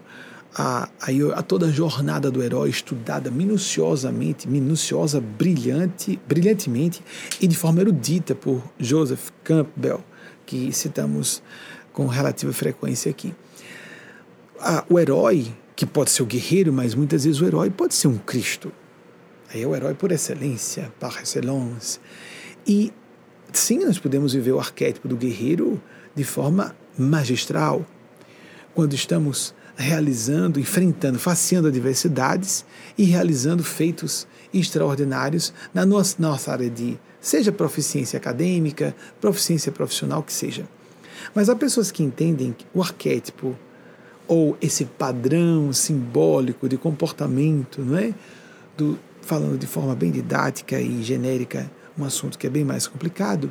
a, 0.55 0.89
a, 1.01 1.39
a, 1.39 1.43
toda 1.43 1.67
a 1.67 1.71
jornada 1.71 2.31
do 2.31 2.43
herói 2.43 2.69
estudada 2.69 3.31
minuciosamente, 3.31 4.49
minuciosa, 4.49 5.21
brilhante, 5.21 6.19
brilhantemente 6.29 7.03
e 7.41 7.47
de 7.47 7.57
forma 7.57 7.81
erudita 7.81 8.35
por 8.35 8.63
Joseph 8.79 9.31
Campbell, 9.43 10.03
que 10.45 10.73
citamos 10.73 11.43
com 11.93 12.07
relativa 12.07 12.53
frequência 12.53 13.11
aqui. 13.11 13.35
O 14.89 14.99
herói, 14.99 15.47
que 15.79 15.87
pode 15.87 16.11
ser 16.11 16.25
o 16.25 16.27
guerreiro, 16.27 16.73
mas 16.73 16.93
muitas 16.93 17.23
vezes 17.23 17.41
o 17.41 17.47
herói 17.47 17.71
pode 17.71 17.95
ser 17.95 18.09
um 18.09 18.19
Cristo. 18.19 18.73
Aí 19.49 19.63
é 19.63 19.67
o 19.67 19.77
herói 19.77 19.95
por 19.95 20.11
excelência, 20.11 20.93
par 20.99 21.23
excellence. 21.23 22.01
E 22.67 22.93
sim, 23.53 23.85
nós 23.85 23.97
podemos 23.97 24.33
viver 24.33 24.51
o 24.51 24.59
arquétipo 24.59 25.07
do 25.07 25.17
guerreiro 25.17 25.81
de 26.17 26.25
forma 26.25 26.75
magistral, 26.99 27.87
quando 28.75 28.95
estamos 28.95 29.55
realizando, 29.77 30.59
enfrentando, 30.59 31.17
faceando 31.17 31.69
adversidades 31.69 32.65
e 32.99 33.05
realizando 33.05 33.63
feitos 33.63 34.27
extraordinários 34.53 35.55
na 35.73 35.87
nossa, 35.87 36.51
área 36.51 36.69
de 36.69 36.99
seja 37.21 37.53
proficiência 37.53 38.17
acadêmica, 38.17 38.97
proficiência 39.21 39.71
profissional, 39.71 40.25
que 40.25 40.33
seja. 40.33 40.69
Mas 41.33 41.49
há 41.49 41.55
pessoas 41.55 41.93
que 41.93 42.03
entendem 42.03 42.57
o 42.75 42.83
arquétipo 42.83 43.57
ou 44.29 44.57
esse 44.61 44.85
padrão 44.85 45.73
simbólico 45.73 46.69
de 46.69 46.77
comportamento, 46.77 47.81
não 47.81 47.97
é? 47.97 48.15
Do, 48.77 48.99
falando 49.23 49.59
de 49.59 49.67
forma 49.67 49.97
bem 49.97 50.11
didática 50.11 50.81
e 50.81 51.03
genérica, 51.03 51.69
um 51.99 52.05
assunto 52.05 52.39
que 52.39 52.47
é 52.47 52.51
bem 52.51 52.65
mais 52.65 52.87
complicado, 52.87 53.51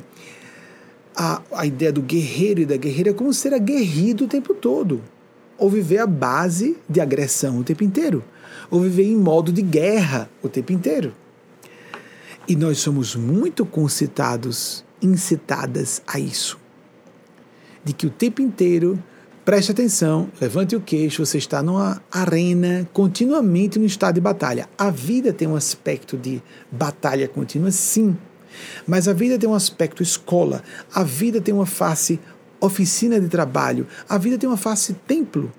a, 1.14 1.42
a 1.52 1.66
ideia 1.66 1.92
do 1.92 2.00
guerreiro 2.00 2.60
e 2.60 2.66
da 2.66 2.76
guerreira 2.76 3.10
é 3.10 3.12
como 3.12 3.34
ser 3.34 3.52
aguerrido 3.52 4.24
o 4.24 4.28
tempo 4.28 4.54
todo, 4.54 5.02
ou 5.58 5.68
viver 5.68 5.98
à 5.98 6.06
base 6.06 6.76
de 6.88 7.00
agressão 7.00 7.58
o 7.58 7.64
tempo 7.64 7.82
inteiro, 7.82 8.22
ou 8.70 8.80
viver 8.80 9.04
em 9.04 9.16
modo 9.16 9.52
de 9.52 9.60
guerra 9.60 10.30
o 10.40 10.48
tempo 10.48 10.72
inteiro. 10.72 11.12
E 12.46 12.54
nós 12.54 12.78
somos 12.78 13.16
muito 13.16 13.66
concitados, 13.66 14.84
incitadas 15.02 16.00
a 16.06 16.18
isso. 16.18 16.58
De 17.84 17.92
que 17.92 18.06
o 18.06 18.10
tempo 18.10 18.40
inteiro, 18.40 19.02
preste 19.48 19.72
atenção, 19.72 20.28
levante 20.38 20.76
o 20.76 20.80
queixo, 20.80 21.24
você 21.24 21.38
está 21.38 21.62
numa 21.62 22.02
arena, 22.12 22.86
continuamente 22.92 23.78
no 23.78 23.86
estado 23.86 24.16
de 24.16 24.20
batalha. 24.20 24.68
A 24.76 24.90
vida 24.90 25.32
tem 25.32 25.48
um 25.48 25.56
aspecto 25.56 26.18
de 26.18 26.42
batalha 26.70 27.26
contínua, 27.26 27.70
sim. 27.70 28.14
Mas 28.86 29.08
a 29.08 29.14
vida 29.14 29.38
tem 29.38 29.48
um 29.48 29.54
aspecto 29.54 30.02
escola, 30.02 30.62
a 30.92 31.02
vida 31.02 31.40
tem 31.40 31.54
uma 31.54 31.64
face 31.64 32.20
oficina 32.60 33.18
de 33.18 33.26
trabalho, 33.26 33.86
a 34.06 34.18
vida 34.18 34.36
tem 34.36 34.46
uma 34.46 34.58
face 34.58 34.92
templo. 34.92 35.50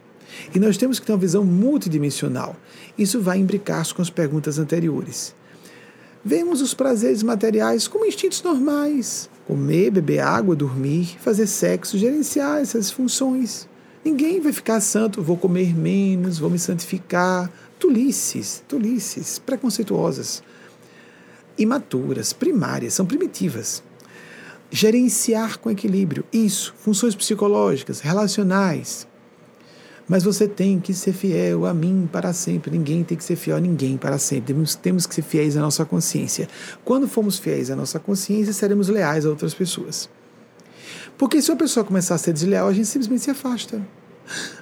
E 0.54 0.60
nós 0.60 0.78
temos 0.78 1.00
que 1.00 1.08
ter 1.08 1.12
uma 1.12 1.18
visão 1.18 1.44
multidimensional. 1.44 2.56
Isso 2.96 3.20
vai 3.20 3.40
imbricar 3.40 3.92
com 3.96 4.04
as 4.04 4.10
perguntas 4.12 4.60
anteriores. 4.60 5.34
Vemos 6.24 6.62
os 6.62 6.76
prazeres 6.76 7.24
materiais 7.24 7.88
como 7.88 8.06
instintos 8.06 8.44
normais: 8.44 9.28
comer, 9.48 9.90
beber 9.90 10.20
água, 10.20 10.56
dormir, 10.56 11.18
fazer 11.20 11.48
sexo, 11.48 11.98
gerenciar 11.98 12.60
essas 12.60 12.92
funções. 12.92 13.68
Ninguém 14.10 14.42
vai 14.42 14.52
ficar 14.52 14.82
santo, 14.82 15.22
vou 15.22 15.38
comer 15.38 15.78
menos, 15.78 16.40
vou 16.40 16.50
me 16.50 16.58
santificar. 16.58 17.48
Tolices, 17.78 18.64
tolices, 18.68 19.38
preconceituosas, 19.38 20.42
imaturas, 21.56 22.34
primárias, 22.34 22.96
são 22.96 23.06
primitivas. 23.06 23.84
Gerenciar 24.72 25.60
com 25.60 25.70
equilíbrio, 25.70 26.26
isso, 26.34 26.74
funções 26.80 27.14
psicológicas, 27.14 28.00
relacionais, 28.00 29.08
mas 30.08 30.24
você 30.24 30.48
tem 30.48 30.80
que 30.80 30.92
ser 30.92 31.14
fiel 31.14 31.68
a 31.68 31.74
mim 31.74 32.10
para 32.12 32.34
sempre. 32.34 32.72
Ninguém 32.72 33.04
tem 33.04 33.16
que 33.16 33.24
ser 33.24 33.36
fiel 33.36 33.58
a 33.58 33.62
ninguém 33.62 33.96
para 33.96 34.18
sempre. 34.18 34.56
Temos, 34.56 34.74
temos 34.74 35.06
que 35.06 35.14
ser 35.14 35.22
fiéis 35.22 35.56
à 35.56 35.62
nossa 35.62 35.86
consciência. 35.86 36.50
Quando 36.84 37.08
formos 37.08 37.38
fiéis 37.38 37.70
à 37.70 37.76
nossa 37.76 38.00
consciência, 38.00 38.54
seremos 38.54 38.90
leais 38.90 39.24
a 39.24 39.30
outras 39.30 39.54
pessoas. 39.54 40.10
Porque 41.20 41.42
se 41.42 41.52
uma 41.52 41.58
pessoa 41.58 41.86
começar 41.86 42.16
a 42.16 42.18
ser 42.18 42.32
desleal, 42.32 42.70
a 42.70 42.74
gente 42.74 42.88
simplesmente 42.88 43.24
se 43.24 43.30
afasta. 43.30 43.86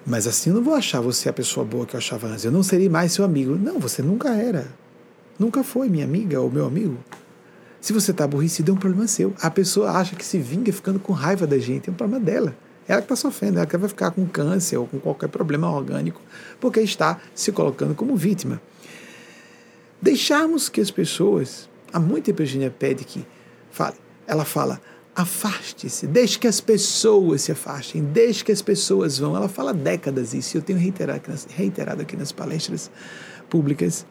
Mas 0.03 0.25
assim 0.25 0.49
eu 0.49 0.55
não 0.55 0.63
vou 0.63 0.73
achar 0.73 0.99
você 0.99 1.29
a 1.29 1.33
pessoa 1.33 1.63
boa 1.63 1.85
que 1.85 1.95
eu 1.95 1.99
achava 1.99 2.27
antes. 2.27 2.43
Eu 2.45 2.51
não 2.51 2.63
serei 2.63 2.89
mais 2.89 3.11
seu 3.11 3.23
amigo. 3.23 3.55
Não, 3.55 3.79
você 3.79 4.01
nunca 4.01 4.29
era. 4.29 4.67
Nunca 5.37 5.63
foi 5.63 5.87
minha 5.87 6.03
amiga 6.03 6.41
ou 6.41 6.49
meu 6.49 6.65
amigo. 6.65 6.97
Se 7.79 7.93
você 7.93 8.09
está 8.09 8.23
aborrecido, 8.23 8.71
é 8.71 8.73
um 8.73 8.77
problema 8.77 9.07
seu. 9.07 9.35
A 9.39 9.51
pessoa 9.51 9.91
acha 9.91 10.15
que 10.15 10.25
se 10.25 10.39
vinga 10.39 10.73
ficando 10.73 10.99
com 10.99 11.13
raiva 11.13 11.45
da 11.45 11.59
gente, 11.59 11.89
é 11.89 11.91
um 11.91 11.95
problema 11.95 12.25
dela. 12.25 12.57
Ela 12.87 13.01
que 13.01 13.05
está 13.05 13.15
sofrendo, 13.15 13.59
ela 13.59 13.67
que 13.67 13.77
vai 13.77 13.87
ficar 13.87 14.09
com 14.09 14.25
câncer 14.25 14.77
ou 14.77 14.87
com 14.87 14.99
qualquer 14.99 15.29
problema 15.29 15.69
orgânico, 15.69 16.19
porque 16.59 16.79
está 16.79 17.19
se 17.35 17.51
colocando 17.51 17.93
como 17.93 18.15
vítima. 18.15 18.59
Deixarmos 20.01 20.69
que 20.69 20.81
as 20.81 20.89
pessoas, 20.89 21.69
há 21.93 21.99
muito 21.99 22.25
tempo 22.25 22.41
a 22.41 22.45
Virginia 22.45 22.71
pede 22.71 23.03
que 23.03 23.27
fale, 23.69 23.97
ela 24.25 24.43
fala, 24.43 24.81
afaste-se, 25.17 26.05
deixe 26.05 26.37
que 26.37 26.47
as 26.47 26.61
pessoas 26.61 27.41
se 27.41 27.51
afastem, 27.51 28.03
deixe 28.03 28.45
que 28.45 28.51
as 28.51 28.61
pessoas 28.61 29.17
vão. 29.17 29.35
Ela 29.35 29.49
fala 29.49 29.73
décadas 29.73 30.31
isso, 30.31 30.55
eu 30.55 30.61
tenho 30.61 30.77
reiterado 30.77 31.17
aqui 31.17 31.31
nas, 31.31 31.47
reiterado 31.49 32.03
aqui 32.03 32.15
nas 32.15 32.31
palestras 32.31 32.91
públicas. 33.49 34.05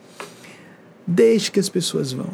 Deixe 1.07 1.49
que 1.53 1.61
as 1.61 1.69
pessoas 1.69 2.13
vão. 2.13 2.29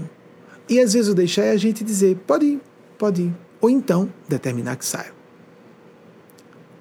E 0.70 0.80
às 0.80 0.94
vezes 0.94 1.10
o 1.10 1.14
deixar 1.14 1.42
é 1.42 1.50
a 1.50 1.56
gente 1.58 1.84
dizer, 1.84 2.16
pode 2.26 2.46
ir, 2.46 2.60
pode 2.96 3.22
ir. 3.22 3.34
Ou 3.60 3.68
então 3.68 4.10
determinar 4.26 4.76
que 4.76 4.86
saia. 4.86 5.12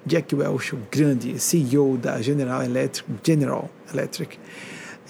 Jack 0.06 0.34
Welch, 0.34 0.74
o 0.74 0.78
grande 0.90 1.38
CEO 1.38 1.98
da 1.98 2.22
General 2.22 2.62
Electric, 2.62 3.06
General 3.22 3.70
Electric 3.92 4.38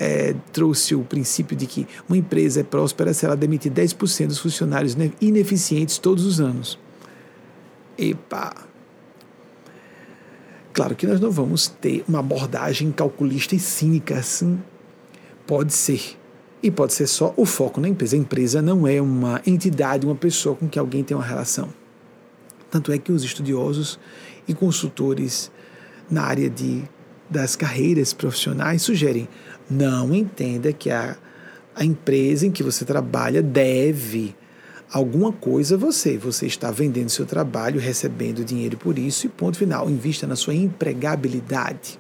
é, 0.03 0.35
trouxe 0.53 0.97
o 0.97 1.05
princípio 1.05 1.57
de 1.57 1.65
que 1.65 1.87
uma 2.09 2.17
empresa 2.17 2.61
é 2.61 2.65
próspera 2.65 3.15
se 3.15 3.25
ela 3.25 3.37
demitir 3.37 3.71
10% 3.71 4.27
dos 4.27 4.39
funcionários 4.41 4.97
ineficientes 5.21 5.97
todos 5.97 6.27
os 6.27 6.41
anos. 6.41 6.77
Epa! 7.97 8.53
Claro 10.73 10.97
que 10.97 11.07
nós 11.07 11.21
não 11.21 11.31
vamos 11.31 11.69
ter 11.69 12.05
uma 12.09 12.19
abordagem 12.19 12.91
calculista 12.91 13.55
e 13.55 13.61
cínica 13.61 14.19
assim. 14.19 14.61
Pode 15.47 15.73
ser. 15.73 16.19
E 16.61 16.69
pode 16.69 16.95
ser 16.95 17.07
só 17.07 17.33
o 17.37 17.47
foco 17.47 17.81
na 17.81 17.89
empresa. 17.89 18.17
A 18.17 18.19
empresa 18.19 18.61
não 18.61 18.89
é 18.89 19.01
uma 19.01 19.41
entidade, 19.47 20.05
uma 20.05 20.17
pessoa 20.17 20.57
com 20.57 20.69
que 20.69 20.81
alguém 20.81 21.05
tem 21.05 21.17
uma 21.17 21.25
relação. 21.25 21.69
Tanto 22.71 22.91
é 22.91 22.99
que 22.99 23.13
os 23.13 23.23
estudiosos 23.23 24.01
e 24.49 24.55
consultores 24.55 25.53
na 26.11 26.23
área 26.23 26.51
de, 26.51 26.83
das 27.31 27.55
carreiras 27.55 28.13
profissionais 28.13 28.83
sugerem 28.83 29.29
não 29.73 30.15
entenda 30.15 30.73
que 30.73 30.91
a, 30.91 31.17
a 31.75 31.85
empresa 31.85 32.47
em 32.47 32.51
que 32.51 32.63
você 32.63 32.85
trabalha 32.85 33.43
deve 33.43 34.35
alguma 34.93 35.33
coisa 35.33 35.75
a 35.75 35.79
você. 35.79 36.19
Você 36.19 36.47
está 36.47 36.71
vendendo 36.71 37.09
seu 37.09 37.25
trabalho, 37.25 37.81
recebendo 37.81 38.45
dinheiro 38.45 38.77
por 38.77 38.99
isso 38.99 39.27
e 39.27 39.31
ponto 39.31 39.57
final. 39.57 39.89
Invista 39.89 40.27
na 40.27 40.37
sua 40.37 40.55
empregabilidade. 40.55 41.99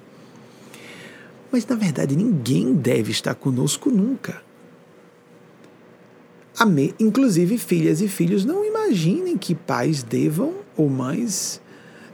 Mas 1.50 1.66
na 1.66 1.76
verdade 1.76 2.16
ninguém 2.16 2.74
deve 2.74 3.10
estar 3.10 3.34
conosco 3.34 3.90
nunca. 3.90 4.42
Inclusive 7.00 7.58
filhas 7.58 8.00
e 8.00 8.08
filhos 8.08 8.44
não 8.44 8.64
imaginem 8.64 9.36
que 9.36 9.54
pais 9.54 10.02
devam 10.02 10.54
ou 10.76 10.88
mães 10.88 11.60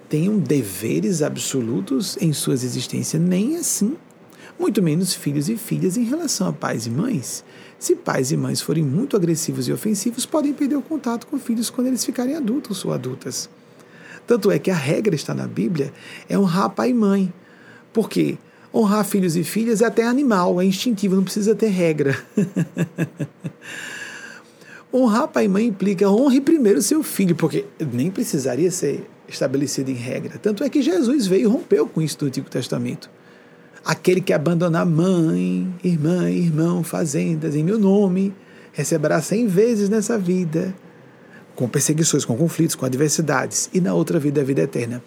tenham 0.09 0.39
deveres 0.39 1.21
absolutos 1.21 2.17
em 2.19 2.33
suas 2.33 2.65
existências, 2.65 3.21
nem 3.21 3.57
assim. 3.57 3.97
Muito 4.59 4.83
menos 4.83 5.15
filhos 5.15 5.49
e 5.49 5.57
filhas 5.57 5.97
em 5.97 6.05
relação 6.05 6.49
a 6.49 6.53
pais 6.53 6.87
e 6.87 6.91
mães. 6.91 7.45
Se 7.79 7.95
pais 7.95 8.33
e 8.33 8.37
mães 8.37 8.61
forem 8.61 8.83
muito 8.83 9.17
agressivos 9.17 9.69
e 9.69 9.73
ofensivos, 9.73 10.27
podem 10.27 10.53
perder 10.53 10.77
o 10.77 10.83
contato 10.83 11.27
com 11.29 11.39
filhos 11.39 11.71
quando 11.71 11.87
eles 11.87 12.05
ficarem 12.05 12.35
adultos 12.35 12.85
ou 12.85 12.93
adultas. 12.93 13.49
Tanto 14.27 14.51
é 14.51 14.59
que 14.59 14.71
a 14.71 14.75
regra 14.75 15.15
está 15.15 15.33
na 15.33 15.47
Bíblia 15.47 15.93
é 16.29 16.39
honrar 16.39 16.71
pai 16.71 16.91
e 16.91 16.95
mãe. 16.95 17.33
Porque 17.93 18.37
honrar 18.75 19.05
filhos 19.05 19.37
e 19.37 19.45
filhas 19.45 19.81
é 19.81 19.87
até 19.87 20.05
animal, 20.05 20.61
é 20.61 20.65
instintivo, 20.65 21.15
não 21.17 21.25
precisa 21.25 21.55
ter 21.55 21.69
regra. 21.69 22.19
honrar 24.93 25.29
pai 25.29 25.45
e 25.45 25.49
mãe 25.49 25.67
implica 25.67 26.11
honre 26.11 26.41
primeiro 26.41 26.83
seu 26.83 27.03
filho, 27.03 27.37
porque 27.37 27.65
nem 27.81 28.11
precisaria 28.11 28.71
ser 28.71 29.09
estabelecido 29.29 29.91
em 29.91 29.95
regra. 29.95 30.37
Tanto 30.37 30.65
é 30.65 30.69
que 30.69 30.83
Jesus 30.83 31.27
veio 31.27 31.43
e 31.43 31.47
rompeu 31.47 31.87
com 31.87 32.03
isso 32.03 32.19
do 32.19 32.27
Antigo 32.27 32.51
Testamento. 32.51 33.09
Aquele 33.89 34.21
que 34.21 34.35
abandonar 34.35 34.85
mãe, 34.85 35.67
irmã, 35.83 36.31
irmão, 36.31 36.85
fazendas 36.85 37.57
em 37.57 37.65
meu 37.65 37.79
nome, 37.79 38.35
receberá 38.71 39.23
cem 39.23 39.47
vezes 39.47 39.89
nessa 39.89 40.19
vida, 40.19 40.75
com 41.57 41.67
perseguições, 41.67 42.23
com 42.23 42.37
conflitos, 42.37 42.77
com 42.77 42.85
adversidades, 42.85 43.71
e 43.73 43.81
na 43.81 43.95
outra 43.95 44.19
vida 44.19 44.43
a 44.43 44.45
vida 44.45 44.61
eterna. 44.61 45.03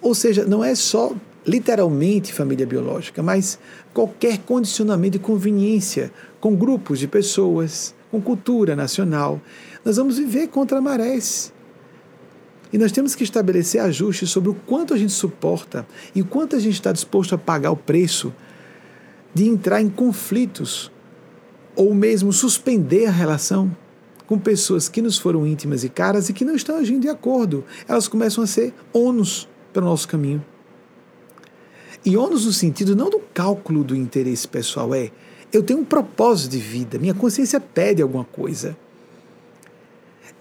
Ou 0.00 0.14
seja, 0.14 0.46
não 0.46 0.64
é 0.64 0.74
só 0.74 1.14
literalmente 1.46 2.32
família 2.32 2.66
biológica, 2.66 3.22
mas 3.22 3.58
qualquer 3.92 4.38
condicionamento 4.38 5.18
de 5.18 5.24
conveniência 5.24 6.10
com 6.40 6.56
grupos 6.56 6.98
de 6.98 7.06
pessoas, 7.06 7.94
com 8.10 8.18
cultura 8.18 8.74
nacional. 8.74 9.42
Nós 9.84 9.98
vamos 9.98 10.16
viver 10.16 10.48
contra 10.48 10.80
marés. 10.80 11.52
E 12.72 12.78
nós 12.78 12.90
temos 12.90 13.14
que 13.14 13.22
estabelecer 13.22 13.80
ajustes 13.80 14.30
sobre 14.30 14.50
o 14.50 14.54
quanto 14.54 14.94
a 14.94 14.96
gente 14.96 15.12
suporta 15.12 15.86
e 16.14 16.22
quanto 16.22 16.56
a 16.56 16.58
gente 16.58 16.74
está 16.74 16.90
disposto 16.90 17.34
a 17.34 17.38
pagar 17.38 17.70
o 17.70 17.76
preço 17.76 18.32
de 19.34 19.46
entrar 19.46 19.82
em 19.82 19.88
conflitos 19.88 20.90
ou 21.76 21.94
mesmo 21.94 22.32
suspender 22.32 23.06
a 23.06 23.10
relação 23.10 23.74
com 24.26 24.38
pessoas 24.38 24.88
que 24.88 25.02
nos 25.02 25.18
foram 25.18 25.46
íntimas 25.46 25.84
e 25.84 25.88
caras 25.88 26.28
e 26.28 26.32
que 26.32 26.44
não 26.44 26.54
estão 26.54 26.76
agindo 26.76 27.02
de 27.02 27.08
acordo. 27.08 27.64
Elas 27.86 28.08
começam 28.08 28.42
a 28.42 28.46
ser 28.46 28.72
ônus 28.92 29.48
para 29.72 29.82
o 29.82 29.86
nosso 29.86 30.08
caminho. 30.08 30.42
E 32.04 32.16
ônus 32.16 32.46
no 32.46 32.52
sentido 32.52 32.96
não 32.96 33.10
do 33.10 33.20
cálculo 33.32 33.84
do 33.84 33.94
interesse 33.94 34.48
pessoal, 34.48 34.94
é 34.94 35.10
eu 35.52 35.62
tenho 35.62 35.80
um 35.80 35.84
propósito 35.84 36.52
de 36.52 36.58
vida, 36.58 36.98
minha 36.98 37.14
consciência 37.14 37.60
pede 37.60 38.00
alguma 38.00 38.24
coisa. 38.24 38.76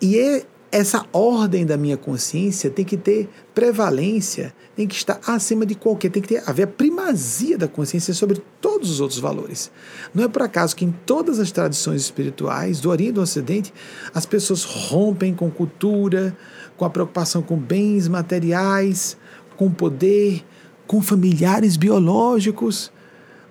E 0.02 0.18
é 0.18 0.46
essa 0.72 1.06
ordem 1.12 1.66
da 1.66 1.76
minha 1.76 1.98
consciência 1.98 2.70
tem 2.70 2.86
que 2.86 2.96
ter 2.96 3.30
prevalência, 3.54 4.54
tem 4.74 4.88
que 4.88 4.96
estar 4.96 5.20
acima 5.28 5.66
de 5.66 5.76
qualquer, 5.76 6.10
tem 6.10 6.22
que 6.22 6.30
ter, 6.30 6.44
haver 6.50 6.64
a 6.64 6.68
primazia 6.68 7.58
da 7.58 7.68
consciência 7.68 8.14
sobre 8.14 8.42
todos 8.62 8.90
os 8.90 9.02
outros 9.02 9.20
valores. 9.20 9.70
Não 10.14 10.24
é 10.24 10.30
por 10.30 10.42
acaso 10.42 10.74
que 10.74 10.86
em 10.86 10.92
todas 11.06 11.40
as 11.40 11.52
tradições 11.52 12.02
espirituais, 12.02 12.80
do 12.80 12.90
Oriente 12.90 13.10
e 13.10 13.14
do 13.14 13.22
Ocidente, 13.22 13.74
as 14.14 14.26
pessoas 14.26 14.64
rompem 14.64 15.36
com 15.36 15.52
cultura, 15.52 16.36
com 16.78 16.86
a 16.86 16.90
preocupação 16.90 17.42
com 17.42 17.58
bens 17.58 18.08
materiais, 18.08 19.18
com 19.58 19.70
poder, 19.70 20.42
com 20.88 21.02
familiares 21.02 21.76
biológicos. 21.76 22.92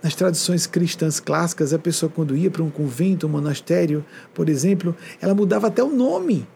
Nas 0.02 0.14
tradições 0.14 0.66
cristãs 0.66 1.20
clássicas, 1.20 1.74
a 1.74 1.78
pessoa, 1.78 2.10
quando 2.10 2.34
ia 2.34 2.50
para 2.50 2.62
um 2.62 2.70
convento, 2.70 3.26
um 3.26 3.30
monastério, 3.30 4.02
por 4.32 4.48
exemplo, 4.48 4.96
ela 5.20 5.34
mudava 5.34 5.66
até 5.66 5.84
o 5.84 5.94
nome 5.94 6.48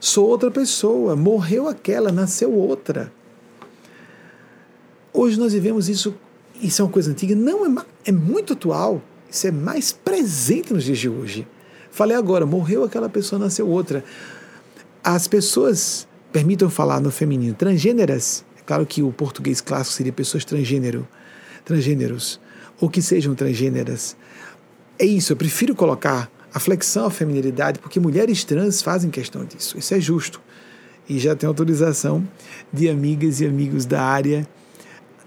Sou 0.00 0.26
outra 0.26 0.50
pessoa, 0.50 1.14
morreu 1.14 1.68
aquela, 1.68 2.10
nasceu 2.10 2.50
outra. 2.50 3.12
Hoje 5.12 5.38
nós 5.38 5.52
vivemos 5.52 5.90
isso, 5.90 6.14
isso 6.58 6.80
é 6.80 6.84
uma 6.86 6.90
coisa 6.90 7.10
antiga, 7.10 7.34
não 7.34 7.66
é, 7.66 7.84
é 8.06 8.12
muito 8.12 8.54
atual, 8.54 9.02
isso 9.30 9.46
é 9.46 9.50
mais 9.50 9.92
presente 9.92 10.72
nos 10.72 10.84
dias 10.84 10.98
de 10.98 11.10
hoje. 11.10 11.46
Falei 11.90 12.16
agora, 12.16 12.46
morreu 12.46 12.82
aquela 12.82 13.10
pessoa, 13.10 13.38
nasceu 13.38 13.68
outra. 13.68 14.02
As 15.04 15.28
pessoas, 15.28 16.08
permitam 16.32 16.70
falar 16.70 16.98
no 16.98 17.10
feminino, 17.10 17.54
transgêneras, 17.54 18.42
é 18.58 18.62
claro 18.62 18.86
que 18.86 19.02
o 19.02 19.12
português 19.12 19.60
clássico 19.60 19.96
seria 19.96 20.12
pessoas 20.12 20.46
transgênero, 20.46 21.06
transgêneros, 21.62 22.40
ou 22.80 22.88
que 22.88 23.02
sejam 23.02 23.34
transgêneras. 23.34 24.16
É 24.98 25.04
isso, 25.04 25.34
eu 25.34 25.36
prefiro 25.36 25.74
colocar 25.74 26.30
a 26.52 26.58
flexão 26.58 27.06
à 27.06 27.10
feminilidade, 27.10 27.78
porque 27.78 28.00
mulheres 28.00 28.44
trans 28.44 28.82
fazem 28.82 29.10
questão 29.10 29.44
disso. 29.44 29.78
Isso 29.78 29.94
é 29.94 30.00
justo. 30.00 30.40
E 31.08 31.18
já 31.18 31.34
tem 31.34 31.46
autorização 31.46 32.26
de 32.72 32.88
amigas 32.88 33.40
e 33.40 33.46
amigos 33.46 33.84
da 33.84 34.02
área 34.02 34.46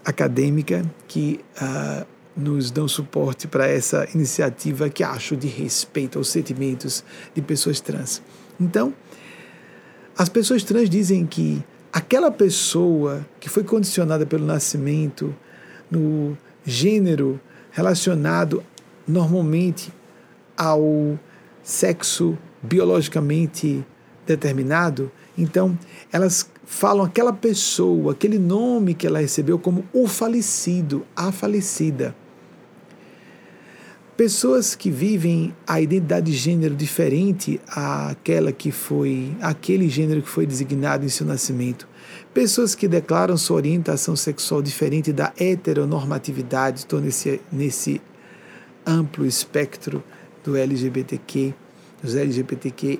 acadêmica 0.06 0.84
que 1.08 1.40
uh, 1.62 2.06
nos 2.36 2.72
dão 2.72 2.88
suporte 2.88 3.48
para 3.48 3.68
essa 3.68 4.08
iniciativa 4.14 4.90
que 4.90 5.04
acho 5.04 5.36
de 5.36 5.48
respeito 5.48 6.18
aos 6.18 6.30
sentimentos 6.30 7.04
de 7.34 7.42
pessoas 7.42 7.80
trans. 7.80 8.22
Então, 8.60 8.94
as 10.18 10.30
pessoas 10.30 10.64
trans 10.64 10.90
dizem 10.90 11.26
que 11.26 11.64
aquela 11.92 12.32
pessoa 12.32 13.26
que 13.40 13.50
foi 13.50 13.64
condicionada 13.64 14.26
pelo 14.26 14.46
nascimento 14.46 15.34
no 15.90 16.38
gênero 16.66 17.40
relacionado 17.72 18.64
normalmente 19.08 19.92
ao 20.58 21.18
sexo 21.64 22.38
biologicamente 22.62 23.86
determinado, 24.26 25.12
então 25.38 25.78
elas 26.12 26.50
falam 26.66 27.06
aquela 27.06 27.34
pessoa, 27.34 28.14
aquele 28.14 28.40
nome 28.40 28.94
que 28.94 29.06
ela 29.06 29.20
recebeu 29.20 29.60
como 29.60 29.86
o 29.94 30.08
falecido, 30.08 31.06
a 31.16 31.32
falecida. 31.32 32.16
Pessoas 34.16 34.76
que 34.76 34.92
vivem 34.92 35.56
a 35.66 35.82
identidade 35.82 36.32
de 36.32 36.38
gênero 36.38 36.76
diferente 36.76 37.60
àquela 37.68 38.52
que 38.52 38.72
foi, 38.72 39.36
aquele 39.42 39.90
gênero 39.90 40.22
que 40.22 40.30
foi 40.30 40.46
designado 40.46 41.04
em 41.04 41.10
seu 41.10 41.26
nascimento. 41.26 41.88
Pessoas 42.32 42.76
que 42.76 42.88
declaram 42.88 43.36
sua 43.36 43.58
orientação 43.58 44.16
sexual 44.16 44.62
diferente 44.62 45.12
da 45.12 45.34
heteronormatividade, 45.40 46.80
estou 46.80 47.02
nesse, 47.02 47.42
nesse 47.52 48.00
amplo 48.86 49.26
espectro 49.26 50.04
do 50.44 50.56
LGBTQ, 50.56 51.54
dos 52.02 52.16
LGBTQIA. 52.16 53.00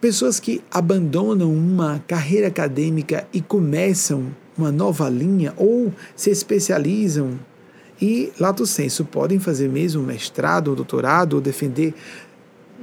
Pessoas 0.00 0.40
que 0.40 0.62
abandonam 0.70 1.52
uma 1.52 2.02
carreira 2.06 2.48
acadêmica 2.48 3.26
e 3.32 3.40
começam 3.42 4.34
uma 4.56 4.72
nova 4.72 5.08
linha 5.08 5.52
ou 5.56 5.92
se 6.16 6.30
especializam 6.30 7.38
e, 8.00 8.32
lato 8.40 8.66
senso, 8.66 9.04
podem 9.04 9.38
fazer 9.38 9.68
mesmo 9.68 10.02
mestrado 10.02 10.68
ou 10.68 10.76
doutorado 10.76 11.34
ou 11.34 11.40
defender 11.40 11.94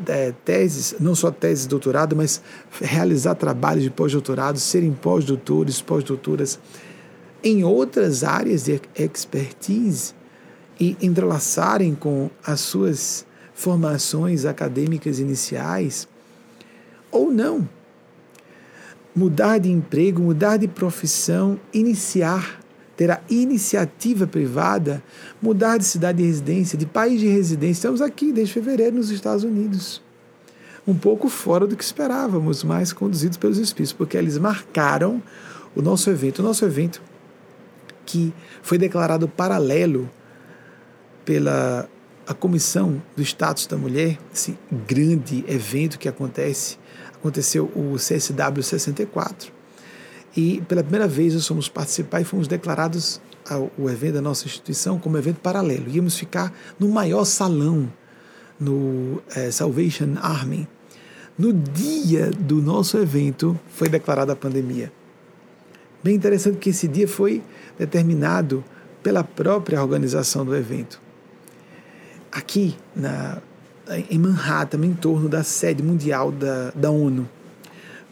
é, 0.05 0.31
teses, 0.45 0.95
não 0.99 1.15
só 1.15 1.31
teses 1.31 1.65
doutorado, 1.65 2.15
mas 2.15 2.39
realizar 2.79 3.33
trabalhos 3.33 3.83
de 3.83 3.89
pós-doutorado, 3.89 4.59
serem 4.59 4.93
pós-doutores, 4.93 5.81
pós-doutoras 5.81 6.59
em 7.43 7.63
outras 7.63 8.23
áreas 8.23 8.65
de 8.65 8.79
expertise 8.95 10.13
e 10.79 10.95
entrelaçarem 11.01 11.95
com 11.95 12.29
as 12.45 12.59
suas 12.59 13.25
formações 13.53 14.45
acadêmicas 14.45 15.19
iniciais, 15.19 16.07
ou 17.11 17.31
não. 17.31 17.67
Mudar 19.15 19.57
de 19.57 19.69
emprego, 19.69 20.21
mudar 20.21 20.57
de 20.57 20.67
profissão, 20.67 21.59
iniciar 21.73 22.59
ter 22.97 23.11
a 23.11 23.21
iniciativa 23.29 24.25
privada, 24.25 25.03
mudar 25.39 25.77
de 25.77 25.85
cidade 25.85 26.17
de 26.17 26.25
residência, 26.25 26.75
de 26.75 26.87
país 26.87 27.19
de 27.19 27.27
residência. 27.27 27.79
Estamos 27.79 28.01
aqui 28.01 28.33
desde 28.33 28.55
fevereiro 28.55 28.95
nos 28.95 29.11
Estados 29.11 29.43
Unidos. 29.43 30.01
Um 30.85 30.95
pouco 30.95 31.29
fora 31.29 31.67
do 31.67 31.75
que 31.77 31.83
esperávamos, 31.83 32.63
mas 32.63 32.91
conduzidos 32.91 33.37
pelos 33.37 33.59
Espíritos, 33.59 33.93
porque 33.93 34.17
eles 34.17 34.39
marcaram 34.39 35.21
o 35.75 35.81
nosso 35.81 36.09
evento. 36.09 36.39
O 36.39 36.43
nosso 36.43 36.65
evento, 36.65 36.99
que 38.03 38.33
foi 38.63 38.79
declarado 38.79 39.27
paralelo 39.27 40.09
pela 41.27 41.89
a 42.25 42.33
Comissão 42.33 43.01
do 43.15 43.21
Status 43.21 43.67
da 43.67 43.77
Mulher, 43.77 44.17
esse 44.33 44.57
grande 44.87 45.43
evento 45.47 45.99
que 45.99 46.07
acontece, 46.07 46.77
aconteceu 47.13 47.65
o 47.75 47.95
CSW 47.95 48.63
64 48.63 49.51
e 50.35 50.61
pela 50.67 50.83
primeira 50.83 51.07
vez 51.07 51.33
nós 51.33 51.45
fomos 51.45 51.67
participar 51.67 52.21
e 52.21 52.23
fomos 52.23 52.47
declarados 52.47 53.21
o 53.77 53.89
evento 53.89 54.15
da 54.15 54.21
nossa 54.21 54.45
instituição 54.45 54.99
como 54.99 55.17
evento 55.17 55.39
paralelo. 55.39 55.89
Íamos 55.89 56.17
ficar 56.17 56.53
no 56.79 56.87
maior 56.89 57.25
salão 57.25 57.91
no 58.59 59.21
é, 59.35 59.51
Salvation 59.51 60.15
Army. 60.21 60.67
No 61.37 61.53
dia 61.53 62.29
do 62.31 62.61
nosso 62.61 62.97
evento 62.97 63.57
foi 63.69 63.89
declarada 63.89 64.33
a 64.33 64.35
pandemia. 64.35 64.91
Bem 66.03 66.15
interessante 66.15 66.57
que 66.57 66.69
esse 66.69 66.87
dia 66.87 67.07
foi 67.07 67.41
determinado 67.77 68.63
pela 69.01 69.23
própria 69.23 69.81
organização 69.81 70.45
do 70.45 70.55
evento. 70.55 71.06
Aqui 72.37 72.75
na, 72.95 73.39
em 74.09 74.19
Manhattan, 74.19 74.85
em 74.85 74.93
torno 74.93 75.27
da 75.27 75.43
sede 75.43 75.81
mundial 75.81 76.31
da, 76.31 76.71
da 76.71 76.91
ONU 76.91 77.27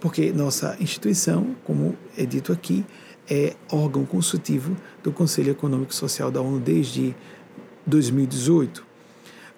porque 0.05 0.31
nossa 0.31 0.77
instituição, 0.79 1.55
como 1.63 1.97
é 2.15 2.27
dito 2.27 2.53
aqui, 2.53 2.85
é 3.27 3.55
órgão 3.71 4.05
consultivo 4.05 4.77
do 5.01 5.11
Conselho 5.11 5.49
Econômico 5.49 5.91
e 5.91 5.95
Social 5.95 6.29
da 6.29 6.39
ONU 6.39 6.59
desde 6.59 7.15
2018, 7.87 8.85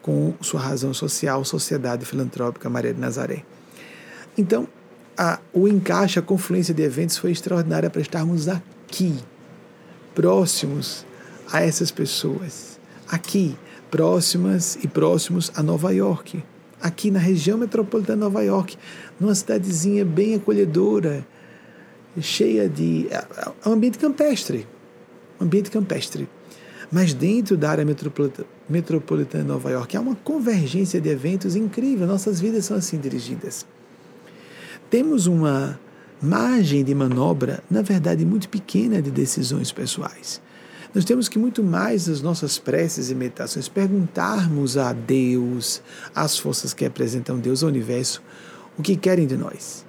com 0.01 0.33
sua 0.39 0.61
razão 0.61 0.93
social, 0.93 1.43
Sociedade 1.43 2.05
Filantrópica 2.05 2.69
Maria 2.69 2.93
de 2.93 2.99
Nazaré. 3.01 3.43
Então, 4.37 4.69
a, 5.17 5.37
o 5.51 5.67
encaixe, 5.67 6.17
a 6.17 6.21
confluência 6.21 6.73
de 6.73 6.81
eventos 6.81 7.17
foi 7.17 7.31
extraordinária 7.31 7.89
para 7.89 8.01
estarmos 8.01 8.47
aqui, 8.47 9.19
próximos 10.15 11.05
a 11.51 11.61
essas 11.61 11.91
pessoas, 11.91 12.79
aqui, 13.09 13.57
próximas 13.89 14.77
e 14.83 14.87
próximos 14.87 15.51
a 15.55 15.63
Nova 15.63 15.91
York, 15.91 16.43
aqui 16.81 17.09
na 17.11 17.19
região 17.19 17.57
metropolitana 17.57 18.17
de 18.17 18.23
Nova 18.23 18.43
York, 18.43 18.77
numa 19.19 19.33
cidadezinha 19.33 20.05
bem 20.05 20.35
acolhedora, 20.35 21.25
cheia 22.21 22.67
de. 22.67 23.07
É, 23.09 23.25
é 23.65 23.69
um 23.69 23.73
ambiente 23.73 23.97
campestre. 23.97 24.67
Um 25.39 25.45
ambiente 25.45 25.69
campestre. 25.69 26.27
Mas 26.91 27.13
dentro 27.13 27.57
da 27.57 27.69
área 27.69 27.85
metropolitana, 27.85 29.43
de 29.43 29.49
Nova 29.49 29.69
York 29.69 29.97
há 29.97 29.99
uma 29.99 30.15
convergência 30.15 31.01
de 31.01 31.09
eventos 31.09 31.55
incrível. 31.55 32.07
Nossas 32.07 32.39
vidas 32.39 32.65
são 32.65 32.77
assim 32.77 32.97
dirigidas. 32.97 33.65
Temos 34.89 35.27
uma 35.27 35.77
margem 36.21 36.83
de 36.83 36.95
manobra, 36.95 37.61
na 37.69 37.81
verdade, 37.81 38.25
muito 38.25 38.47
pequena 38.47 39.01
de 39.01 39.11
decisões 39.11 39.71
pessoais. 39.71 40.41
Nós 40.93 41.05
temos 41.05 41.27
que, 41.27 41.37
muito 41.37 41.63
mais 41.63 42.07
nas 42.07 42.21
nossas 42.21 42.57
preces 42.57 43.09
e 43.09 43.15
meditações, 43.15 43.67
perguntarmos 43.67 44.77
a 44.77 44.93
Deus, 44.93 45.81
às 46.15 46.37
forças 46.37 46.73
que 46.73 46.83
representam 46.83 47.39
Deus, 47.39 47.63
ao 47.63 47.69
universo, 47.69 48.21
o 48.77 48.81
que 48.81 48.95
querem 48.95 49.27
de 49.27 49.35
nós. 49.35 49.85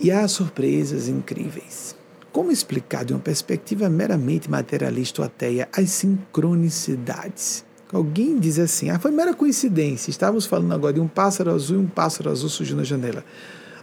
E 0.00 0.10
há 0.10 0.26
surpresas 0.26 1.08
incríveis. 1.08 1.96
Como 2.32 2.50
explicar 2.50 3.04
de 3.04 3.12
uma 3.12 3.20
perspectiva 3.20 3.88
meramente 3.88 4.50
materialista 4.50 5.22
ou 5.22 5.26
ateia 5.26 5.68
as 5.72 5.90
sincronicidades? 5.90 7.64
Alguém 7.92 8.40
diz 8.40 8.58
assim: 8.58 8.90
ah, 8.90 8.98
foi 8.98 9.12
mera 9.12 9.32
coincidência. 9.32 10.10
Estávamos 10.10 10.44
falando 10.44 10.72
agora 10.74 10.94
de 10.94 11.00
um 11.00 11.06
pássaro 11.06 11.52
azul 11.52 11.76
e 11.76 11.80
um 11.80 11.86
pássaro 11.86 12.28
azul 12.28 12.48
surgiu 12.48 12.76
na 12.76 12.82
janela. 12.82 13.24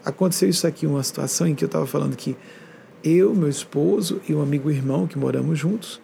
Aconteceu 0.04 0.50
isso 0.50 0.68
aqui, 0.68 0.86
uma 0.86 1.02
situação 1.02 1.48
em 1.48 1.56
que 1.56 1.64
eu 1.64 1.68
estava 1.68 1.88
falando 1.88 2.18
que 2.18 2.36
eu, 3.04 3.34
meu 3.34 3.50
esposo 3.50 4.22
e 4.28 4.34
um 4.34 4.42
amigo 4.42 4.70
irmão 4.70 5.08
que 5.08 5.18
moramos 5.18 5.58
juntos, 5.58 6.02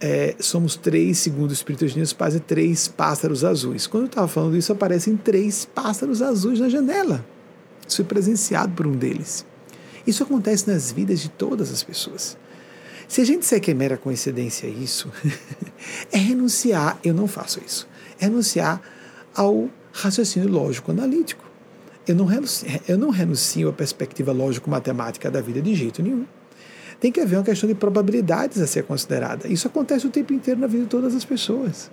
é, 0.00 0.34
somos 0.38 0.76
três, 0.76 1.18
segundo 1.18 1.50
o 1.50 1.54
Espírito 1.54 1.86
de 1.86 1.94
Deus, 1.94 2.12
quase 2.12 2.40
três 2.40 2.86
pássaros 2.86 3.44
azuis. 3.44 3.86
Quando 3.86 4.04
eu 4.04 4.08
estava 4.08 4.28
falando 4.28 4.56
isso, 4.56 4.72
aparecem 4.72 5.16
três 5.16 5.64
pássaros 5.64 6.20
azuis 6.20 6.60
na 6.60 6.68
janela. 6.68 7.24
Isso 7.86 7.96
foi 7.96 8.04
presenciado 8.04 8.72
por 8.74 8.86
um 8.86 8.92
deles. 8.92 9.46
Isso 10.06 10.22
acontece 10.22 10.68
nas 10.68 10.92
vidas 10.92 11.20
de 11.20 11.28
todas 11.28 11.72
as 11.72 11.82
pessoas. 11.82 12.36
Se 13.08 13.20
a 13.20 13.24
gente 13.24 13.40
disser 13.40 13.60
que 13.60 13.70
é 13.70 13.74
mera 13.74 13.96
coincidência 13.96 14.66
isso, 14.66 15.10
é 16.10 16.18
renunciar, 16.18 16.98
eu 17.04 17.14
não 17.14 17.26
faço 17.26 17.60
isso, 17.64 17.88
é 18.20 18.24
renunciar 18.24 18.80
ao 19.34 19.70
raciocínio 19.92 20.50
lógico 20.50 20.90
analítico. 20.90 21.45
Eu 22.06 22.14
não, 22.14 22.24
renuncio, 22.24 22.68
eu 22.86 22.96
não 22.96 23.10
renuncio 23.10 23.68
à 23.68 23.72
perspectiva 23.72 24.32
lógico-matemática 24.32 25.30
da 25.30 25.40
vida 25.40 25.60
de 25.60 25.74
jeito 25.74 26.02
nenhum. 26.02 26.24
Tem 27.00 27.10
que 27.10 27.20
haver 27.20 27.36
uma 27.36 27.44
questão 27.44 27.68
de 27.68 27.74
probabilidades 27.74 28.60
a 28.60 28.66
ser 28.66 28.84
considerada. 28.84 29.48
Isso 29.48 29.66
acontece 29.66 30.06
o 30.06 30.10
tempo 30.10 30.32
inteiro 30.32 30.60
na 30.60 30.66
vida 30.66 30.84
de 30.84 30.88
todas 30.88 31.14
as 31.14 31.24
pessoas. 31.24 31.90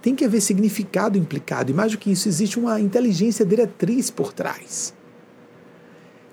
Tem 0.00 0.14
que 0.14 0.24
haver 0.24 0.40
significado 0.40 1.18
implicado, 1.18 1.70
e 1.70 1.74
mais 1.74 1.92
do 1.92 1.98
que 1.98 2.10
isso, 2.10 2.28
existe 2.28 2.58
uma 2.58 2.80
inteligência 2.80 3.44
diretriz 3.44 4.10
por 4.10 4.32
trás. 4.32 4.94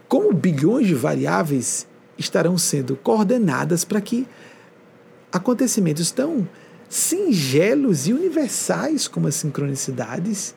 Como 0.08 0.34
bilhões 0.34 0.88
de 0.88 0.96
variáveis 0.96 1.88
estarão 2.18 2.58
sendo 2.58 2.96
coordenadas 2.96 3.86
para 3.86 4.02
que 4.02 4.28
acontecimentos 5.32 6.12
tão 6.12 6.48
singelos 6.90 8.08
e 8.08 8.14
universais 8.14 9.08
como 9.08 9.28
as 9.28 9.36
sincronicidades 9.36 10.54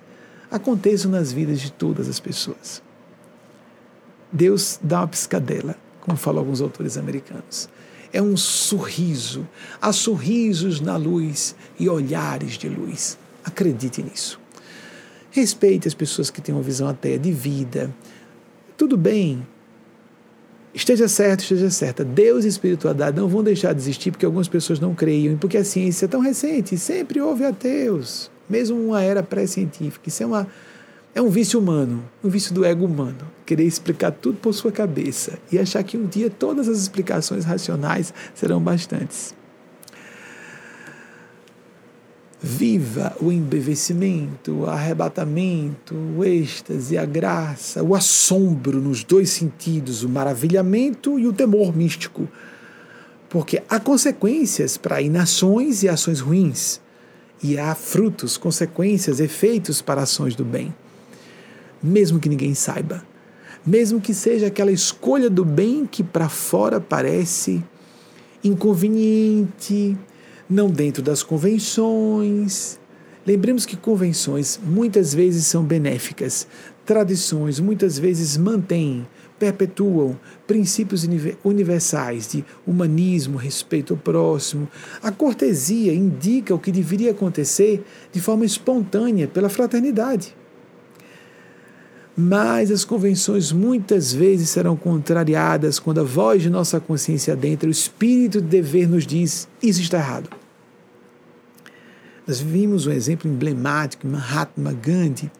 aconteçam 0.55 1.11
nas 1.11 1.33
vidas 1.33 1.61
de 1.61 1.73
todas 1.73 2.09
as 2.09 2.21
pessoas. 2.21 2.81
Deus 4.33 4.79
dá 4.81 5.01
uma 5.01 5.09
piscadela, 5.09 5.77
como 6.01 6.17
falam 6.17 6.41
alguns 6.41 6.61
autores 6.61 6.97
americanos. 6.97 7.69
É 8.13 8.23
um 8.23 8.37
sorriso. 8.37 9.47
Há 9.83 9.93
sorrisos 9.93 10.81
na 10.81 10.97
luz 10.97 11.57
e 11.79 11.89
olhares 11.89 12.53
de 12.53 12.69
luz. 12.69 13.19
Acredite 13.45 14.01
nisso. 14.01 14.41
Respeite 15.33 15.89
as 15.89 15.95
pessoas 15.95 16.31
que 16.31 16.41
têm 16.41 16.55
uma 16.55 16.63
visão 16.63 16.87
ateia 16.87 17.19
de 17.19 17.33
vida. 17.33 17.93
Tudo 18.77 18.97
bem. 18.97 19.45
Esteja 20.73 21.09
certo, 21.09 21.41
esteja 21.41 21.69
certa. 21.71 22.05
Deus 22.05 22.45
e 22.45 22.49
espiritualidade 22.49 23.17
não 23.17 23.27
vão 23.27 23.43
deixar 23.43 23.73
de 23.73 23.81
existir 23.81 24.13
porque 24.13 24.25
algumas 24.25 24.47
pessoas 24.47 24.79
não 24.79 24.95
creiam, 24.95 25.37
porque 25.37 25.57
a 25.57 25.65
ciência 25.65 26.05
é 26.05 26.09
tão 26.09 26.21
recente, 26.21 26.79
sempre 26.79 27.21
houve 27.21 27.45
ateus, 27.45 28.31
mesmo 28.49 28.79
uma 28.79 29.03
era 29.03 29.23
pré-científica. 29.23 30.09
Isso 30.09 30.23
é, 30.23 30.27
uma, 30.27 30.47
é 31.15 31.23
um 31.23 31.29
vício 31.29 31.59
humano, 31.59 32.05
um 32.23 32.29
vício 32.29 32.55
do 32.55 32.65
ego 32.65 32.85
humano. 32.85 33.31
Querer 33.47 33.65
explicar 33.65 34.13
tudo 34.13 34.39
por 34.39 34.53
sua 34.53 34.73
cabeça 34.73 35.39
e 35.51 35.59
achar 35.59 35.83
que 35.83 35.97
um 35.97 36.07
dia 36.07 36.31
todas 36.31 36.69
as 36.69 36.79
explicações 36.79 37.45
racionais 37.45 38.13
serão 38.35 38.61
bastantes. 38.61 39.35
Viva 42.47 43.17
o 43.23 43.33
embevecimento, 43.33 44.53
o 44.53 44.67
arrebatamento, 44.67 45.95
o 45.95 46.23
êxtase, 46.23 46.99
a 46.99 47.07
graça, 47.07 47.83
o 47.83 47.95
assombro 47.95 48.83
nos 48.83 49.03
dois 49.03 49.31
sentidos, 49.31 50.03
o 50.03 50.11
maravilhamento 50.11 51.19
e 51.19 51.27
o 51.27 51.33
temor 51.33 51.75
místico. 51.75 52.29
Porque 53.31 53.63
há 53.67 53.81
consequências 53.81 54.77
para 54.77 55.01
inações 55.01 55.83
e 55.83 55.89
ações 55.89 56.21
ruins, 56.21 56.83
e 57.45 57.59
há 57.59 57.75
frutos, 57.75 58.39
consequências, 58.39 59.21
efeitos 59.21 59.83
para 59.83 60.01
ações 60.01 60.35
do 60.35 60.47
bem. 60.47 60.75
Mesmo 61.83 62.19
que 62.19 62.31
ninguém 62.31 62.55
saiba, 62.55 63.05
mesmo 63.67 64.01
que 64.01 64.15
seja 64.15 64.47
aquela 64.47 64.73
escolha 64.73 65.29
do 65.29 65.45
bem 65.45 65.85
que 65.85 66.03
para 66.03 66.31
fora 66.31 66.81
parece 66.81 67.63
inconveniente, 68.43 69.95
não 70.49 70.71
dentro 70.71 71.03
das 71.03 71.23
convenções. 71.23 72.81
Lembremos 73.27 73.67
que 73.67 73.77
convenções 73.77 74.59
muitas 74.65 75.13
vezes 75.13 75.47
são 75.47 75.63
benéficas, 75.63 76.49
tradições 76.87 77.61
muitas 77.61 77.99
vezes 77.99 78.39
mantêm, 78.39 79.07
perpetuam 79.39 80.19
princípios 80.47 81.07
universais 81.45 82.29
de 82.29 82.45
humanismo, 82.67 83.37
respeito 83.37 83.95
ao 83.95 83.99
próximo. 83.99 84.69
A 85.03 85.11
cortesia 85.11 85.93
indica 85.93 86.55
o 86.55 86.59
que 86.59 86.71
deveria 86.73 87.11
acontecer 87.11 87.85
de 88.13 88.21
forma 88.21 88.45
espontânea 88.45 89.27
pela 89.27 89.49
fraternidade. 89.49 90.37
Mas 92.17 92.71
as 92.71 92.85
convenções 92.85 93.51
muitas 93.51 94.13
vezes 94.13 94.51
serão 94.51 94.77
contrariadas 94.77 95.81
quando 95.81 96.01
a 96.01 96.05
voz 96.05 96.43
de 96.43 96.49
nossa 96.49 96.79
consciência 96.79 97.35
dentro, 97.35 97.69
o 97.69 97.73
espírito 97.73 98.41
de 98.41 98.47
dever, 98.47 98.89
nos 98.89 99.05
diz: 99.05 99.49
isso 99.61 99.81
está 99.81 99.99
errado. 99.99 100.31
Nós 102.27 102.41
vimos 102.41 102.87
um 102.87 102.93
exemplo 102.93 103.29
emblemático, 103.29 104.07
Mahatma 104.07 104.73
Gandhi, 104.73 105.31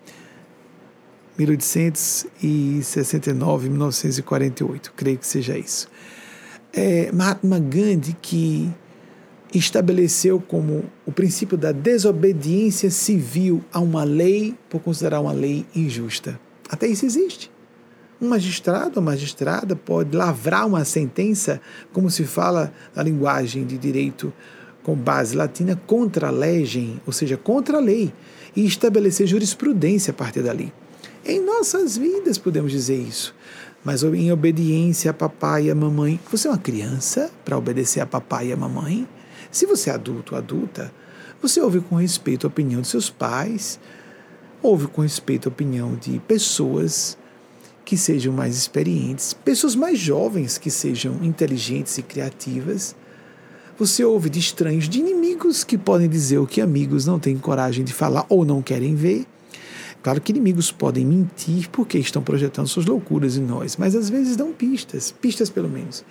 1869, 1.39 3.69
1948, 3.69 4.93
creio 4.97 5.19
que 5.19 5.27
seja 5.27 5.59
isso. 5.59 5.89
É, 6.73 7.13
Mahatma 7.13 7.59
Gandhi 7.59 8.17
que 8.21 8.73
estabeleceu 9.53 10.41
como 10.41 10.85
o 11.07 11.13
princípio 11.13 11.57
da 11.57 11.73
desobediência 11.73 12.91
civil 12.91 13.65
a 13.73 13.81
uma 13.81 14.05
lei 14.05 14.55
por 14.69 14.81
considerar 14.81 15.21
uma 15.21 15.33
lei 15.33 15.65
injusta. 15.75 16.39
Até 16.69 16.89
isso 16.89 17.07
existe. 17.07 17.51
Um 18.21 18.29
magistrado 18.29 18.99
ou 18.99 19.03
magistrada 19.03 19.77
pode 19.77 20.17
lavrar 20.17 20.67
uma 20.67 20.85
sentença, 20.85 21.61
como 21.93 22.11
se 22.11 22.25
fala 22.25 22.73
na 22.95 23.03
linguagem 23.03 23.65
de 23.65 23.77
direito 23.77 24.33
com 24.83 24.95
base 24.95 25.37
latina, 25.37 25.81
contra 25.87 26.31
legem, 26.31 27.01
ou 27.07 27.13
seja, 27.13 27.37
contra 27.37 27.79
a 27.79 27.81
lei, 27.81 28.13
e 28.55 28.65
estabelecer 28.65 29.27
jurisprudência 29.27 30.11
a 30.11 30.15
partir 30.15 30.43
dali. 30.43 30.73
Em 31.27 31.41
nossas 31.41 31.97
vidas 31.97 32.37
podemos 32.37 32.71
dizer 32.71 32.99
isso, 32.99 33.35
mas 33.83 34.03
em 34.03 34.31
obediência 34.31 35.11
a 35.11 35.15
papai 35.15 35.65
e 35.65 35.71
a 35.71 35.75
mamãe. 35.75 36.21
Você 36.31 36.47
é 36.47 36.51
uma 36.51 36.59
criança 36.59 37.31
para 37.43 37.57
obedecer 37.57 38.01
a 38.01 38.07
papai 38.07 38.49
e 38.49 38.53
a 38.53 38.57
mamãe? 38.57 39.09
Se 39.51 39.65
você 39.65 39.89
é 39.89 39.95
adulto 39.95 40.35
ou 40.35 40.39
adulta, 40.39 40.93
você 41.41 41.63
ouve 41.63 41.81
com 41.81 41.97
respeito 41.97 42.47
a 42.47 42.49
opinião 42.49 42.83
de 42.83 42.89
seus 42.89 43.09
pais, 43.09 43.81
ouve 44.63 44.87
com 44.87 45.01
respeito 45.01 45.49
a 45.49 45.53
opinião 45.53 45.95
de 45.95 46.21
pessoas 46.29 47.17
que 47.87 47.97
sejam 47.97 48.33
mais 48.35 48.55
experientes, 48.55 49.33
pessoas 49.33 49.75
mais 49.75 49.99
jovens 49.99 50.59
que 50.59 50.71
sejam 50.71 51.25
inteligentes 51.25 51.97
e 51.97 52.03
criativas. 52.03 52.95
Você 53.79 54.05
ouve 54.05 54.29
de 54.29 54.41
estranhos, 54.41 54.91
de 54.91 55.01
inimigos 55.01 55.65
que 55.65 55.79
podem 55.79 56.09
dizer 56.09 56.37
o 56.37 56.47
que 56.47 56.61
amigos 56.61 57.07
não 57.07 57.19
têm 57.19 57.39
coragem 57.39 57.83
de 57.83 57.95
falar 57.95 58.27
ou 58.29 58.45
não 58.45 58.61
querem 58.61 58.95
ver. 58.95 59.27
Claro 60.05 60.21
que 60.21 60.33
inimigos 60.33 60.71
podem 60.71 61.03
mentir 61.03 61.71
porque 61.71 61.97
estão 61.97 62.23
projetando 62.23 62.69
suas 62.69 62.85
loucuras 62.85 63.39
em 63.39 63.41
nós, 63.41 63.79
mas 63.79 63.97
às 63.97 64.11
vezes 64.11 64.37
dão 64.37 64.53
pistas, 64.53 65.11
pistas 65.11 65.49
pelo 65.49 65.67
menos. 65.67 66.05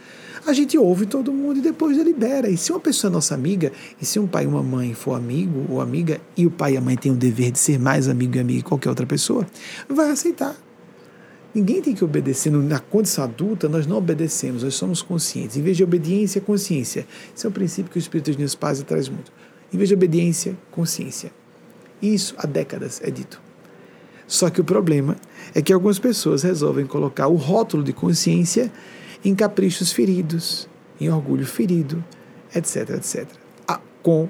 A 0.47 0.51
gente 0.51 0.75
ouve 0.79 1.05
todo 1.05 1.31
mundo 1.31 1.59
e 1.59 1.61
depois 1.61 1.95
delibera. 1.95 2.49
E 2.49 2.57
se 2.57 2.71
uma 2.71 2.79
pessoa 2.79 3.11
é 3.11 3.13
nossa 3.13 3.35
amiga, 3.35 3.71
e 4.01 4.03
se 4.03 4.19
um 4.19 4.25
pai 4.25 4.45
e 4.45 4.47
uma 4.47 4.63
mãe 4.63 4.95
for 4.95 5.13
amigo 5.13 5.67
ou 5.69 5.79
amiga, 5.79 6.19
e 6.35 6.47
o 6.47 6.49
pai 6.49 6.73
e 6.73 6.77
a 6.77 6.81
mãe 6.81 6.97
têm 6.97 7.11
o 7.11 7.15
dever 7.15 7.51
de 7.51 7.59
ser 7.59 7.79
mais 7.79 8.09
amigo 8.09 8.35
e 8.35 8.39
amiga 8.39 8.63
que 8.63 8.67
qualquer 8.67 8.89
outra 8.89 9.05
pessoa, 9.05 9.45
vai 9.87 10.09
aceitar. 10.09 10.55
Ninguém 11.53 11.79
tem 11.79 11.93
que 11.93 12.03
obedecer. 12.03 12.51
Na 12.51 12.79
condição 12.79 13.23
adulta, 13.25 13.69
nós 13.69 13.85
não 13.85 13.97
obedecemos, 13.97 14.63
nós 14.63 14.73
somos 14.73 15.03
conscientes. 15.03 15.55
Em 15.55 15.61
vez 15.61 15.77
de 15.77 15.83
obediência, 15.83 16.41
consciência. 16.41 17.05
Esse 17.37 17.45
é 17.45 17.49
um 17.49 17.53
princípio 17.53 17.91
que 17.91 17.99
o 17.99 18.01
Espírito 18.01 18.31
de 18.31 18.37
Deus 18.37 18.55
Paz 18.55 18.81
traz 18.81 19.07
muito. 19.07 19.31
Em 19.71 19.77
vez 19.77 19.87
de 19.87 19.93
obediência, 19.93 20.57
consciência. 20.71 21.31
Isso 22.01 22.33
há 22.39 22.47
décadas 22.47 22.99
é 23.03 23.11
dito. 23.11 23.52
Só 24.33 24.49
que 24.49 24.59
o 24.59 24.63
problema 24.63 25.15
é 25.53 25.61
que 25.61 25.71
algumas 25.71 25.99
pessoas 25.99 26.41
resolvem 26.41 26.87
colocar 26.87 27.27
o 27.27 27.35
rótulo 27.35 27.83
de 27.83 27.93
consciência 27.93 28.71
em 29.23 29.35
caprichos 29.35 29.91
feridos, 29.91 30.67
em 30.99 31.07
orgulho 31.07 31.45
ferido, 31.45 32.03
etc, 32.55 32.89
etc. 32.95 33.27
A, 33.67 33.79
com, 34.01 34.27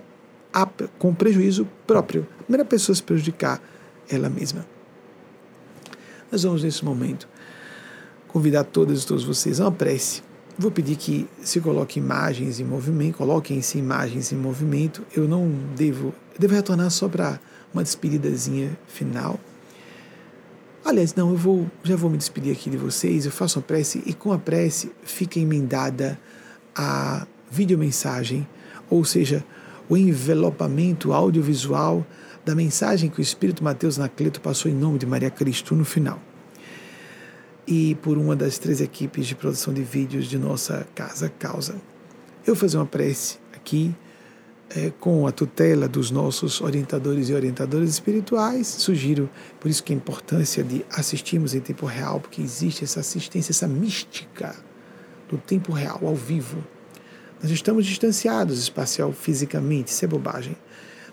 a, 0.54 0.68
com 1.00 1.16
prejuízo 1.16 1.66
próprio. 1.88 2.28
A 2.42 2.44
primeira 2.44 2.66
pessoa 2.66 2.94
se 2.94 3.02
prejudicar 3.02 3.62
ela 4.10 4.30
mesma. 4.30 4.66
Nós 6.30 6.44
vamos, 6.44 6.64
nesse 6.64 6.84
momento, 6.84 7.26
convidar 8.28 8.66
todas 8.66 9.04
e 9.04 9.08
todos 9.08 9.24
vocês 9.24 9.62
a 9.62 9.64
uma 9.64 9.72
prece. 9.72 10.22
Vou 10.60 10.70
pedir 10.70 10.98
que 10.98 11.30
se 11.42 11.62
coloque 11.62 11.98
imagens 11.98 12.60
em 12.60 12.66
movimento, 12.66 13.20
coloquem-se 13.20 13.78
imagens 13.78 14.34
em 14.34 14.36
movimento. 14.36 15.02
Eu 15.16 15.30
não 15.30 15.50
devo, 15.78 16.14
devo 16.38 16.56
retornar 16.56 16.92
só 16.92 17.08
para 17.08 17.40
uma 17.74 17.84
despedidazinha 17.84 18.78
final. 18.86 19.40
Aliás, 20.86 21.16
não, 21.16 21.30
eu 21.30 21.38
vou, 21.38 21.72
já 21.82 21.96
vou 21.96 22.10
me 22.10 22.18
despedir 22.18 22.52
aqui 22.52 22.70
de 22.70 22.76
vocês. 22.76 23.26
Eu 23.26 23.32
faço 23.32 23.58
uma 23.58 23.64
prece 23.64 24.04
e 24.06 24.14
com 24.14 24.34
a 24.34 24.38
prece 24.38 24.92
fica 25.02 25.40
emendada 25.40 26.20
a 26.76 27.26
videomensagem, 27.50 28.46
ou 28.90 29.06
seja, 29.06 29.46
o 29.88 29.96
envelopamento 29.96 31.14
audiovisual 31.14 32.06
da 32.44 32.54
mensagem 32.54 33.10
que 33.10 33.20
o 33.20 33.22
Espírito 33.22 33.64
Mateus 33.64 33.98
Nacleto 33.98 34.42
passou 34.42 34.70
em 34.70 34.76
nome 34.76 34.98
de 34.98 35.06
Maria 35.06 35.30
Cristo 35.30 35.74
no 35.74 35.86
final. 35.86 36.20
E 37.66 37.96
por 37.96 38.18
uma 38.18 38.36
das 38.36 38.58
três 38.58 38.82
equipes 38.82 39.26
de 39.26 39.36
produção 39.36 39.74
de 39.74 39.84
vídeos 39.84 40.26
de 40.26 40.38
nossa 40.38 40.86
Casa 40.94 41.30
Causa. 41.30 41.76
Eu 42.46 42.56
vou 42.56 42.56
fazer 42.56 42.76
uma 42.76 42.86
prece 42.86 43.38
aqui 43.54 43.96
é, 44.70 44.92
com 45.00 45.28
a 45.28 45.32
tutela 45.32 45.88
dos 45.88 46.10
nossos 46.12 46.62
orientadores 46.62 47.30
e 47.30 47.34
orientadoras 47.34 47.90
espirituais. 47.90 48.68
Sugiro, 48.68 49.30
por 49.60 49.70
isso 49.70 49.84
que 49.84 49.94
a 49.94 49.96
importância 49.96 50.64
de 50.64 50.86
assistirmos 50.90 51.54
em 51.54 51.60
tempo 51.60 51.86
real, 51.86 52.20
porque 52.20 52.42
existe 52.42 52.84
essa 52.84 53.00
assistência, 53.00 53.52
essa 53.52 53.68
mística 53.68 54.56
do 55.30 55.38
tempo 55.38 55.72
real, 55.72 56.00
ao 56.04 56.16
vivo. 56.16 56.64
Nós 57.42 57.52
estamos 57.52 57.86
distanciados 57.86 58.60
espacial 58.60 59.12
fisicamente, 59.12 59.90
isso 59.90 60.06
é 60.06 60.08
bobagem, 60.08 60.56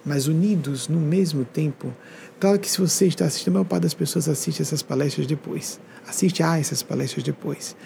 mas 0.05 0.27
unidos 0.27 0.89
no 0.89 1.01
mesmo 1.01 1.45
tempo. 1.45 1.95
Claro 2.39 2.59
que 2.59 2.71
se 2.71 2.79
você 2.79 3.07
está 3.07 3.27
assistindo, 3.27 3.51
a 3.51 3.55
maior 3.55 3.65
parte 3.65 3.83
das 3.83 3.95
pessoas 3.95 4.29
assiste 4.29 4.63
essas 4.63 4.83
palestras 4.83 5.27
depois. 5.27 5.81
Assiste 6.07 6.43
a 6.43 6.59
essas 6.59 6.83
palestras 6.83 7.23
depois. 7.23 7.77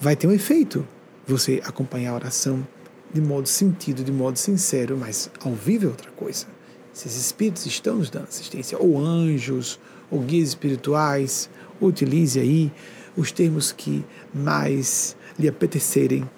Vai 0.00 0.16
ter 0.16 0.26
um 0.26 0.32
efeito 0.32 0.86
você 1.26 1.62
acompanhar 1.64 2.10
a 2.10 2.14
oração, 2.14 2.66
de 3.12 3.20
modo 3.20 3.48
sentido, 3.48 4.04
de 4.04 4.12
modo 4.12 4.38
sincero, 4.38 4.96
mas 4.96 5.30
ao 5.44 5.52
vivo 5.52 5.86
é 5.86 5.88
outra 5.88 6.10
coisa. 6.12 6.46
Esses 6.94 7.16
espíritos 7.16 7.66
estão 7.66 7.96
nos 7.96 8.10
dando 8.10 8.28
assistência, 8.28 8.78
ou 8.78 8.98
anjos, 8.98 9.78
ou 10.10 10.20
guias 10.20 10.48
espirituais, 10.50 11.48
utilize 11.80 12.38
aí 12.38 12.72
os 13.16 13.32
termos 13.32 13.72
que 13.72 14.04
mais 14.32 15.16
lhe 15.38 15.48
apetecerem 15.48 16.28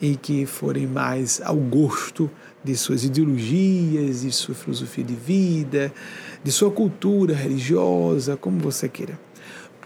e 0.00 0.16
que 0.16 0.46
forem 0.46 0.86
mais 0.86 1.40
ao 1.42 1.56
gosto 1.56 2.30
de 2.62 2.76
suas 2.76 3.04
ideologias, 3.04 4.22
de 4.22 4.32
sua 4.32 4.54
filosofia 4.54 5.04
de 5.04 5.14
vida, 5.14 5.92
de 6.42 6.52
sua 6.52 6.70
cultura 6.70 7.34
religiosa, 7.34 8.36
como 8.36 8.58
você 8.58 8.88
queira 8.88 9.25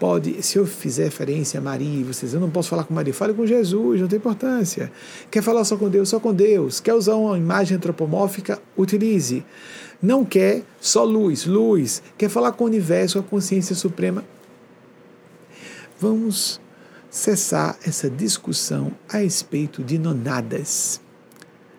pode, 0.01 0.41
se 0.41 0.57
eu 0.57 0.65
fizer 0.65 1.03
referência 1.03 1.59
a 1.59 1.61
Maria, 1.61 2.03
vocês, 2.03 2.33
eu 2.33 2.39
não 2.39 2.49
posso 2.49 2.69
falar 2.69 2.85
com 2.85 2.91
Maria, 2.91 3.13
fale 3.13 3.35
com 3.35 3.45
Jesus, 3.45 4.01
não 4.01 4.07
tem 4.07 4.17
importância. 4.17 4.91
Quer 5.29 5.43
falar 5.43 5.63
só 5.63 5.77
com 5.77 5.87
Deus, 5.87 6.09
só 6.09 6.19
com 6.19 6.33
Deus. 6.33 6.79
Quer 6.79 6.95
usar 6.95 7.13
uma 7.13 7.37
imagem 7.37 7.77
antropomórfica, 7.77 8.59
utilize. 8.75 9.45
Não 10.01 10.25
quer, 10.25 10.63
só 10.79 11.03
luz, 11.03 11.45
luz. 11.45 12.01
Quer 12.17 12.29
falar 12.29 12.53
com 12.53 12.63
o 12.63 12.67
universo, 12.67 13.19
a 13.19 13.21
consciência 13.21 13.75
suprema. 13.75 14.25
Vamos 15.99 16.59
cessar 17.07 17.77
essa 17.85 18.09
discussão 18.09 18.91
a 19.07 19.17
respeito 19.17 19.83
de 19.83 19.99
nonadas, 19.99 20.99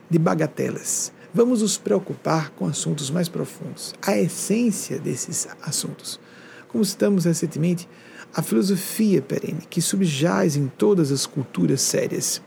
de 0.08 0.16
bagatelas. 0.16 1.12
Vamos 1.34 1.60
nos 1.60 1.76
preocupar 1.76 2.50
com 2.50 2.66
assuntos 2.66 3.10
mais 3.10 3.28
profundos, 3.28 3.92
a 4.00 4.16
essência 4.16 5.00
desses 5.00 5.48
assuntos. 5.60 6.20
Como 6.68 6.84
citamos 6.84 7.24
recentemente, 7.24 7.88
a 8.35 8.41
filosofia 8.43 9.20
perene 9.20 9.62
que 9.68 9.83
subjaz 9.83 10.57
em 10.57 10.66
todas 10.66 11.12
as 11.12 11.26
culturas 11.26 11.83
sérias, 11.83 12.41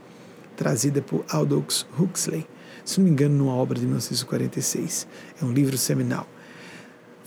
trazida 0.56 1.02
por 1.02 1.24
Aldous 1.30 1.86
Huxley, 2.00 2.48
se 2.84 3.00
não 3.00 3.06
me 3.06 3.12
engano, 3.12 3.36
numa 3.36 3.54
obra 3.54 3.80
de 3.80 3.86
1946. 3.86 5.08
É 5.42 5.46
um 5.46 5.52
livro 5.52 5.78
seminal. 5.78 6.28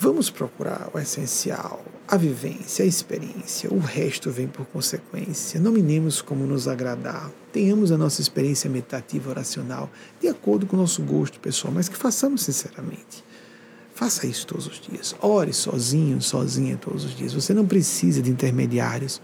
Vamos 0.00 0.30
procurar 0.30 0.90
o 0.94 0.98
essencial, 0.98 1.84
a 2.06 2.16
vivência, 2.16 2.84
a 2.84 2.88
experiência, 2.88 3.68
o 3.72 3.78
resto 3.78 4.30
vem 4.30 4.46
por 4.46 4.64
consequência. 4.66 5.60
Não 5.60 5.72
minemos 5.72 6.22
como 6.22 6.46
nos 6.46 6.68
agradar. 6.68 7.30
Tenhamos 7.52 7.90
a 7.90 7.98
nossa 7.98 8.20
experiência 8.20 8.70
meditativa 8.70 9.30
oracional 9.30 9.90
de 10.20 10.28
acordo 10.28 10.66
com 10.66 10.76
o 10.76 10.80
nosso 10.80 11.02
gosto 11.02 11.40
pessoal, 11.40 11.72
mas 11.74 11.88
que 11.88 11.96
façamos 11.96 12.42
sinceramente. 12.42 13.24
Faça 13.98 14.28
isso 14.28 14.46
todos 14.46 14.68
os 14.68 14.80
dias. 14.80 15.16
Ore 15.20 15.52
sozinho, 15.52 16.22
sozinha 16.22 16.76
todos 16.76 17.04
os 17.04 17.16
dias. 17.16 17.32
Você 17.32 17.52
não 17.52 17.66
precisa 17.66 18.22
de 18.22 18.30
intermediários 18.30 19.20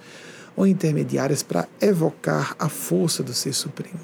ou 0.56 0.66
intermediárias 0.66 1.44
para 1.44 1.68
evocar 1.80 2.56
a 2.58 2.68
força 2.68 3.22
do 3.22 3.32
Ser 3.32 3.52
Supremo. 3.52 4.00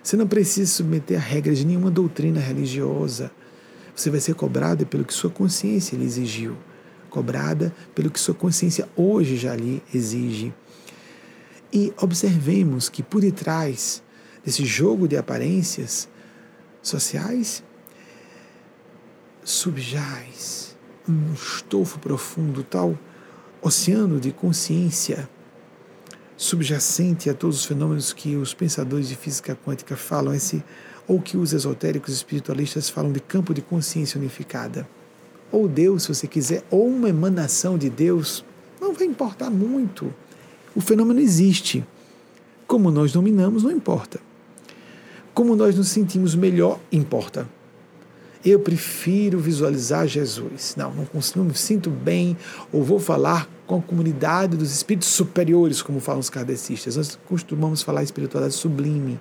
Você 0.00 0.16
não 0.16 0.28
precisa 0.28 0.70
submeter 0.70 1.18
a 1.18 1.20
regras 1.20 1.58
de 1.58 1.66
nenhuma 1.66 1.90
doutrina 1.90 2.38
religiosa 2.38 3.32
você 3.96 4.10
vai 4.10 4.20
ser 4.20 4.36
cobrado 4.36 4.86
pelo 4.86 5.04
que 5.04 5.12
sua 5.12 5.28
consciência 5.28 5.96
lhe 5.96 6.04
exigiu, 6.04 6.56
cobrada 7.10 7.74
pelo 7.92 8.12
que 8.12 8.20
sua 8.20 8.32
consciência 8.32 8.88
hoje 8.96 9.36
já 9.36 9.56
lhe 9.56 9.82
exige. 9.92 10.54
E 11.72 11.92
observemos 12.00 12.88
que 12.88 13.02
por 13.02 13.20
detrás 13.20 14.04
desse 14.44 14.64
jogo 14.64 15.08
de 15.08 15.16
aparências 15.16 16.08
sociais 16.80 17.64
subjaz 19.44 20.76
um 21.08 21.32
estofo 21.32 21.98
profundo, 21.98 22.62
tal 22.62 22.98
oceano 23.62 24.20
de 24.20 24.32
consciência 24.32 25.28
subjacente 26.36 27.28
a 27.28 27.34
todos 27.34 27.58
os 27.58 27.64
fenômenos 27.66 28.14
que 28.14 28.34
os 28.36 28.54
pensadores 28.54 29.08
de 29.08 29.14
física 29.14 29.54
quântica 29.54 29.94
falam, 29.94 30.32
esse 30.32 30.64
ou 31.06 31.20
que 31.20 31.36
os 31.36 31.52
esotéricos 31.52 32.14
espiritualistas 32.14 32.88
falam 32.88 33.12
de 33.12 33.20
campo 33.20 33.52
de 33.52 33.60
consciência 33.60 34.18
unificada. 34.18 34.88
Ou 35.52 35.68
Deus, 35.68 36.04
se 36.04 36.08
você 36.08 36.26
quiser, 36.26 36.64
ou 36.70 36.86
uma 36.86 37.08
emanação 37.10 37.76
de 37.76 37.90
Deus, 37.90 38.44
não 38.80 38.94
vai 38.94 39.06
importar 39.06 39.50
muito. 39.50 40.14
O 40.74 40.80
fenômeno 40.80 41.20
existe. 41.20 41.84
Como 42.66 42.90
nós 42.90 43.12
dominamos, 43.12 43.64
não 43.64 43.70
importa. 43.70 44.20
Como 45.34 45.56
nós 45.56 45.76
nos 45.76 45.88
sentimos 45.88 46.34
melhor, 46.34 46.78
importa. 46.90 47.46
Eu 48.44 48.60
prefiro 48.60 49.38
visualizar 49.38 50.06
Jesus. 50.06 50.74
Não, 50.76 50.92
não, 50.92 51.06
não 51.36 51.44
me 51.44 51.54
sinto 51.54 51.90
bem, 51.90 52.36
ou 52.72 52.82
vou 52.82 52.98
falar 52.98 53.48
com 53.66 53.78
a 53.78 53.82
comunidade 53.82 54.56
dos 54.56 54.72
espíritos 54.72 55.08
superiores, 55.08 55.82
como 55.82 56.00
falam 56.00 56.20
os 56.20 56.30
kardecistas. 56.30 56.96
Nós 56.96 57.18
costumamos 57.26 57.82
falar 57.82 58.02
espiritualidade 58.02 58.54
sublime 58.54 59.20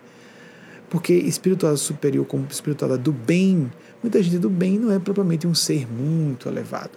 porque 0.90 1.14
espiritualidade 1.14 1.86
superior 1.86 2.26
como 2.26 2.48
espiritualidade 2.50 3.04
do 3.04 3.12
bem, 3.12 3.72
muita 4.02 4.22
gente 4.22 4.40
do 4.40 4.50
bem 4.50 4.80
não 4.80 4.92
é 4.92 5.00
propriamente 5.00 5.46
um 5.46 5.54
ser 5.54 5.88
muito 5.92 6.50
elevado. 6.50 6.92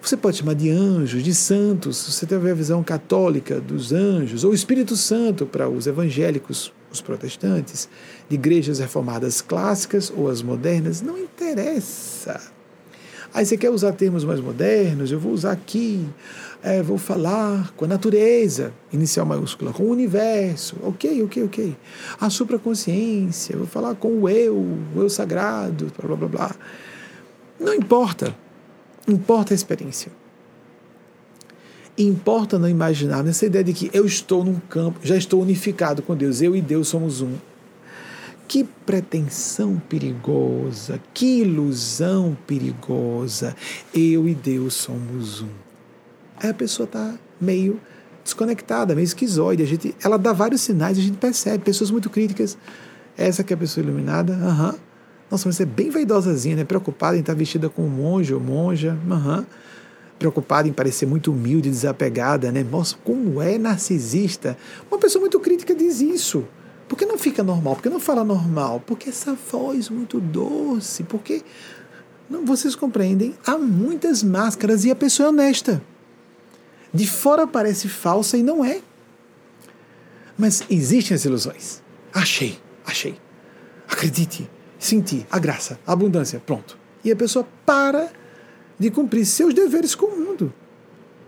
Você 0.00 0.16
pode 0.16 0.36
chamar 0.36 0.54
de 0.54 0.68
anjos, 0.68 1.22
de 1.22 1.32
santos, 1.32 1.96
você 1.96 2.26
teve 2.26 2.50
a 2.50 2.54
visão 2.54 2.82
católica 2.82 3.60
dos 3.60 3.92
anjos, 3.92 4.42
ou 4.44 4.52
Espírito 4.52 4.96
Santo 4.96 5.46
para 5.46 5.68
os 5.68 5.86
evangélicos, 5.86 6.72
os 6.92 7.00
protestantes, 7.00 7.88
de 8.28 8.34
igrejas 8.34 8.78
reformadas 8.78 9.40
clássicas 9.40 10.12
ou 10.14 10.28
as 10.28 10.42
modernas, 10.42 11.00
não 11.00 11.18
interessa. 11.18 12.40
Aí 13.34 13.46
você 13.46 13.56
quer 13.56 13.70
usar 13.70 13.92
termos 13.92 14.24
mais 14.24 14.40
modernos, 14.40 15.10
eu 15.10 15.18
vou 15.18 15.32
usar 15.32 15.52
aqui 15.52 16.06
é, 16.62 16.80
vou 16.80 16.96
falar 16.96 17.72
com 17.76 17.84
a 17.84 17.88
natureza, 17.88 18.72
inicial 18.92 19.26
maiúscula, 19.26 19.72
com 19.72 19.82
o 19.82 19.90
universo, 19.90 20.76
ok, 20.82 21.22
ok, 21.24 21.44
ok. 21.44 21.76
A 22.20 22.30
supraconsciência, 22.30 23.56
vou 23.56 23.66
falar 23.66 23.96
com 23.96 24.20
o 24.20 24.28
eu, 24.28 24.56
o 24.56 25.00
eu 25.00 25.10
sagrado, 25.10 25.92
blá 25.98 26.06
blá 26.06 26.16
blá 26.16 26.28
blá. 26.28 26.56
Não 27.58 27.74
importa, 27.74 28.34
importa 29.08 29.52
a 29.52 29.56
experiência. 29.56 30.12
Importa 31.96 32.58
não 32.58 32.68
imaginar 32.68 33.22
nessa 33.22 33.44
ideia 33.44 33.62
de 33.62 33.72
que 33.72 33.90
eu 33.92 34.06
estou 34.06 34.42
num 34.42 34.58
campo, 34.70 35.00
já 35.02 35.16
estou 35.16 35.42
unificado 35.42 36.02
com 36.02 36.16
Deus, 36.16 36.40
eu 36.40 36.56
e 36.56 36.62
Deus 36.62 36.88
somos 36.88 37.20
um. 37.20 37.34
Que 38.48 38.64
pretensão 38.64 39.80
perigosa, 39.88 41.00
que 41.14 41.40
ilusão 41.40 42.36
perigosa. 42.46 43.54
Eu 43.94 44.28
e 44.28 44.34
Deus 44.34 44.74
somos 44.74 45.42
um. 45.42 45.48
Aí 46.36 46.50
a 46.50 46.54
pessoa 46.54 46.84
está 46.84 47.14
meio 47.40 47.80
desconectada, 48.24 48.94
meio 48.94 49.04
esquizoide. 49.04 49.62
A 49.62 49.66
gente, 49.66 49.94
ela 50.02 50.18
dá 50.18 50.32
vários 50.32 50.60
sinais, 50.60 50.98
a 50.98 51.00
gente 51.00 51.16
percebe. 51.16 51.64
Pessoas 51.64 51.90
muito 51.90 52.10
críticas. 52.10 52.58
Essa 53.16 53.44
que 53.44 53.52
é 53.52 53.56
a 53.56 53.58
pessoa 53.58 53.84
iluminada, 53.84 54.34
aham. 54.34 54.72
Uhum. 54.72 54.78
Nossa, 55.30 55.48
mas 55.48 55.58
é 55.60 55.64
bem 55.64 55.88
vaidosazinha, 55.88 56.56
né? 56.56 56.64
Preocupada 56.64 57.16
em 57.16 57.20
estar 57.20 57.34
vestida 57.34 57.70
como 57.70 57.88
monge 57.88 58.34
ou 58.34 58.40
monja, 58.40 58.98
aham. 59.10 59.38
Uhum. 59.38 59.46
Preocupada 60.22 60.68
em 60.68 60.72
parecer 60.72 61.04
muito 61.04 61.32
humilde, 61.32 61.68
desapegada, 61.68 62.52
né? 62.52 62.62
Nossa, 62.62 62.94
como 63.02 63.42
é 63.42 63.58
narcisista. 63.58 64.56
Uma 64.88 65.00
pessoa 65.00 65.18
muito 65.18 65.40
crítica 65.40 65.74
diz 65.74 66.00
isso. 66.00 66.46
Por 66.88 66.96
que 66.96 67.04
não 67.04 67.18
fica 67.18 67.42
normal? 67.42 67.74
Por 67.74 67.82
que 67.82 67.88
não 67.88 67.98
fala 67.98 68.22
normal? 68.22 68.80
Porque 68.86 69.08
essa 69.08 69.36
voz 69.50 69.88
muito 69.88 70.20
doce, 70.20 71.02
porque 71.02 71.42
não, 72.30 72.44
vocês 72.44 72.76
compreendem, 72.76 73.34
há 73.44 73.58
muitas 73.58 74.22
máscaras 74.22 74.84
e 74.84 74.92
a 74.92 74.94
pessoa 74.94 75.26
é 75.26 75.30
honesta. 75.30 75.82
De 76.94 77.04
fora 77.08 77.44
parece 77.44 77.88
falsa 77.88 78.36
e 78.36 78.44
não 78.44 78.64
é. 78.64 78.80
Mas 80.38 80.62
existem 80.70 81.16
as 81.16 81.24
ilusões. 81.24 81.82
Achei, 82.14 82.60
achei. 82.86 83.18
Acredite, 83.88 84.48
senti 84.78 85.26
a 85.32 85.40
graça, 85.40 85.80
a 85.84 85.92
abundância, 85.92 86.40
pronto. 86.46 86.78
E 87.02 87.10
a 87.10 87.16
pessoa 87.16 87.44
para 87.66 88.21
de 88.82 88.90
cumprir 88.90 89.24
seus 89.24 89.54
deveres 89.54 89.94
com 89.94 90.06
o 90.06 90.18
mundo, 90.18 90.52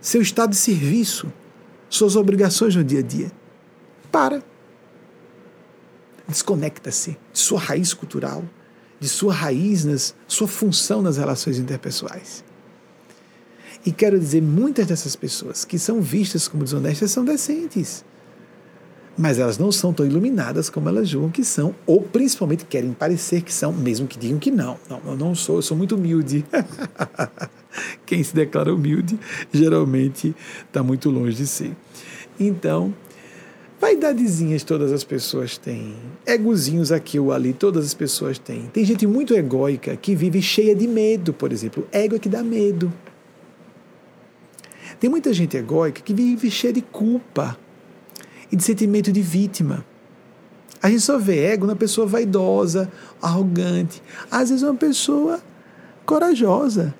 seu 0.01 0.21
estado 0.21 0.49
de 0.49 0.57
serviço, 0.57 1.31
suas 1.89 2.17
obrigações 2.17 2.75
no 2.75 2.83
dia 2.83 2.99
a 2.99 3.01
dia. 3.01 3.31
Para. 4.11 4.43
Desconecta-se 6.27 7.17
de 7.31 7.39
sua 7.39 7.59
raiz 7.59 7.93
cultural, 7.93 8.43
de 8.99 9.07
sua 9.07 9.33
raiz, 9.33 9.85
nas, 9.85 10.13
sua 10.27 10.47
função 10.47 11.01
nas 11.01 11.15
relações 11.15 11.57
interpessoais. 11.57 12.43
E 13.85 13.91
quero 13.91 14.19
dizer, 14.19 14.41
muitas 14.41 14.87
dessas 14.87 15.15
pessoas 15.15 15.63
que 15.63 15.79
são 15.79 16.01
vistas 16.01 16.49
como 16.49 16.63
desonestas 16.63 17.11
são 17.11 17.23
decentes. 17.23 18.03
Mas 19.17 19.39
elas 19.39 19.57
não 19.57 19.71
são 19.71 19.93
tão 19.93 20.05
iluminadas 20.05 20.69
como 20.69 20.89
elas 20.89 21.07
julgam 21.07 21.29
que 21.31 21.43
são, 21.43 21.73
ou 21.85 22.01
principalmente 22.01 22.65
querem 22.65 22.91
parecer 22.91 23.41
que 23.41 23.53
são, 23.53 23.71
mesmo 23.71 24.07
que 24.07 24.19
digam 24.19 24.37
que 24.37 24.51
não. 24.51 24.77
Não, 24.89 25.01
eu 25.05 25.15
não 25.15 25.33
sou, 25.33 25.57
eu 25.57 25.61
sou 25.61 25.77
muito 25.77 25.95
humilde. 25.95 26.45
Quem 28.05 28.21
se 28.23 28.35
declara 28.35 28.73
humilde 28.73 29.17
geralmente 29.53 30.35
está 30.67 30.83
muito 30.83 31.09
longe 31.09 31.37
de 31.37 31.47
ser. 31.47 31.71
Então, 32.37 32.93
vaidadezinhas 33.79 34.63
todas 34.63 34.91
as 34.91 35.05
pessoas 35.05 35.57
têm, 35.57 35.95
egozinhos 36.25 36.91
aqui 36.91 37.17
ou 37.17 37.31
ali 37.31 37.53
todas 37.53 37.85
as 37.85 37.93
pessoas 37.93 38.37
têm. 38.37 38.63
Tem 38.73 38.83
gente 38.83 39.07
muito 39.07 39.33
egóica 39.33 39.95
que 39.95 40.13
vive 40.13 40.41
cheia 40.41 40.75
de 40.75 40.87
medo, 40.87 41.31
por 41.31 41.53
exemplo. 41.53 41.87
Ego 41.89 42.17
é 42.17 42.19
que 42.19 42.27
dá 42.27 42.43
medo. 42.43 42.91
Tem 44.99 45.09
muita 45.09 45.31
gente 45.33 45.55
egóica 45.55 46.01
que 46.01 46.13
vive 46.13 46.51
cheia 46.51 46.73
de 46.73 46.81
culpa 46.81 47.57
e 48.51 48.55
de 48.55 48.63
sentimento 48.63 49.11
de 49.11 49.21
vítima. 49.21 49.85
A 50.81 50.89
gente 50.89 51.01
só 51.01 51.17
vê 51.17 51.45
ego 51.45 51.65
na 51.65 51.75
pessoa 51.75 52.05
vaidosa, 52.05 52.91
arrogante. 53.21 54.01
Às 54.29 54.49
vezes, 54.49 54.63
uma 54.63 54.75
pessoa 54.75 55.39
corajosa, 56.05 56.93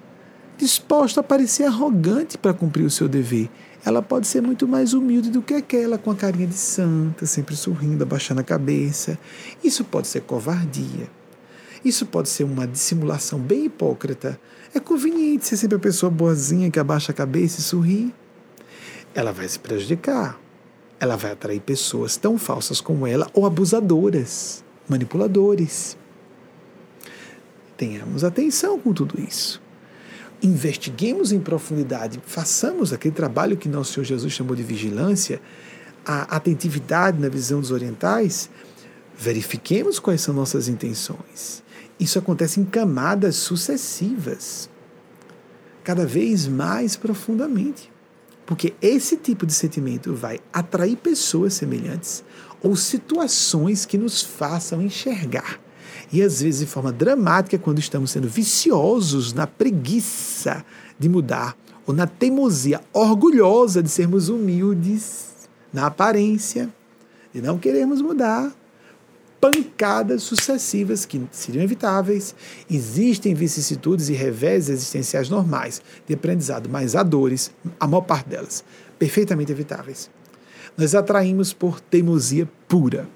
disposta 0.57 1.19
a 1.19 1.23
parecer 1.23 1.65
arrogante 1.65 2.38
para 2.38 2.53
cumprir 2.53 2.84
o 2.84 2.89
seu 2.89 3.07
dever. 3.07 3.49
Ela 3.85 4.01
pode 4.01 4.26
ser 4.26 4.41
muito 4.41 4.67
mais 4.67 4.93
humilde 4.93 5.30
do 5.30 5.41
que 5.41 5.53
aquela 5.53 5.97
com 5.97 6.09
a 6.09 6.15
carinha 6.15 6.47
de 6.47 6.55
santa, 6.55 7.26
sempre 7.26 7.55
sorrindo, 7.55 8.03
abaixando 8.03 8.41
a 8.41 8.43
cabeça. 8.43 9.19
Isso 9.63 9.84
pode 9.84 10.07
ser 10.07 10.22
covardia. 10.22 11.07
Isso 11.84 12.07
pode 12.07 12.30
ser 12.30 12.45
uma 12.45 12.65
dissimulação 12.65 13.38
bem 13.38 13.65
hipócrita 13.65 14.39
é 14.76 14.80
conveniente 14.81 15.47
ser 15.47 15.55
sempre 15.55 15.77
a 15.77 15.80
pessoa 15.80 16.09
boazinha 16.09 16.69
que 16.69 16.77
abaixa 16.77 17.13
a 17.13 17.15
cabeça 17.15 17.61
e 17.61 17.63
sorri. 17.63 18.13
Ela 19.13 19.31
vai 19.31 19.47
se 19.47 19.57
prejudicar. 19.57 20.38
Ela 20.99 21.15
vai 21.15 21.31
atrair 21.31 21.59
pessoas 21.59 22.17
tão 22.17 22.38
falsas 22.38 22.80
como 22.80 23.05
ela 23.05 23.30
ou 23.34 23.45
abusadoras, 23.45 24.63
manipuladores. 24.88 25.97
Tenhamos 27.77 28.23
atenção 28.23 28.80
com 28.80 28.93
tudo 28.93 29.19
isso. 29.22 29.61
Investiguemos 30.41 31.31
em 31.31 31.39
profundidade, 31.39 32.22
façamos 32.26 32.93
aquele 32.93 33.15
trabalho 33.15 33.57
que 33.57 33.67
nosso 33.67 33.93
Senhor 33.93 34.05
Jesus 34.05 34.31
chamou 34.31 34.55
de 34.55 34.63
vigilância, 34.63 35.41
a 36.05 36.35
atentividade 36.35 37.19
na 37.19 37.30
visão 37.30 37.59
dos 37.59 37.72
orientais, 37.72 38.49
verifiquemos 39.17 39.97
quais 39.97 40.22
são 40.22 40.34
nossas 40.34 40.67
intenções. 40.67 41.63
Isso 41.99 42.19
acontece 42.19 42.59
em 42.59 42.65
camadas 42.65 43.38
sucessivas, 43.38 44.69
cada 45.84 46.05
vez 46.05 46.47
mais 46.47 46.95
profundamente. 46.95 47.91
Porque 48.45 48.73
esse 48.81 49.17
tipo 49.17 49.45
de 49.45 49.53
sentimento 49.53 50.13
vai 50.13 50.39
atrair 50.53 50.95
pessoas 50.97 51.53
semelhantes 51.53 52.23
ou 52.61 52.76
situações 52.76 53.85
que 53.85 53.97
nos 53.97 54.22
façam 54.22 54.81
enxergar. 54.81 55.59
E 56.11 56.22
às 56.22 56.41
vezes 56.41 56.59
de 56.59 56.65
forma 56.65 56.91
dramática, 56.91 57.57
quando 57.57 57.80
estamos 57.80 58.11
sendo 58.11 58.27
viciosos 58.27 59.34
na 59.34 59.47
preguiça 59.47 60.63
de 60.97 61.09
mudar, 61.09 61.57
ou 61.85 61.93
na 61.93 62.07
teimosia 62.07 62.81
orgulhosa 62.93 63.81
de 63.81 63.89
sermos 63.89 64.30
humildes, 64.30 65.27
na 65.72 65.88
aparência, 65.88 66.73
de 67.34 67.41
não 67.41 67.57
queremos 67.57 68.01
mudar, 68.01 68.51
pancadas 69.45 70.23
sucessivas 70.23 71.05
que 71.05 71.22
seriam 71.31 71.63
evitáveis. 71.63 72.34
Existem 72.69 73.35
vicissitudes 73.35 74.09
e 74.09 74.13
revés 74.13 74.69
existenciais 74.69 75.30
normais 75.30 75.84
de 76.07 76.15
aprendizado, 76.15 76.67
mas 76.67 76.95
há 76.95 77.03
dores, 77.03 77.51
a 77.80 77.85
maior 77.85 78.01
parte 78.01 78.30
delas, 78.30 78.63
perfeitamente 78.97 79.51
evitáveis. 79.51 80.09
Nós 80.76 80.95
atraímos 80.95 81.53
por 81.53 81.80
teimosia 81.80 82.49
pura. 82.67 83.07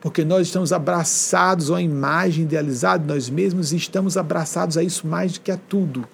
Porque 0.00 0.24
nós 0.24 0.46
estamos 0.46 0.72
abraçados 0.72 1.70
uma 1.70 1.82
imagem 1.82 2.44
idealizada 2.44 3.02
de 3.02 3.08
nós 3.12 3.28
mesmos 3.28 3.72
e 3.72 3.76
estamos 3.76 4.16
abraçados 4.16 4.76
a 4.76 4.82
isso 4.82 5.08
mais 5.08 5.32
do 5.32 5.40
que 5.40 5.50
a 5.50 5.56
tudo. 5.56 6.06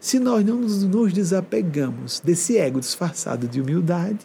Se 0.00 0.18
nós 0.18 0.44
não 0.44 0.56
nos 0.56 1.12
desapegamos 1.12 2.18
desse 2.18 2.58
ego 2.58 2.80
disfarçado 2.80 3.46
de 3.46 3.60
humildade, 3.60 4.18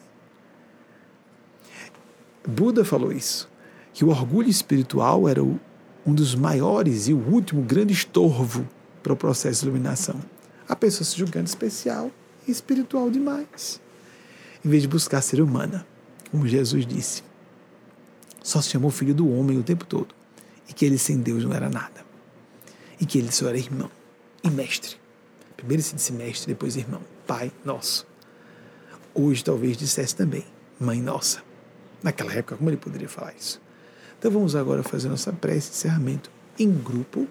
Buda 2.48 2.84
falou 2.84 3.12
isso, 3.12 3.48
que 3.98 4.06
o 4.06 4.10
orgulho 4.10 4.48
espiritual 4.48 5.28
era 5.28 5.44
o, 5.44 5.60
um 6.06 6.14
dos 6.14 6.36
maiores 6.36 7.08
e 7.08 7.14
o 7.14 7.18
último 7.18 7.64
grande 7.64 7.94
estorvo 7.94 8.70
para 9.02 9.12
o 9.12 9.16
processo 9.18 9.62
de 9.62 9.66
iluminação. 9.66 10.22
A 10.70 10.76
pessoa 10.76 11.04
se 11.04 11.18
julgando 11.18 11.48
especial 11.48 12.12
e 12.48 12.52
espiritual 12.52 13.10
demais, 13.10 13.82
em 14.64 14.70
vez 14.70 14.84
de 14.84 14.88
buscar 14.88 15.20
ser 15.24 15.42
humana, 15.42 15.84
como 16.30 16.48
Jesus 16.48 16.86
disse. 16.86 17.24
Só 18.44 18.62
se 18.62 18.70
chamou 18.70 18.92
filho 18.92 19.16
do 19.16 19.28
homem 19.32 19.58
o 19.58 19.64
tempo 19.64 19.84
todo, 19.84 20.14
e 20.70 20.74
que 20.74 20.86
ele 20.86 21.00
sem 21.00 21.18
Deus 21.18 21.44
não 21.44 21.54
era 21.54 21.68
nada, 21.68 22.06
e 23.02 23.06
que 23.08 23.18
ele 23.18 23.32
só 23.32 23.48
era 23.48 23.58
irmão 23.58 23.90
e 24.44 24.52
mestre. 24.52 24.96
Primeiro 25.56 25.82
se 25.82 25.96
disse 25.96 26.14
mestre, 26.14 26.54
depois 26.54 26.76
irmão, 26.76 27.02
pai 27.26 27.52
nosso. 27.66 28.06
Hoje 29.16 29.44
talvez 29.44 29.76
dissesse 29.76 30.16
também 30.16 30.46
mãe 30.80 31.02
nossa. 31.02 31.42
Naquela 32.04 32.32
época, 32.32 32.58
como 32.58 32.70
ele 32.70 32.78
poderia 32.78 33.10
falar 33.10 33.34
isso? 33.34 33.66
Então 34.20 34.32
vamos 34.32 34.56
agora 34.56 34.82
fazer 34.84 35.10
nossa 35.10 35.32
prece 35.32 35.72
de 35.72 35.78
encerramento 35.78 36.32
em 36.58 36.72
grupo, 36.72 37.28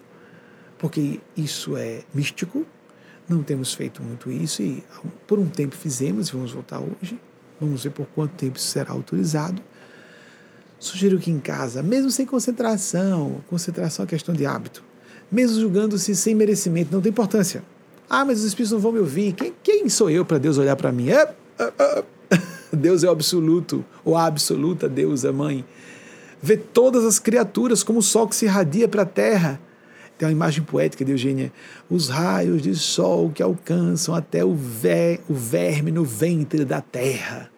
porque 0.77 1.19
isso 1.35 1.75
é 1.75 2.01
místico. 2.13 2.65
Não 3.27 3.43
temos 3.43 3.73
feito 3.73 4.01
muito 4.01 4.31
isso 4.31 4.61
e 4.61 4.83
por 5.25 5.37
um 5.37 5.47
tempo 5.47 5.75
fizemos 5.75 6.29
vamos 6.29 6.51
voltar 6.51 6.79
hoje. 6.79 7.19
Vamos 7.59 7.83
ver 7.83 7.89
por 7.89 8.05
quanto 8.07 8.31
tempo 8.35 8.57
isso 8.57 8.67
será 8.67 8.91
autorizado. 8.91 9.61
Sugiro 10.79 11.17
que 11.17 11.31
em 11.31 11.39
casa, 11.39 11.81
mesmo 11.81 12.11
sem 12.11 12.25
concentração, 12.25 13.43
concentração 13.49 14.05
é 14.05 14.07
questão 14.07 14.33
de 14.33 14.45
hábito, 14.45 14.83
mesmo 15.31 15.59
julgando-se 15.59 16.15
sem 16.15 16.35
merecimento, 16.35 16.93
não 16.93 17.01
tem 17.01 17.09
importância. 17.09 17.63
Ah, 18.07 18.23
mas 18.23 18.39
os 18.39 18.45
espíritos 18.45 18.71
não 18.71 18.79
vão 18.79 18.91
me 18.91 18.99
ouvir. 18.99 19.33
Quem, 19.33 19.53
quem 19.61 19.89
sou 19.89 20.09
eu 20.09 20.23
para 20.23 20.37
Deus 20.37 20.57
olhar 20.57 20.75
para 20.75 20.91
mim? 20.91 21.09
É, 21.09 21.33
é, 21.59 21.73
é, 21.79 22.03
Deus 22.71 23.03
é 23.03 23.07
o 23.07 23.11
absoluto, 23.11 23.83
ou 24.05 24.15
a 24.15 24.25
absoluta 24.25 24.87
Deus, 24.87 25.25
a 25.25 25.33
mãe. 25.33 25.65
Vê 26.41 26.57
todas 26.57 27.03
as 27.03 27.19
criaturas 27.19 27.83
como 27.83 27.99
o 27.99 28.03
sol 28.03 28.27
que 28.27 28.35
se 28.35 28.45
irradia 28.45 28.87
para 28.87 29.01
a 29.01 29.05
terra. 29.05 29.59
Tem 30.17 30.27
uma 30.27 30.31
imagem 30.31 30.63
poética 30.63 31.05
de 31.05 31.11
Eugênia. 31.11 31.51
Os 31.89 32.09
raios 32.09 32.61
de 32.61 32.75
sol 32.75 33.29
que 33.29 33.43
alcançam 33.43 34.15
até 34.15 34.43
o, 34.43 34.49
o 34.49 35.33
verme 35.33 35.91
no 35.91 36.03
ventre 36.03 36.65
da 36.65 36.81
terra. 36.81 37.51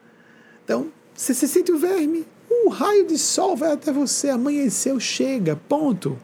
Então, 0.63 0.87
você, 1.13 1.33
você 1.33 1.47
sente 1.47 1.71
o 1.71 1.77
verme. 1.77 2.25
O 2.49 2.69
raio 2.69 3.07
de 3.07 3.17
sol 3.17 3.55
vai 3.55 3.71
até 3.71 3.91
você, 3.91 4.29
amanheceu, 4.29 4.99
chega, 4.99 5.55
ponto. 5.55 6.17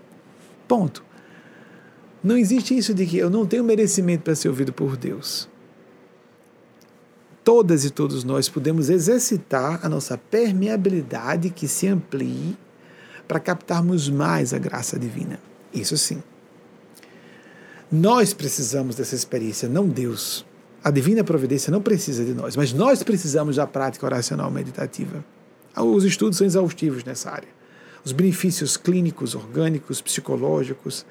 Ponto. 0.67 1.03
Não 2.23 2.37
existe 2.37 2.75
isso 2.75 2.93
de 2.93 3.05
que 3.05 3.17
eu 3.17 3.29
não 3.29 3.45
tenho 3.45 3.63
merecimento 3.63 4.23
para 4.23 4.35
ser 4.35 4.49
ouvido 4.49 4.73
por 4.73 4.97
Deus. 4.97 5.47
Todas 7.45 7.85
e 7.85 7.91
todos 7.91 8.23
nós 8.23 8.49
podemos 8.49 8.89
exercitar 8.89 9.79
a 9.83 9.87
nossa 9.87 10.17
permeabilidade 10.17 11.51
que 11.51 11.67
se 11.67 11.87
amplie 11.87 12.57
para 13.27 13.39
captarmos 13.39 14.09
mais 14.09 14.51
a 14.51 14.57
graça 14.57 14.97
divina. 14.97 15.39
Isso 15.71 15.95
sim. 15.95 16.23
Nós 17.91 18.33
precisamos 18.33 18.95
dessa 18.95 19.13
experiência, 19.13 19.69
não 19.69 19.87
Deus. 19.87 20.43
A 20.83 20.89
divina 20.89 21.23
providência 21.23 21.69
não 21.69 21.83
precisa 21.83 22.25
de 22.25 22.33
nós, 22.33 22.55
mas 22.55 22.73
nós 22.73 23.03
precisamos 23.03 23.57
da 23.57 23.67
prática 23.67 24.07
oracional 24.07 24.49
meditativa. 24.49 25.23
Os 25.77 26.03
estudos 26.03 26.39
são 26.39 26.47
exaustivos 26.47 27.03
nessa 27.03 27.29
área. 27.29 27.49
Os 28.03 28.11
benefícios 28.11 28.75
clínicos, 28.75 29.35
orgânicos, 29.35 30.01
psicológicos, 30.01 31.05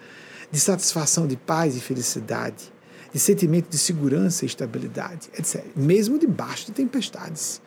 de 0.51 0.59
satisfação 0.59 1.29
de 1.29 1.37
paz 1.37 1.77
e 1.77 1.81
felicidade, 1.81 2.74
de 3.15 3.21
sentimento 3.21 3.71
de 3.71 3.79
segurança 3.79 4.45
e 4.45 4.49
estabilidade, 4.49 5.31
etc. 5.39 5.65
Mesmo 5.77 6.19
debaixo 6.19 6.67
de 6.67 6.73
tempestades. 6.73 7.63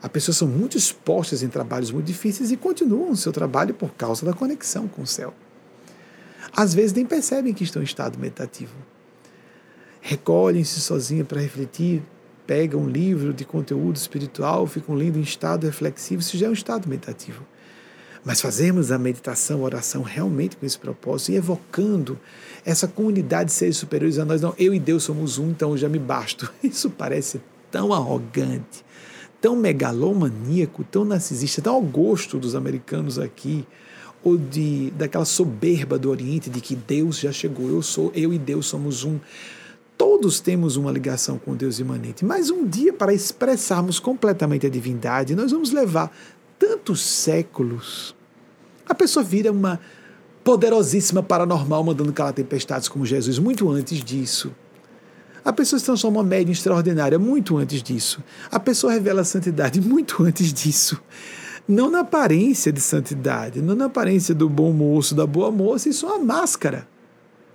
As 0.00 0.10
pessoas 0.10 0.38
são 0.38 0.48
muito 0.48 0.78
expostas 0.78 1.42
em 1.42 1.48
trabalhos 1.48 1.90
muito 1.90 2.06
difíceis 2.06 2.50
e 2.50 2.56
continuam 2.56 3.10
o 3.10 3.16
seu 3.16 3.30
trabalho 3.30 3.74
por 3.74 3.92
causa 3.92 4.24
da 4.24 4.32
conexão 4.32 4.88
com 4.88 5.02
o 5.02 5.06
céu. 5.06 5.34
Às 6.56 6.72
vezes 6.72 6.94
nem 6.94 7.04
percebem 7.04 7.52
que 7.52 7.64
estão 7.64 7.82
em 7.82 7.84
estado 7.84 8.18
meditativo. 8.18 8.74
Recolhem-se 10.00 10.80
sozinhos 10.80 11.26
para 11.26 11.38
refletir, 11.38 12.02
pegam 12.46 12.80
um 12.80 12.88
livro 12.88 13.34
de 13.34 13.44
conteúdo 13.44 13.96
espiritual, 13.96 14.66
ficam 14.66 14.94
lendo 14.94 15.18
em 15.18 15.22
estado 15.22 15.66
reflexivo, 15.66 16.22
isso 16.22 16.38
já 16.38 16.46
é 16.46 16.48
um 16.50 16.54
estado 16.54 16.88
meditativo. 16.88 17.44
Mas 18.24 18.40
fazemos 18.40 18.90
a 18.90 18.98
meditação, 18.98 19.60
a 19.60 19.64
oração 19.64 20.02
realmente 20.02 20.56
com 20.56 20.64
esse 20.64 20.78
propósito 20.78 21.32
e 21.32 21.36
evocando 21.36 22.18
essa 22.68 22.86
comunidade 22.86 23.46
de 23.46 23.52
seres 23.54 23.78
superiores 23.78 24.18
a 24.18 24.26
nós. 24.26 24.42
Não, 24.42 24.54
eu 24.58 24.74
e 24.74 24.78
Deus 24.78 25.02
somos 25.02 25.38
um, 25.38 25.48
então 25.48 25.70
eu 25.70 25.78
já 25.78 25.88
me 25.88 25.98
basto. 25.98 26.52
Isso 26.62 26.90
parece 26.90 27.40
tão 27.70 27.94
arrogante, 27.94 28.84
tão 29.40 29.56
megalomaníaco, 29.56 30.84
tão 30.84 31.02
narcisista, 31.02 31.62
tão 31.62 31.76
ao 31.76 31.80
gosto 31.80 32.38
dos 32.38 32.54
americanos 32.54 33.18
aqui, 33.18 33.66
ou 34.22 34.36
de 34.36 34.90
daquela 34.90 35.24
soberba 35.24 35.98
do 35.98 36.10
Oriente 36.10 36.50
de 36.50 36.60
que 36.60 36.76
Deus 36.76 37.18
já 37.18 37.32
chegou, 37.32 37.70
eu 37.70 37.80
sou, 37.80 38.12
eu 38.14 38.34
e 38.34 38.38
Deus 38.38 38.66
somos 38.66 39.02
um. 39.02 39.18
Todos 39.96 40.38
temos 40.38 40.76
uma 40.76 40.92
ligação 40.92 41.38
com 41.38 41.56
Deus 41.56 41.78
imanente, 41.78 42.22
mas 42.22 42.50
um 42.50 42.66
dia, 42.66 42.92
para 42.92 43.14
expressarmos 43.14 43.98
completamente 43.98 44.66
a 44.66 44.70
divindade, 44.70 45.34
nós 45.34 45.52
vamos 45.52 45.72
levar 45.72 46.14
tantos 46.58 47.00
séculos. 47.00 48.14
A 48.86 48.94
pessoa 48.94 49.24
vira 49.24 49.50
uma 49.50 49.80
poderosíssima 50.48 51.22
paranormal 51.22 51.84
mandando 51.84 52.10
calar 52.10 52.32
tempestades 52.32 52.88
como 52.88 53.04
Jesus, 53.04 53.38
muito 53.38 53.70
antes 53.70 54.02
disso. 54.02 54.50
A 55.44 55.52
pessoa 55.52 55.78
se 55.78 55.84
transforma 55.84 56.20
uma 56.20 56.24
média 56.24 56.50
extraordinária 56.50 57.18
muito 57.18 57.58
antes 57.58 57.82
disso. 57.82 58.24
A 58.50 58.58
pessoa 58.58 58.94
revela 58.94 59.20
a 59.20 59.24
santidade 59.24 59.78
muito 59.86 60.24
antes 60.24 60.50
disso. 60.50 60.98
Não 61.68 61.90
na 61.90 62.00
aparência 62.00 62.72
de 62.72 62.80
santidade, 62.80 63.60
não 63.60 63.74
na 63.74 63.84
aparência 63.84 64.34
do 64.34 64.48
bom 64.48 64.72
moço, 64.72 65.14
da 65.14 65.26
boa 65.26 65.50
moça, 65.50 65.90
isso 65.90 66.06
é 66.06 66.14
uma 66.14 66.24
máscara. 66.24 66.88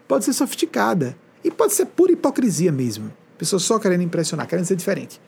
Pode 0.08 0.26
ser 0.26 0.34
sofisticada. 0.34 1.18
E 1.44 1.50
pode 1.50 1.74
ser 1.74 1.88
pura 1.88 2.12
hipocrisia 2.12 2.72
mesmo. 2.72 3.08
A 3.08 3.40
pessoa 3.40 3.60
só 3.60 3.80
querendo 3.80 4.04
impressionar, 4.04 4.46
querendo 4.46 4.66
ser 4.66 4.76
diferente. 4.76 5.20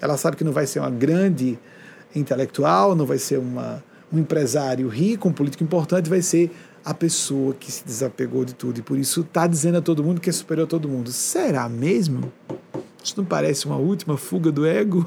Ela 0.00 0.16
sabe 0.16 0.36
que 0.36 0.42
não 0.42 0.50
vai 0.50 0.66
ser 0.66 0.80
uma 0.80 0.90
grande 0.90 1.60
intelectual, 2.12 2.96
não 2.96 3.06
vai 3.06 3.18
ser 3.18 3.38
uma, 3.38 3.84
um 4.12 4.18
empresário 4.18 4.88
rico, 4.88 5.28
um 5.28 5.32
político 5.32 5.62
importante, 5.62 6.10
vai 6.10 6.22
ser 6.22 6.50
a 6.88 6.94
pessoa 6.94 7.52
que 7.52 7.70
se 7.70 7.84
desapegou 7.84 8.46
de 8.46 8.54
tudo 8.54 8.78
e 8.78 8.82
por 8.82 8.98
isso 8.98 9.20
está 9.20 9.46
dizendo 9.46 9.76
a 9.76 9.82
todo 9.82 10.02
mundo 10.02 10.22
que 10.22 10.30
é 10.30 10.32
superior 10.32 10.64
a 10.64 10.66
todo 10.66 10.88
mundo. 10.88 11.12
Será 11.12 11.68
mesmo? 11.68 12.32
Isso 13.04 13.12
não 13.14 13.26
parece 13.26 13.66
uma 13.66 13.76
última 13.76 14.16
fuga 14.16 14.50
do 14.50 14.66
ego? 14.66 15.04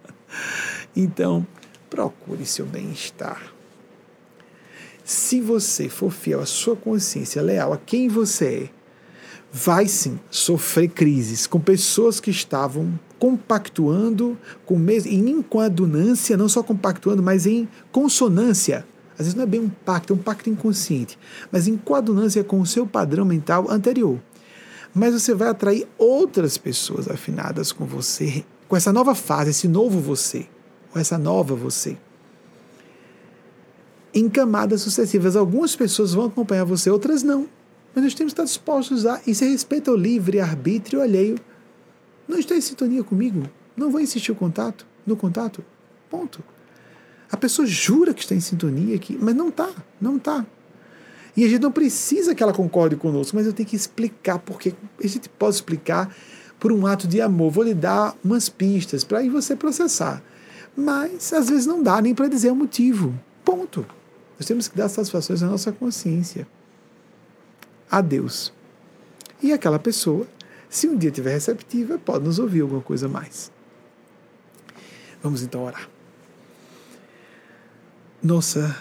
então, 0.94 1.46
procure 1.88 2.44
seu 2.44 2.66
bem-estar. 2.66 3.42
Se 5.02 5.40
você 5.40 5.88
for 5.88 6.12
fiel 6.12 6.40
à 6.40 6.46
sua 6.46 6.76
consciência, 6.76 7.40
leal 7.40 7.72
a 7.72 7.78
quem 7.78 8.06
você 8.06 8.68
é, 8.70 8.70
vai 9.50 9.88
sim 9.88 10.20
sofrer 10.30 10.88
crises 10.88 11.46
com 11.46 11.58
pessoas 11.58 12.20
que 12.20 12.30
estavam 12.30 13.00
compactuando 13.18 14.36
com 14.66 14.78
mesmo 14.78 15.10
em 15.10 15.30
incoadunância, 15.30 16.36
não 16.36 16.50
só 16.50 16.62
compactuando, 16.62 17.22
mas 17.22 17.46
em 17.46 17.66
consonância. 17.90 18.84
Às 19.22 19.26
vezes 19.26 19.34
não 19.36 19.44
é 19.44 19.46
bem 19.46 19.60
um 19.60 19.68
pacto, 19.68 20.12
é 20.12 20.16
um 20.16 20.18
pacto 20.18 20.50
inconsciente, 20.50 21.16
mas 21.50 21.68
em 21.68 21.76
coadunância 21.76 22.42
com 22.42 22.60
o 22.60 22.66
seu 22.66 22.84
padrão 22.84 23.24
mental 23.24 23.70
anterior. 23.70 24.18
Mas 24.92 25.14
você 25.14 25.32
vai 25.32 25.48
atrair 25.48 25.86
outras 25.96 26.58
pessoas 26.58 27.08
afinadas 27.08 27.70
com 27.70 27.86
você, 27.86 28.44
com 28.66 28.76
essa 28.76 28.92
nova 28.92 29.14
fase, 29.14 29.50
esse 29.50 29.68
novo 29.68 30.00
você, 30.00 30.48
ou 30.92 31.00
essa 31.00 31.16
nova 31.16 31.54
você. 31.54 31.96
Em 34.12 34.28
camadas 34.28 34.82
sucessivas. 34.82 35.36
Algumas 35.36 35.76
pessoas 35.76 36.12
vão 36.12 36.26
acompanhar 36.26 36.64
você, 36.64 36.90
outras 36.90 37.22
não. 37.22 37.48
Mas 37.94 38.04
nós 38.04 38.14
temos 38.14 38.32
que 38.32 38.40
estar 38.40 38.44
dispostos 38.44 39.06
a. 39.06 39.20
Isso 39.26 39.44
é 39.44 39.48
respeito 39.48 39.90
ao 39.90 39.96
livre-arbítrio 39.96 41.00
alheio. 41.00 41.36
Não 42.26 42.38
está 42.38 42.56
em 42.56 42.60
sintonia 42.60 43.04
comigo? 43.04 43.48
Não 43.76 43.90
vou 43.90 44.00
insistir 44.00 44.32
o 44.32 44.34
contato, 44.34 44.84
no 45.06 45.16
contato. 45.16 45.64
Ponto. 46.10 46.42
A 47.32 47.36
pessoa 47.38 47.66
jura 47.66 48.12
que 48.12 48.20
está 48.20 48.34
em 48.34 48.40
sintonia 48.40 48.94
aqui, 48.94 49.18
mas 49.18 49.34
não 49.34 49.48
está, 49.48 49.70
não 49.98 50.18
está. 50.18 50.44
E 51.34 51.44
a 51.44 51.48
gente 51.48 51.62
não 51.62 51.72
precisa 51.72 52.34
que 52.34 52.42
ela 52.42 52.52
concorde 52.52 52.94
conosco, 52.94 53.34
mas 53.34 53.46
eu 53.46 53.54
tenho 53.54 53.66
que 53.66 53.74
explicar, 53.74 54.38
porque 54.38 54.74
a 55.02 55.06
gente 55.06 55.30
pode 55.30 55.54
explicar 55.54 56.14
por 56.60 56.70
um 56.70 56.86
ato 56.86 57.08
de 57.08 57.22
amor. 57.22 57.50
Vou 57.50 57.64
lhe 57.64 57.72
dar 57.72 58.14
umas 58.22 58.50
pistas 58.50 59.02
para 59.02 59.20
aí 59.20 59.30
você 59.30 59.56
processar. 59.56 60.22
Mas 60.76 61.32
às 61.32 61.48
vezes 61.48 61.66
não 61.66 61.82
dá 61.82 62.00
nem 62.02 62.14
para 62.14 62.28
dizer 62.28 62.50
o 62.50 62.54
motivo. 62.54 63.18
Ponto. 63.42 63.86
Nós 64.38 64.46
temos 64.46 64.68
que 64.68 64.76
dar 64.76 64.90
satisfações 64.90 65.42
à 65.42 65.46
nossa 65.46 65.72
consciência. 65.72 66.46
A 67.90 68.02
Deus. 68.02 68.52
E 69.42 69.52
aquela 69.52 69.78
pessoa, 69.78 70.26
se 70.68 70.86
um 70.86 70.96
dia 70.96 71.10
estiver 71.10 71.32
receptiva, 71.32 71.98
pode 71.98 72.24
nos 72.24 72.38
ouvir 72.38 72.60
alguma 72.60 72.82
coisa 72.82 73.08
mais. 73.08 73.50
Vamos 75.22 75.42
então 75.42 75.64
orar. 75.64 75.91
Nossa 78.22 78.76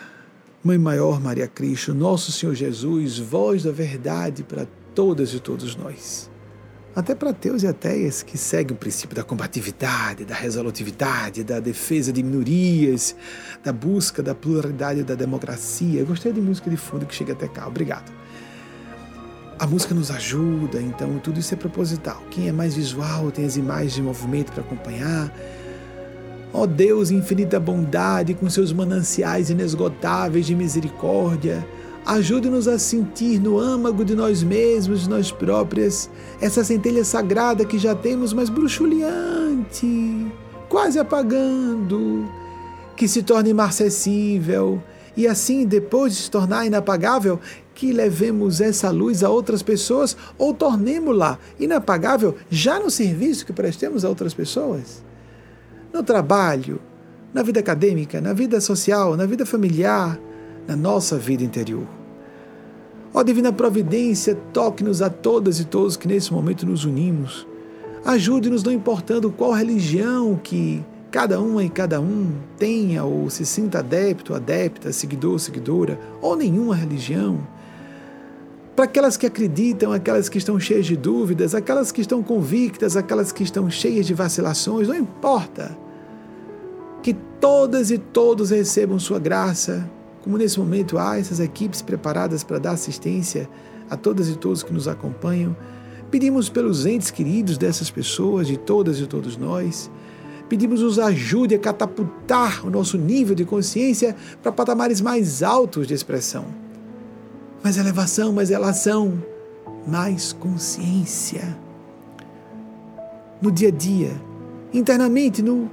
Mãe 0.64 0.78
Maior 0.78 1.20
Maria 1.20 1.48
Cristo, 1.48 1.96
nosso 1.96 2.32
Senhor 2.32 2.54
Jesus, 2.54 3.18
voz 3.18 3.64
da 3.64 3.72
verdade 3.72 4.44
para 4.44 4.68
todas 4.94 5.34
e 5.34 5.40
todos 5.40 5.76
nós. 5.76 6.30
Até 6.96 7.16
para 7.16 7.32
ateus 7.32 7.64
e 7.64 7.68
ateias 7.68 8.22
que 8.22 8.38
seguem 8.38 8.76
o 8.76 8.80
princípio 8.80 9.16
da 9.16 9.24
combatividade, 9.24 10.26
da 10.26 10.36
resolutividade, 10.36 11.44
da 11.44 11.60
defesa 11.60 12.14
de 12.14 12.22
minorias, 12.22 13.16
da 13.64 13.74
busca 13.74 14.22
da 14.22 14.36
pluralidade 14.36 15.02
da 15.02 15.16
democracia. 15.16 16.02
Eu 16.02 16.06
gostei 16.06 16.32
de 16.32 16.40
música 16.40 16.70
de 16.70 16.78
fundo 16.78 17.08
que 17.08 17.16
chega 17.16 17.34
até 17.34 17.48
cá. 17.48 17.68
Obrigado. 17.68 18.12
A 19.58 19.66
música 19.66 19.96
nos 19.96 20.12
ajuda, 20.12 20.80
então 20.80 21.18
tudo 21.18 21.40
isso 21.40 21.56
é 21.56 21.58
proposital. 21.58 22.22
Quem 22.30 22.48
é 22.48 22.52
mais 22.52 22.76
visual 22.76 23.32
tem 23.32 23.44
as 23.46 23.58
imagens 23.58 23.94
de 23.94 24.04
movimento 24.04 24.52
para 24.52 24.62
acompanhar 24.62 25.34
Ó 26.53 26.65
Deus, 26.65 27.11
infinita 27.11 27.60
bondade, 27.60 28.34
com 28.34 28.49
seus 28.49 28.73
mananciais 28.73 29.49
inesgotáveis 29.49 30.45
de 30.45 30.53
misericórdia, 30.53 31.65
ajude-nos 32.06 32.68
a 32.68 32.78
sentir 32.78 33.40
no 33.40 33.57
âmago 33.57 34.03
de 34.03 34.15
nós 34.15 34.44
mesmos, 34.44 35.03
de 35.03 35.10
nós 35.10 35.32
próprias, 35.32 36.10
essa 36.41 36.61
centelha 36.61 37.06
sagrada 37.06 37.64
que 37.64 37.78
já 37.78 37.95
temos, 37.95 38.34
mas 38.34 38.49
bruxuleante, 38.49 40.28
quase 40.68 40.99
apagando, 40.99 42.28
que 42.98 43.07
se 43.07 43.23
torne 43.23 43.52
inacessível 43.52 44.84
e 45.15 45.28
assim, 45.28 45.65
depois 45.65 46.14
de 46.14 46.23
se 46.23 46.32
tornar 46.32 46.65
inapagável, 46.65 47.40
que 47.73 47.94
levemos 47.94 48.60
essa 48.60 48.90
luz 48.90 49.23
a 49.23 49.30
outras 49.30 49.64
pessoas 49.64 50.18
ou 50.38 50.53
tornemos-la 50.53 51.40
inapagável 51.57 52.36
já 52.49 52.78
no 52.78 52.90
serviço 52.90 53.45
que 53.45 53.53
prestemos 53.53 54.03
a 54.03 54.10
outras 54.10 54.34
pessoas 54.34 55.11
no 55.94 56.04
trabalho, 56.04 56.80
na 57.34 57.44
vida 57.44 57.60
acadêmica, 57.60 58.20
na 58.20 58.34
vida 58.34 58.60
social, 58.60 59.16
na 59.16 59.26
vida 59.26 59.46
familiar, 59.46 60.20
na 60.68 60.76
nossa 60.76 61.18
vida 61.18 61.44
interior. 61.44 61.88
Ó 63.14 63.24
Divina 63.24 63.52
Providência, 63.52 64.38
toque-nos 64.54 65.02
a 65.02 65.10
todas 65.10 65.60
e 65.60 65.66
todos 65.66 65.98
que 65.98 66.08
nesse 66.08 66.32
momento 66.32 66.66
nos 66.66 66.86
unimos. 66.86 67.46
Ajude-nos, 68.06 68.64
não 68.64 68.72
importando 68.72 69.32
qual 69.32 69.52
religião 69.52 70.40
que 70.42 70.84
cada 71.12 71.40
uma 71.42 71.64
e 71.64 71.70
cada 71.70 72.00
um 72.00 72.32
tenha 72.58 73.04
ou 73.04 73.30
se 73.30 73.46
sinta 73.46 73.80
adepto, 73.80 74.34
adepta, 74.34 74.94
seguidor, 74.94 75.38
seguidora, 75.40 76.00
ou 76.22 76.38
nenhuma 76.38 76.74
religião. 76.74 77.46
Para 78.76 78.85
aquelas 78.85 79.18
que 79.18 79.26
acreditam, 79.26 79.91
aquelas 79.91 80.30
que 80.30 80.38
estão 80.38 80.60
cheias 80.60 80.85
de 80.85 80.95
dúvidas, 80.95 81.53
aquelas 81.53 81.91
que 81.91 82.02
estão 82.02 82.23
convictas, 82.23 82.95
aquelas 82.95 83.31
que 83.31 83.43
estão 83.43 83.69
cheias 83.69 84.06
de 84.06 84.14
vacilações, 84.14 84.88
não 84.88 84.95
importa 84.95 85.77
que 87.03 87.14
todas 87.14 87.91
e 87.91 87.98
todos 87.98 88.52
recebam 88.52 88.98
sua 88.98 89.19
graça, 89.19 89.89
como 90.23 90.38
nesse 90.38 90.60
momento 90.60 90.98
há 90.98 91.19
essas 91.19 91.39
equipes 91.39 91.81
preparadas 91.81 92.43
para 92.43 92.60
dar 92.60 92.72
assistência 92.72 93.49
a 93.89 93.98
todas 93.98 94.30
e 94.30 94.38
todos 94.38 94.64
que 94.64 94.73
nos 94.73 94.88
acompanham. 94.88 95.56
Pedimos 96.10 96.48
pelos 96.48 96.85
entes 96.85 97.11
queridos 97.11 97.57
dessas 97.57 97.89
pessoas, 97.89 98.48
de 98.48 98.57
todas 98.57 98.99
e 98.99 99.06
todos 99.06 99.35
nós. 99.35 99.91
Pedimos 100.48 100.81
nos 100.81 100.99
ajude 100.99 101.56
a 101.56 101.60
catapultar 101.60 102.65
o 102.65 102.69
nosso 102.69 102.98
nível 102.98 103.35
de 103.35 103.43
consciência 103.43 104.15
para 104.41 104.52
patamares 104.52 105.02
mais 105.02 105.43
altos 105.43 105.88
de 105.88 105.93
expressão. 105.93 106.70
Mais 107.64 107.78
elevação, 107.78 108.34
mais 108.34 108.50
relação, 108.50 109.24
mais 109.88 110.34
consciência. 110.34 111.58
No 113.42 113.52
dia 113.52 113.70
a 113.70 113.72
dia, 113.72 114.12
internamente, 114.74 115.42
no 115.42 115.70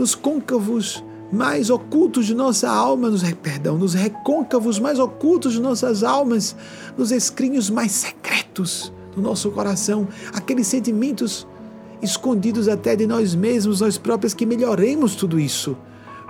nos 0.00 0.14
côncavos 0.14 1.04
mais 1.30 1.68
ocultos 1.68 2.26
de 2.26 2.34
nossa 2.34 2.68
alma, 2.68 3.10
nos, 3.10 3.22
perdão, 3.34 3.76
nos 3.76 3.94
recôncavos 3.94 4.78
mais 4.78 4.98
ocultos 4.98 5.52
de 5.52 5.60
nossas 5.60 6.02
almas, 6.02 6.56
nos 6.96 7.12
escrinhos 7.12 7.70
mais 7.70 7.92
secretos 7.92 8.92
do 9.14 9.20
nosso 9.20 9.50
coração, 9.50 10.08
aqueles 10.32 10.66
sentimentos 10.66 11.46
escondidos 12.02 12.66
até 12.66 12.96
de 12.96 13.06
nós 13.06 13.34
mesmos, 13.34 13.80
nós 13.80 13.98
próprios, 13.98 14.32
que 14.32 14.46
melhoremos 14.46 15.14
tudo 15.14 15.38
isso. 15.38 15.76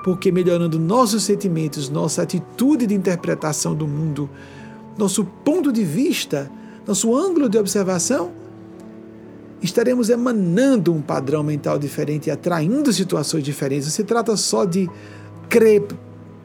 Porque 0.02 0.32
melhorando 0.32 0.78
nossos 0.78 1.22
sentimentos, 1.22 1.88
nossa 1.88 2.22
atitude 2.22 2.86
de 2.86 2.94
interpretação 2.94 3.74
do 3.74 3.86
mundo, 3.86 4.28
nosso 5.00 5.24
ponto 5.24 5.72
de 5.72 5.84
vista, 5.84 6.50
nosso 6.86 7.16
ângulo 7.16 7.48
de 7.48 7.58
observação, 7.58 8.32
estaremos 9.62 10.08
emanando 10.08 10.92
um 10.92 11.00
padrão 11.00 11.42
mental 11.42 11.78
diferente 11.78 12.28
e 12.28 12.30
atraindo 12.30 12.92
situações 12.92 13.42
diferentes. 13.42 13.86
Não 13.86 13.92
se 13.92 14.04
trata 14.04 14.36
só 14.36 14.64
de 14.64 14.88
crer 15.48 15.82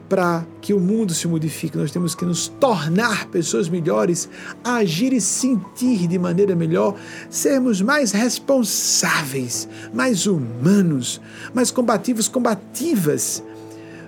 para 0.08 0.46
que 0.60 0.72
o 0.72 0.78
mundo 0.78 1.12
se 1.12 1.26
modifique, 1.26 1.76
nós 1.76 1.90
temos 1.90 2.14
que 2.14 2.24
nos 2.24 2.46
tornar 2.46 3.26
pessoas 3.26 3.68
melhores, 3.68 4.28
agir 4.62 5.12
e 5.12 5.20
sentir 5.20 6.06
de 6.06 6.18
maneira 6.18 6.54
melhor, 6.54 6.94
sermos 7.28 7.82
mais 7.82 8.12
responsáveis, 8.12 9.68
mais 9.92 10.26
humanos, 10.26 11.20
mais 11.52 11.72
combativos, 11.72 12.28
combativas. 12.28 13.42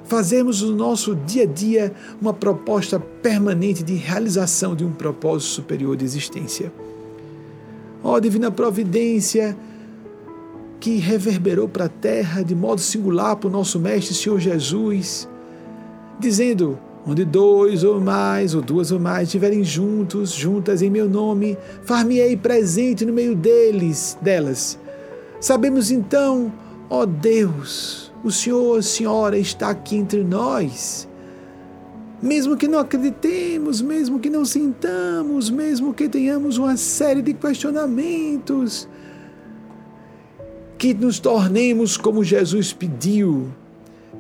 Fazermos 0.09 0.63
no 0.63 0.75
nosso 0.75 1.15
dia 1.15 1.43
a 1.43 1.47
dia 1.47 1.93
uma 2.21 2.33
proposta 2.33 2.99
permanente 2.99 3.83
de 3.83 3.95
realização 3.95 4.75
de 4.75 4.85
um 4.85 4.91
propósito 4.91 5.51
superior 5.51 5.97
de 5.97 6.05
existência. 6.05 6.73
Ó 8.03 8.15
oh, 8.15 8.21
divina 8.21 8.51
providência, 8.51 9.57
que 10.81 10.97
reverberou 10.97 11.69
para 11.69 11.85
a 11.87 11.89
terra 11.89 12.43
de 12.43 12.55
modo 12.55 12.81
singular 12.81 13.37
para 13.37 13.49
o 13.49 13.53
nosso 13.53 13.79
Mestre 13.79 14.15
Senhor 14.15 14.41
Jesus, 14.41 15.29
dizendo: 16.19 16.79
onde 17.07 17.25
dois 17.25 17.85
ou 17.85 18.01
mais, 18.01 18.55
ou 18.55 18.63
duas 18.63 18.91
ou 18.91 19.01
mais 19.01 19.29
estiverem 19.29 19.65
juntos, 19.65 20.31
juntas 20.31 20.83
em 20.83 20.91
meu 20.91 21.09
nome, 21.09 21.57
far-me-ei 21.83 22.37
presente 22.37 23.05
no 23.05 23.13
meio 23.13 23.35
deles, 23.35 24.17
delas. 24.21 24.79
Sabemos 25.41 25.91
então, 25.91 26.53
ó 26.91 27.05
Deus, 27.07 28.08
o 28.25 28.31
Senhor, 28.31 28.79
a 28.79 28.83
Senhora 28.83 29.39
está 29.39 29.71
aqui 29.71 29.97
entre 29.97 30.25
nós 30.25 31.09
mesmo 32.21 32.57
que 32.57 32.67
não 32.67 32.81
acreditemos, 32.81 33.81
mesmo 33.81 34.19
que 34.19 34.29
não 34.29 34.45
sintamos, 34.45 35.51
mesmo 35.51 35.95
que 35.95 36.09
tenhamos 36.09 36.59
uma 36.59 36.77
série 36.77 37.23
de 37.23 37.33
questionamentos, 37.33 38.89
que 40.77 40.93
nos 40.93 41.19
tornemos 41.21 41.97
como 41.97 42.25
Jesus 42.25 42.73
pediu. 42.73 43.49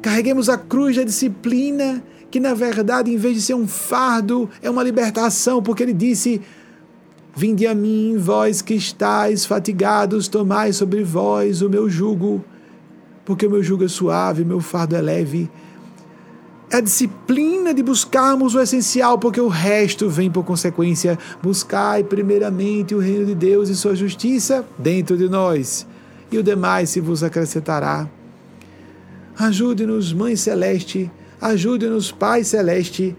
Carreguemos 0.00 0.48
a 0.48 0.56
cruz 0.56 0.96
da 0.96 1.02
disciplina, 1.02 2.02
que 2.30 2.38
na 2.38 2.54
verdade, 2.54 3.12
em 3.12 3.16
vez 3.16 3.34
de 3.34 3.42
ser 3.42 3.54
um 3.54 3.66
fardo, 3.66 4.48
é 4.62 4.70
uma 4.70 4.82
libertação, 4.82 5.60
porque 5.60 5.82
ele 5.82 5.92
disse: 5.92 6.40
Vinde 7.34 7.66
a 7.66 7.74
mim, 7.74 8.16
vós 8.16 8.62
que 8.62 8.74
estáis 8.74 9.44
fatigados, 9.44 10.28
tomai 10.28 10.72
sobre 10.72 11.02
vós 11.02 11.62
o 11.62 11.68
meu 11.68 11.90
jugo, 11.90 12.44
porque 13.28 13.46
o 13.46 13.50
meu 13.50 13.62
jugo 13.62 13.84
é 13.84 13.88
suave, 13.88 14.42
meu 14.42 14.58
fardo 14.58 14.96
é 14.96 15.02
leve 15.02 15.50
é 16.70 16.76
a 16.76 16.80
disciplina 16.80 17.74
de 17.74 17.82
buscarmos 17.82 18.54
o 18.54 18.60
essencial, 18.60 19.18
porque 19.18 19.40
o 19.40 19.48
resto 19.48 20.08
vem 20.08 20.30
por 20.30 20.44
consequência. 20.44 21.18
Buscai 21.42 22.04
primeiramente 22.04 22.94
o 22.94 22.98
reino 22.98 23.26
de 23.26 23.34
Deus 23.34 23.68
e 23.68 23.76
sua 23.76 23.94
justiça 23.94 24.64
dentro 24.78 25.16
de 25.16 25.28
nós, 25.28 25.86
e 26.32 26.38
o 26.38 26.42
demais 26.42 26.90
se 26.90 27.00
vos 27.00 27.22
acrescentará. 27.22 28.08
Ajude-nos, 29.38 30.12
Mãe 30.12 30.34
Celeste, 30.34 31.10
ajude-nos, 31.38 32.12
Pai 32.12 32.44
Celeste, 32.44 33.16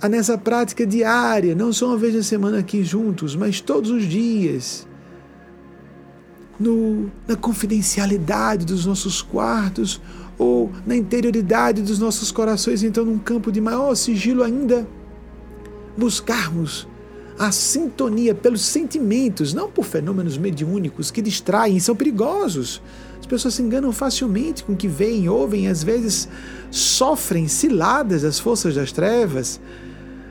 a 0.00 0.08
nessa 0.08 0.38
prática 0.38 0.86
diária, 0.86 1.54
não 1.54 1.72
só 1.72 1.88
uma 1.88 1.98
vez 1.98 2.14
na 2.14 2.22
semana 2.22 2.58
aqui 2.58 2.82
juntos, 2.84 3.36
mas 3.36 3.60
todos 3.60 3.90
os 3.90 4.04
dias, 4.04 4.87
no, 6.58 7.10
na 7.26 7.36
confidencialidade 7.36 8.64
dos 8.64 8.84
nossos 8.84 9.22
quartos 9.22 10.00
ou 10.36 10.70
na 10.86 10.96
interioridade 10.96 11.82
dos 11.82 11.98
nossos 11.98 12.30
corações, 12.30 12.82
então 12.82 13.04
num 13.04 13.18
campo 13.18 13.50
de 13.50 13.60
maior 13.60 13.94
sigilo 13.94 14.42
ainda, 14.42 14.86
buscarmos 15.96 16.86
a 17.38 17.52
sintonia 17.52 18.34
pelos 18.34 18.62
sentimentos, 18.62 19.54
não 19.54 19.70
por 19.70 19.84
fenômenos 19.84 20.36
mediúnicos 20.36 21.10
que 21.10 21.22
distraem 21.22 21.78
são 21.78 21.94
perigosos. 21.94 22.82
As 23.20 23.26
pessoas 23.26 23.54
se 23.54 23.62
enganam 23.62 23.92
facilmente 23.92 24.64
com 24.64 24.72
o 24.72 24.76
que 24.76 24.88
veem, 24.88 25.28
ouvem, 25.28 25.68
às 25.68 25.82
vezes 25.82 26.28
sofrem 26.70 27.46
ciladas 27.46 28.22
das 28.22 28.38
forças 28.38 28.74
das 28.74 28.90
trevas, 28.90 29.60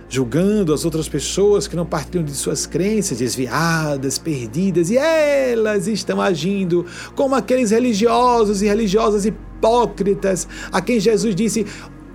julgando 0.10 0.74
as 0.74 0.86
outras 0.86 1.10
pessoas 1.10 1.68
que 1.68 1.76
não 1.76 1.86
partilham 1.86 2.24
de 2.24 2.32
suas 2.32 2.66
crenças, 2.66 3.18
desviadas, 3.18 4.18
perdidas, 4.18 4.90
e 4.90 4.98
elas 4.98 5.88
estão 5.88 6.22
agindo 6.22 6.86
como 7.16 7.36
aqueles 7.36 7.72
religiosos 7.72 8.62
e 8.62 8.68
religiosas 8.68 9.26
hipócritas 9.26 10.48
a 10.72 10.82
quem 10.82 11.00
Jesus 11.00 11.36
disse: 11.36 11.66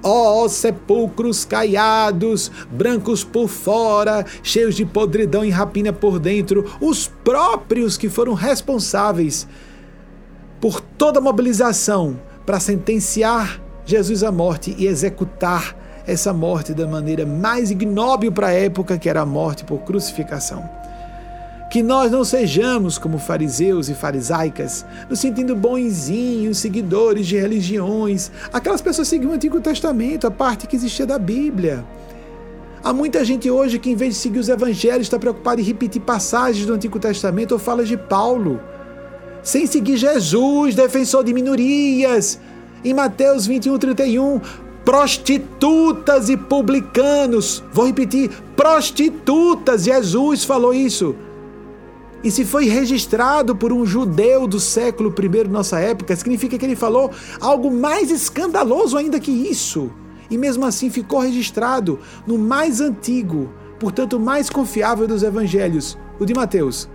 Ó 0.02 0.44
oh, 0.44 0.48
sepulcros 0.48 1.44
caiados, 1.44 2.50
brancos 2.70 3.22
por 3.22 3.48
fora, 3.48 4.24
cheios 4.42 4.74
de 4.74 4.84
podridão 4.84 5.44
e 5.44 5.50
rapina 5.50 5.92
por 5.92 6.18
dentro, 6.18 6.64
os 6.80 7.06
próprios 7.06 7.96
que 7.96 8.08
foram 8.08 8.34
responsáveis 8.34 9.46
por 10.60 10.80
toda 10.80 11.18
a 11.18 11.22
mobilização 11.22 12.18
para 12.46 12.58
sentenciar 12.58 13.60
Jesus 13.84 14.22
à 14.22 14.32
morte 14.32 14.74
e 14.78 14.86
executar 14.86 15.81
essa 16.06 16.32
morte 16.32 16.74
da 16.74 16.86
maneira 16.86 17.24
mais 17.24 17.70
ignóbil 17.70 18.32
para 18.32 18.48
a 18.48 18.52
época, 18.52 18.98
que 18.98 19.08
era 19.08 19.20
a 19.20 19.26
morte 19.26 19.64
por 19.64 19.80
crucificação. 19.80 20.68
Que 21.70 21.82
nós 21.82 22.10
não 22.10 22.24
sejamos 22.24 22.98
como 22.98 23.18
fariseus 23.18 23.88
e 23.88 23.94
farisaicas, 23.94 24.84
nos 25.08 25.20
sentindo 25.20 25.56
bonzinhos, 25.56 26.58
seguidores 26.58 27.26
de 27.26 27.38
religiões. 27.38 28.30
Aquelas 28.52 28.82
pessoas 28.82 29.08
seguiam 29.08 29.30
o 29.30 29.34
Antigo 29.34 29.60
Testamento, 29.60 30.26
a 30.26 30.30
parte 30.30 30.66
que 30.66 30.76
existia 30.76 31.06
da 31.06 31.18
Bíblia. 31.18 31.84
Há 32.84 32.92
muita 32.92 33.24
gente 33.24 33.48
hoje 33.48 33.78
que, 33.78 33.90
em 33.90 33.94
vez 33.94 34.14
de 34.14 34.20
seguir 34.20 34.40
os 34.40 34.48
evangelhos, 34.48 35.02
está 35.02 35.16
preocupada 35.16 35.60
em 35.60 35.64
repetir 35.64 36.02
passagens 36.02 36.66
do 36.66 36.74
Antigo 36.74 36.98
Testamento 36.98 37.52
ou 37.52 37.58
falas 37.58 37.86
de 37.86 37.96
Paulo, 37.96 38.60
sem 39.40 39.66
seguir 39.66 39.96
Jesus, 39.96 40.74
defensor 40.74 41.22
de 41.22 41.32
minorias. 41.32 42.40
Em 42.84 42.92
Mateus 42.92 43.46
21, 43.46 43.78
31, 43.78 44.40
prostitutas 44.84 46.28
e 46.28 46.36
publicanos. 46.36 47.62
Vou 47.72 47.86
repetir: 47.86 48.30
prostitutas. 48.56 49.84
Jesus 49.84 50.44
falou 50.44 50.72
isso. 50.74 51.14
E 52.24 52.30
se 52.30 52.44
foi 52.44 52.66
registrado 52.66 53.56
por 53.56 53.72
um 53.72 53.84
judeu 53.84 54.46
do 54.46 54.60
século 54.60 55.12
I, 55.12 55.48
nossa 55.48 55.80
época, 55.80 56.14
significa 56.14 56.56
que 56.56 56.64
ele 56.64 56.76
falou 56.76 57.10
algo 57.40 57.68
mais 57.70 58.10
escandaloso 58.12 58.96
ainda 58.96 59.18
que 59.18 59.32
isso. 59.32 59.90
E 60.30 60.38
mesmo 60.38 60.64
assim 60.64 60.88
ficou 60.88 61.18
registrado 61.18 61.98
no 62.26 62.38
mais 62.38 62.80
antigo, 62.80 63.52
portanto 63.78 64.20
mais 64.20 64.48
confiável 64.48 65.08
dos 65.08 65.24
evangelhos, 65.24 65.98
o 66.20 66.24
de 66.24 66.32
Mateus. 66.32 66.88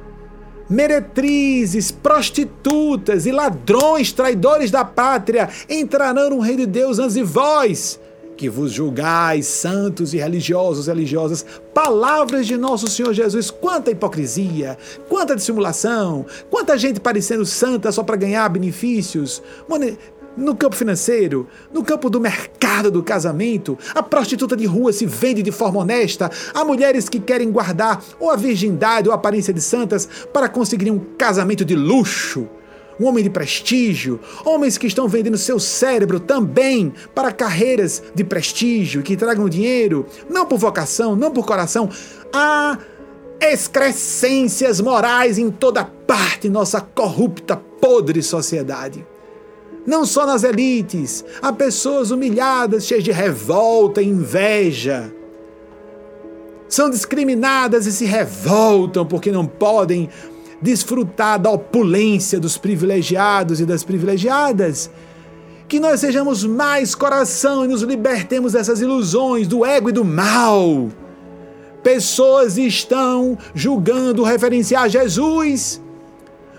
Meretrizes, 0.69 1.91
prostitutas 1.91 3.25
e 3.25 3.31
ladrões, 3.31 4.11
traidores 4.11 4.69
da 4.69 4.83
pátria, 4.83 5.49
entrarão 5.69 6.29
no 6.29 6.39
reino 6.39 6.59
de 6.59 6.67
Deus 6.67 6.99
antes 6.99 7.15
de 7.15 7.23
vós 7.23 7.99
que 8.37 8.47
vos 8.47 8.71
julgais, 8.71 9.47
santos 9.47 10.13
e 10.13 10.17
religiosos, 10.17 10.85
religiosas, 10.85 11.43
palavras 11.73 12.45
de 12.45 12.55
nosso 12.55 12.87
Senhor 12.87 13.11
Jesus, 13.11 13.49
quanta 13.49 13.89
hipocrisia, 13.89 14.77
quanta 15.09 15.35
dissimulação, 15.35 16.25
quanta 16.49 16.77
gente 16.77 16.99
parecendo 16.99 17.45
santa 17.45 17.91
só 17.91 18.03
para 18.03 18.15
ganhar 18.15 18.47
benefícios, 18.47 19.41
no 20.37 20.55
campo 20.55 20.75
financeiro, 20.75 21.47
no 21.73 21.83
campo 21.83 22.09
do 22.09 22.21
mercado 22.21 22.91
do 22.91 23.01
casamento, 23.01 23.77
a 23.93 24.03
prostituta 24.03 24.55
de 24.55 24.65
rua 24.65 24.93
se 24.93 25.05
vende 25.05 25.41
de 25.41 25.51
forma 25.51 25.79
honesta, 25.79 26.29
há 26.53 26.63
mulheres 26.63 27.09
que 27.09 27.19
querem 27.19 27.51
guardar 27.51 28.01
ou 28.19 28.29
a 28.29 28.35
virgindade 28.35 29.09
ou 29.09 29.13
a 29.13 29.15
aparência 29.15 29.53
de 29.53 29.61
santas 29.61 30.07
para 30.31 30.47
conseguir 30.47 30.91
um 30.91 30.99
casamento 31.17 31.65
de 31.65 31.75
luxo 31.75 32.47
um 32.99 33.05
homem 33.05 33.23
de 33.23 33.29
prestígio, 33.29 34.19
homens 34.43 34.77
que 34.77 34.87
estão 34.87 35.07
vendendo 35.07 35.37
seu 35.37 35.59
cérebro 35.59 36.19
também 36.19 36.91
para 37.13 37.31
carreiras 37.31 38.01
de 38.15 38.23
prestígio 38.23 39.03
que 39.03 39.15
tragam 39.15 39.47
dinheiro, 39.47 40.05
não 40.29 40.45
por 40.45 40.57
vocação, 40.57 41.15
não 41.15 41.31
por 41.31 41.45
coração. 41.45 41.89
Há 42.33 42.77
excrescências 43.39 44.81
morais 44.81 45.37
em 45.37 45.51
toda 45.51 45.85
parte 45.85 46.49
nossa 46.49 46.81
corrupta, 46.81 47.55
podre 47.55 48.23
sociedade. 48.23 49.05
Não 49.87 50.05
só 50.05 50.25
nas 50.25 50.43
elites, 50.43 51.23
há 51.41 51.53
pessoas 51.53 52.11
humilhadas, 52.11 52.85
cheias 52.85 53.05
de 53.05 53.11
revolta 53.13 54.01
e 54.01 54.09
inveja. 54.09 55.13
São 56.67 56.89
discriminadas 56.89 57.85
e 57.85 57.93
se 57.93 58.03
revoltam 58.03 59.05
porque 59.05 59.31
não 59.31 59.45
podem 59.45 60.09
desfrutar 60.61 61.39
da 61.39 61.49
opulência 61.49 62.37
dos 62.37 62.57
privilegiados 62.57 63.61
e 63.61 63.65
das 63.65 63.81
privilegiadas. 63.81 64.91
Que 65.69 65.79
nós 65.79 66.01
sejamos 66.01 66.43
mais 66.43 66.93
coração 66.93 67.63
e 67.63 67.69
nos 67.69 67.81
libertemos 67.81 68.51
dessas 68.51 68.81
ilusões 68.81 69.47
do 69.47 69.65
ego 69.65 69.87
e 69.87 69.93
do 69.93 70.03
mal. 70.03 70.89
Pessoas 71.81 72.57
estão 72.57 73.37
julgando 73.55 74.21
referenciar 74.21 74.89
Jesus, 74.89 75.81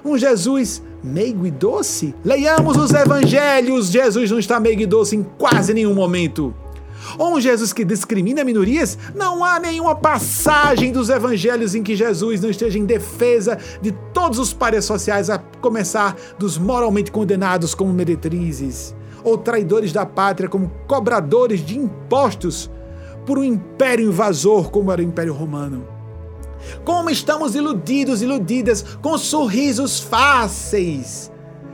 um 0.03 0.17
Jesus 0.17 0.81
meigo 1.03 1.47
e 1.47 1.51
doce. 1.51 2.15
Leiamos 2.25 2.77
os 2.77 2.93
evangelhos, 2.93 3.91
Jesus 3.91 4.31
não 4.31 4.39
está 4.39 4.59
meigo 4.59 4.83
e 4.83 4.87
doce 4.87 5.17
em 5.17 5.23
quase 5.23 5.73
nenhum 5.75 5.95
momento 5.95 6.55
ou 7.17 7.37
um 7.37 7.41
Jesus 7.41 7.73
que 7.73 7.85
discrimina 7.85 8.45
minorias, 8.45 8.99
não 9.15 9.45
há 9.45 9.59
nenhuma 9.59 9.95
passagem 9.95 10.93
dos 10.93 11.09
evangelhos 11.09 11.75
em 11.75 11.83
que 11.83 11.97
Jesus 11.97 12.41
não 12.41 12.51
esteja 12.51 12.79
em 12.79 12.85
defesa 12.85 13.59
de 13.81 13.93
todos 14.13 14.39
os 14.39 14.53
pares 14.53 14.85
sociais, 14.85 15.31
a 15.31 15.39
começar 15.39 16.17
dos 16.39 16.59
moralmente 16.59 17.13
condenados 17.13 17.75
como 17.75 17.93
meretrizes, 17.93 18.95
ou 19.23 19.39
traidores 19.39 19.93
da 19.93 20.05
pátria 20.05 20.49
como 20.49 20.71
cobradores 20.87 21.65
de 21.65 21.79
impostos 21.79 22.71
por 23.25 23.39
um 23.39 23.45
império 23.45 24.09
invasor 24.09 24.71
como 24.71 24.91
era 24.91 25.01
o 25.01 25.05
Império 25.05 25.35
Romano. 25.35 25.98
Como 26.85 27.11
estamos 27.11 27.55
iludidos, 27.55 28.23
iludidas 28.23 28.83
com 29.03 29.17
sorrisos 29.17 30.01
fáceis 30.01 31.31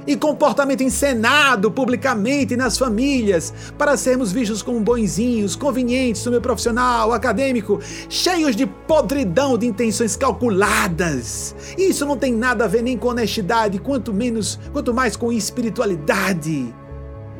e 0.06 0.16
comportamento 0.16 0.82
encenado 0.82 1.70
publicamente 1.70 2.56
nas 2.56 2.76
famílias 2.76 3.52
para 3.78 3.96
sermos 3.96 4.32
vistos 4.32 4.62
como 4.62 4.80
bonzinhos, 4.80 5.56
convenientes 5.56 6.24
no 6.24 6.32
meio 6.32 6.42
profissional, 6.42 7.12
acadêmico, 7.12 7.80
cheios 8.08 8.54
de 8.54 8.66
podridão 8.66 9.56
de 9.56 9.66
intenções 9.66 10.16
calculadas. 10.16 11.54
Isso 11.78 12.04
não 12.04 12.16
tem 12.16 12.32
nada 12.32 12.64
a 12.64 12.68
ver 12.68 12.82
nem 12.82 12.96
com 12.96 13.08
honestidade, 13.08 13.78
quanto 13.78 14.12
menos, 14.12 14.58
quanto 14.72 14.92
mais 14.92 15.16
com 15.16 15.32
espiritualidade. 15.32 16.74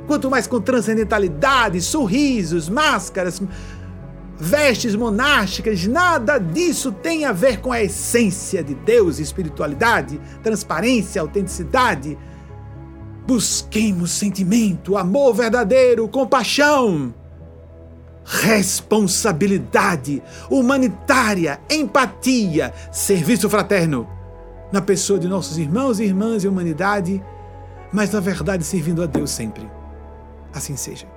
Quanto 0.07 0.31
mais 0.31 0.47
com 0.47 0.61
transcendentalidade, 0.61 1.81
sorrisos, 1.81 2.69
máscaras, 2.69 3.41
vestes 4.39 4.95
monásticas, 4.95 5.87
nada 5.87 6.39
disso 6.39 6.91
tem 6.91 7.25
a 7.25 7.33
ver 7.33 7.61
com 7.61 7.73
a 7.73 7.83
essência 7.83 8.63
de 8.63 8.75
Deus, 8.75 9.19
espiritualidade, 9.19 10.21
transparência, 10.43 11.21
autenticidade 11.21 12.19
Busquemos 13.27 14.11
sentimento, 14.11 14.99
amor 14.99 15.33
verdadeiro, 15.33 16.07
compaixão, 16.07 17.15
responsabilidade 18.23 20.23
humanitária, 20.51 21.59
empatia, 21.71 22.71
serviço 22.93 23.49
fraterno 23.49 24.07
na 24.71 24.83
pessoa 24.83 25.19
de 25.19 25.27
nossos 25.27 25.57
irmãos 25.57 26.01
e 26.01 26.05
irmãs 26.05 26.45
e 26.45 26.49
humanidade, 26.49 27.25
mas 27.91 28.13
na 28.13 28.21
verdade 28.21 28.63
servindo 28.63 29.03
a 29.03 29.07
Deus 29.07 29.31
sempre. 29.31 29.71
Assim 30.53 30.77
seja. 30.77 31.14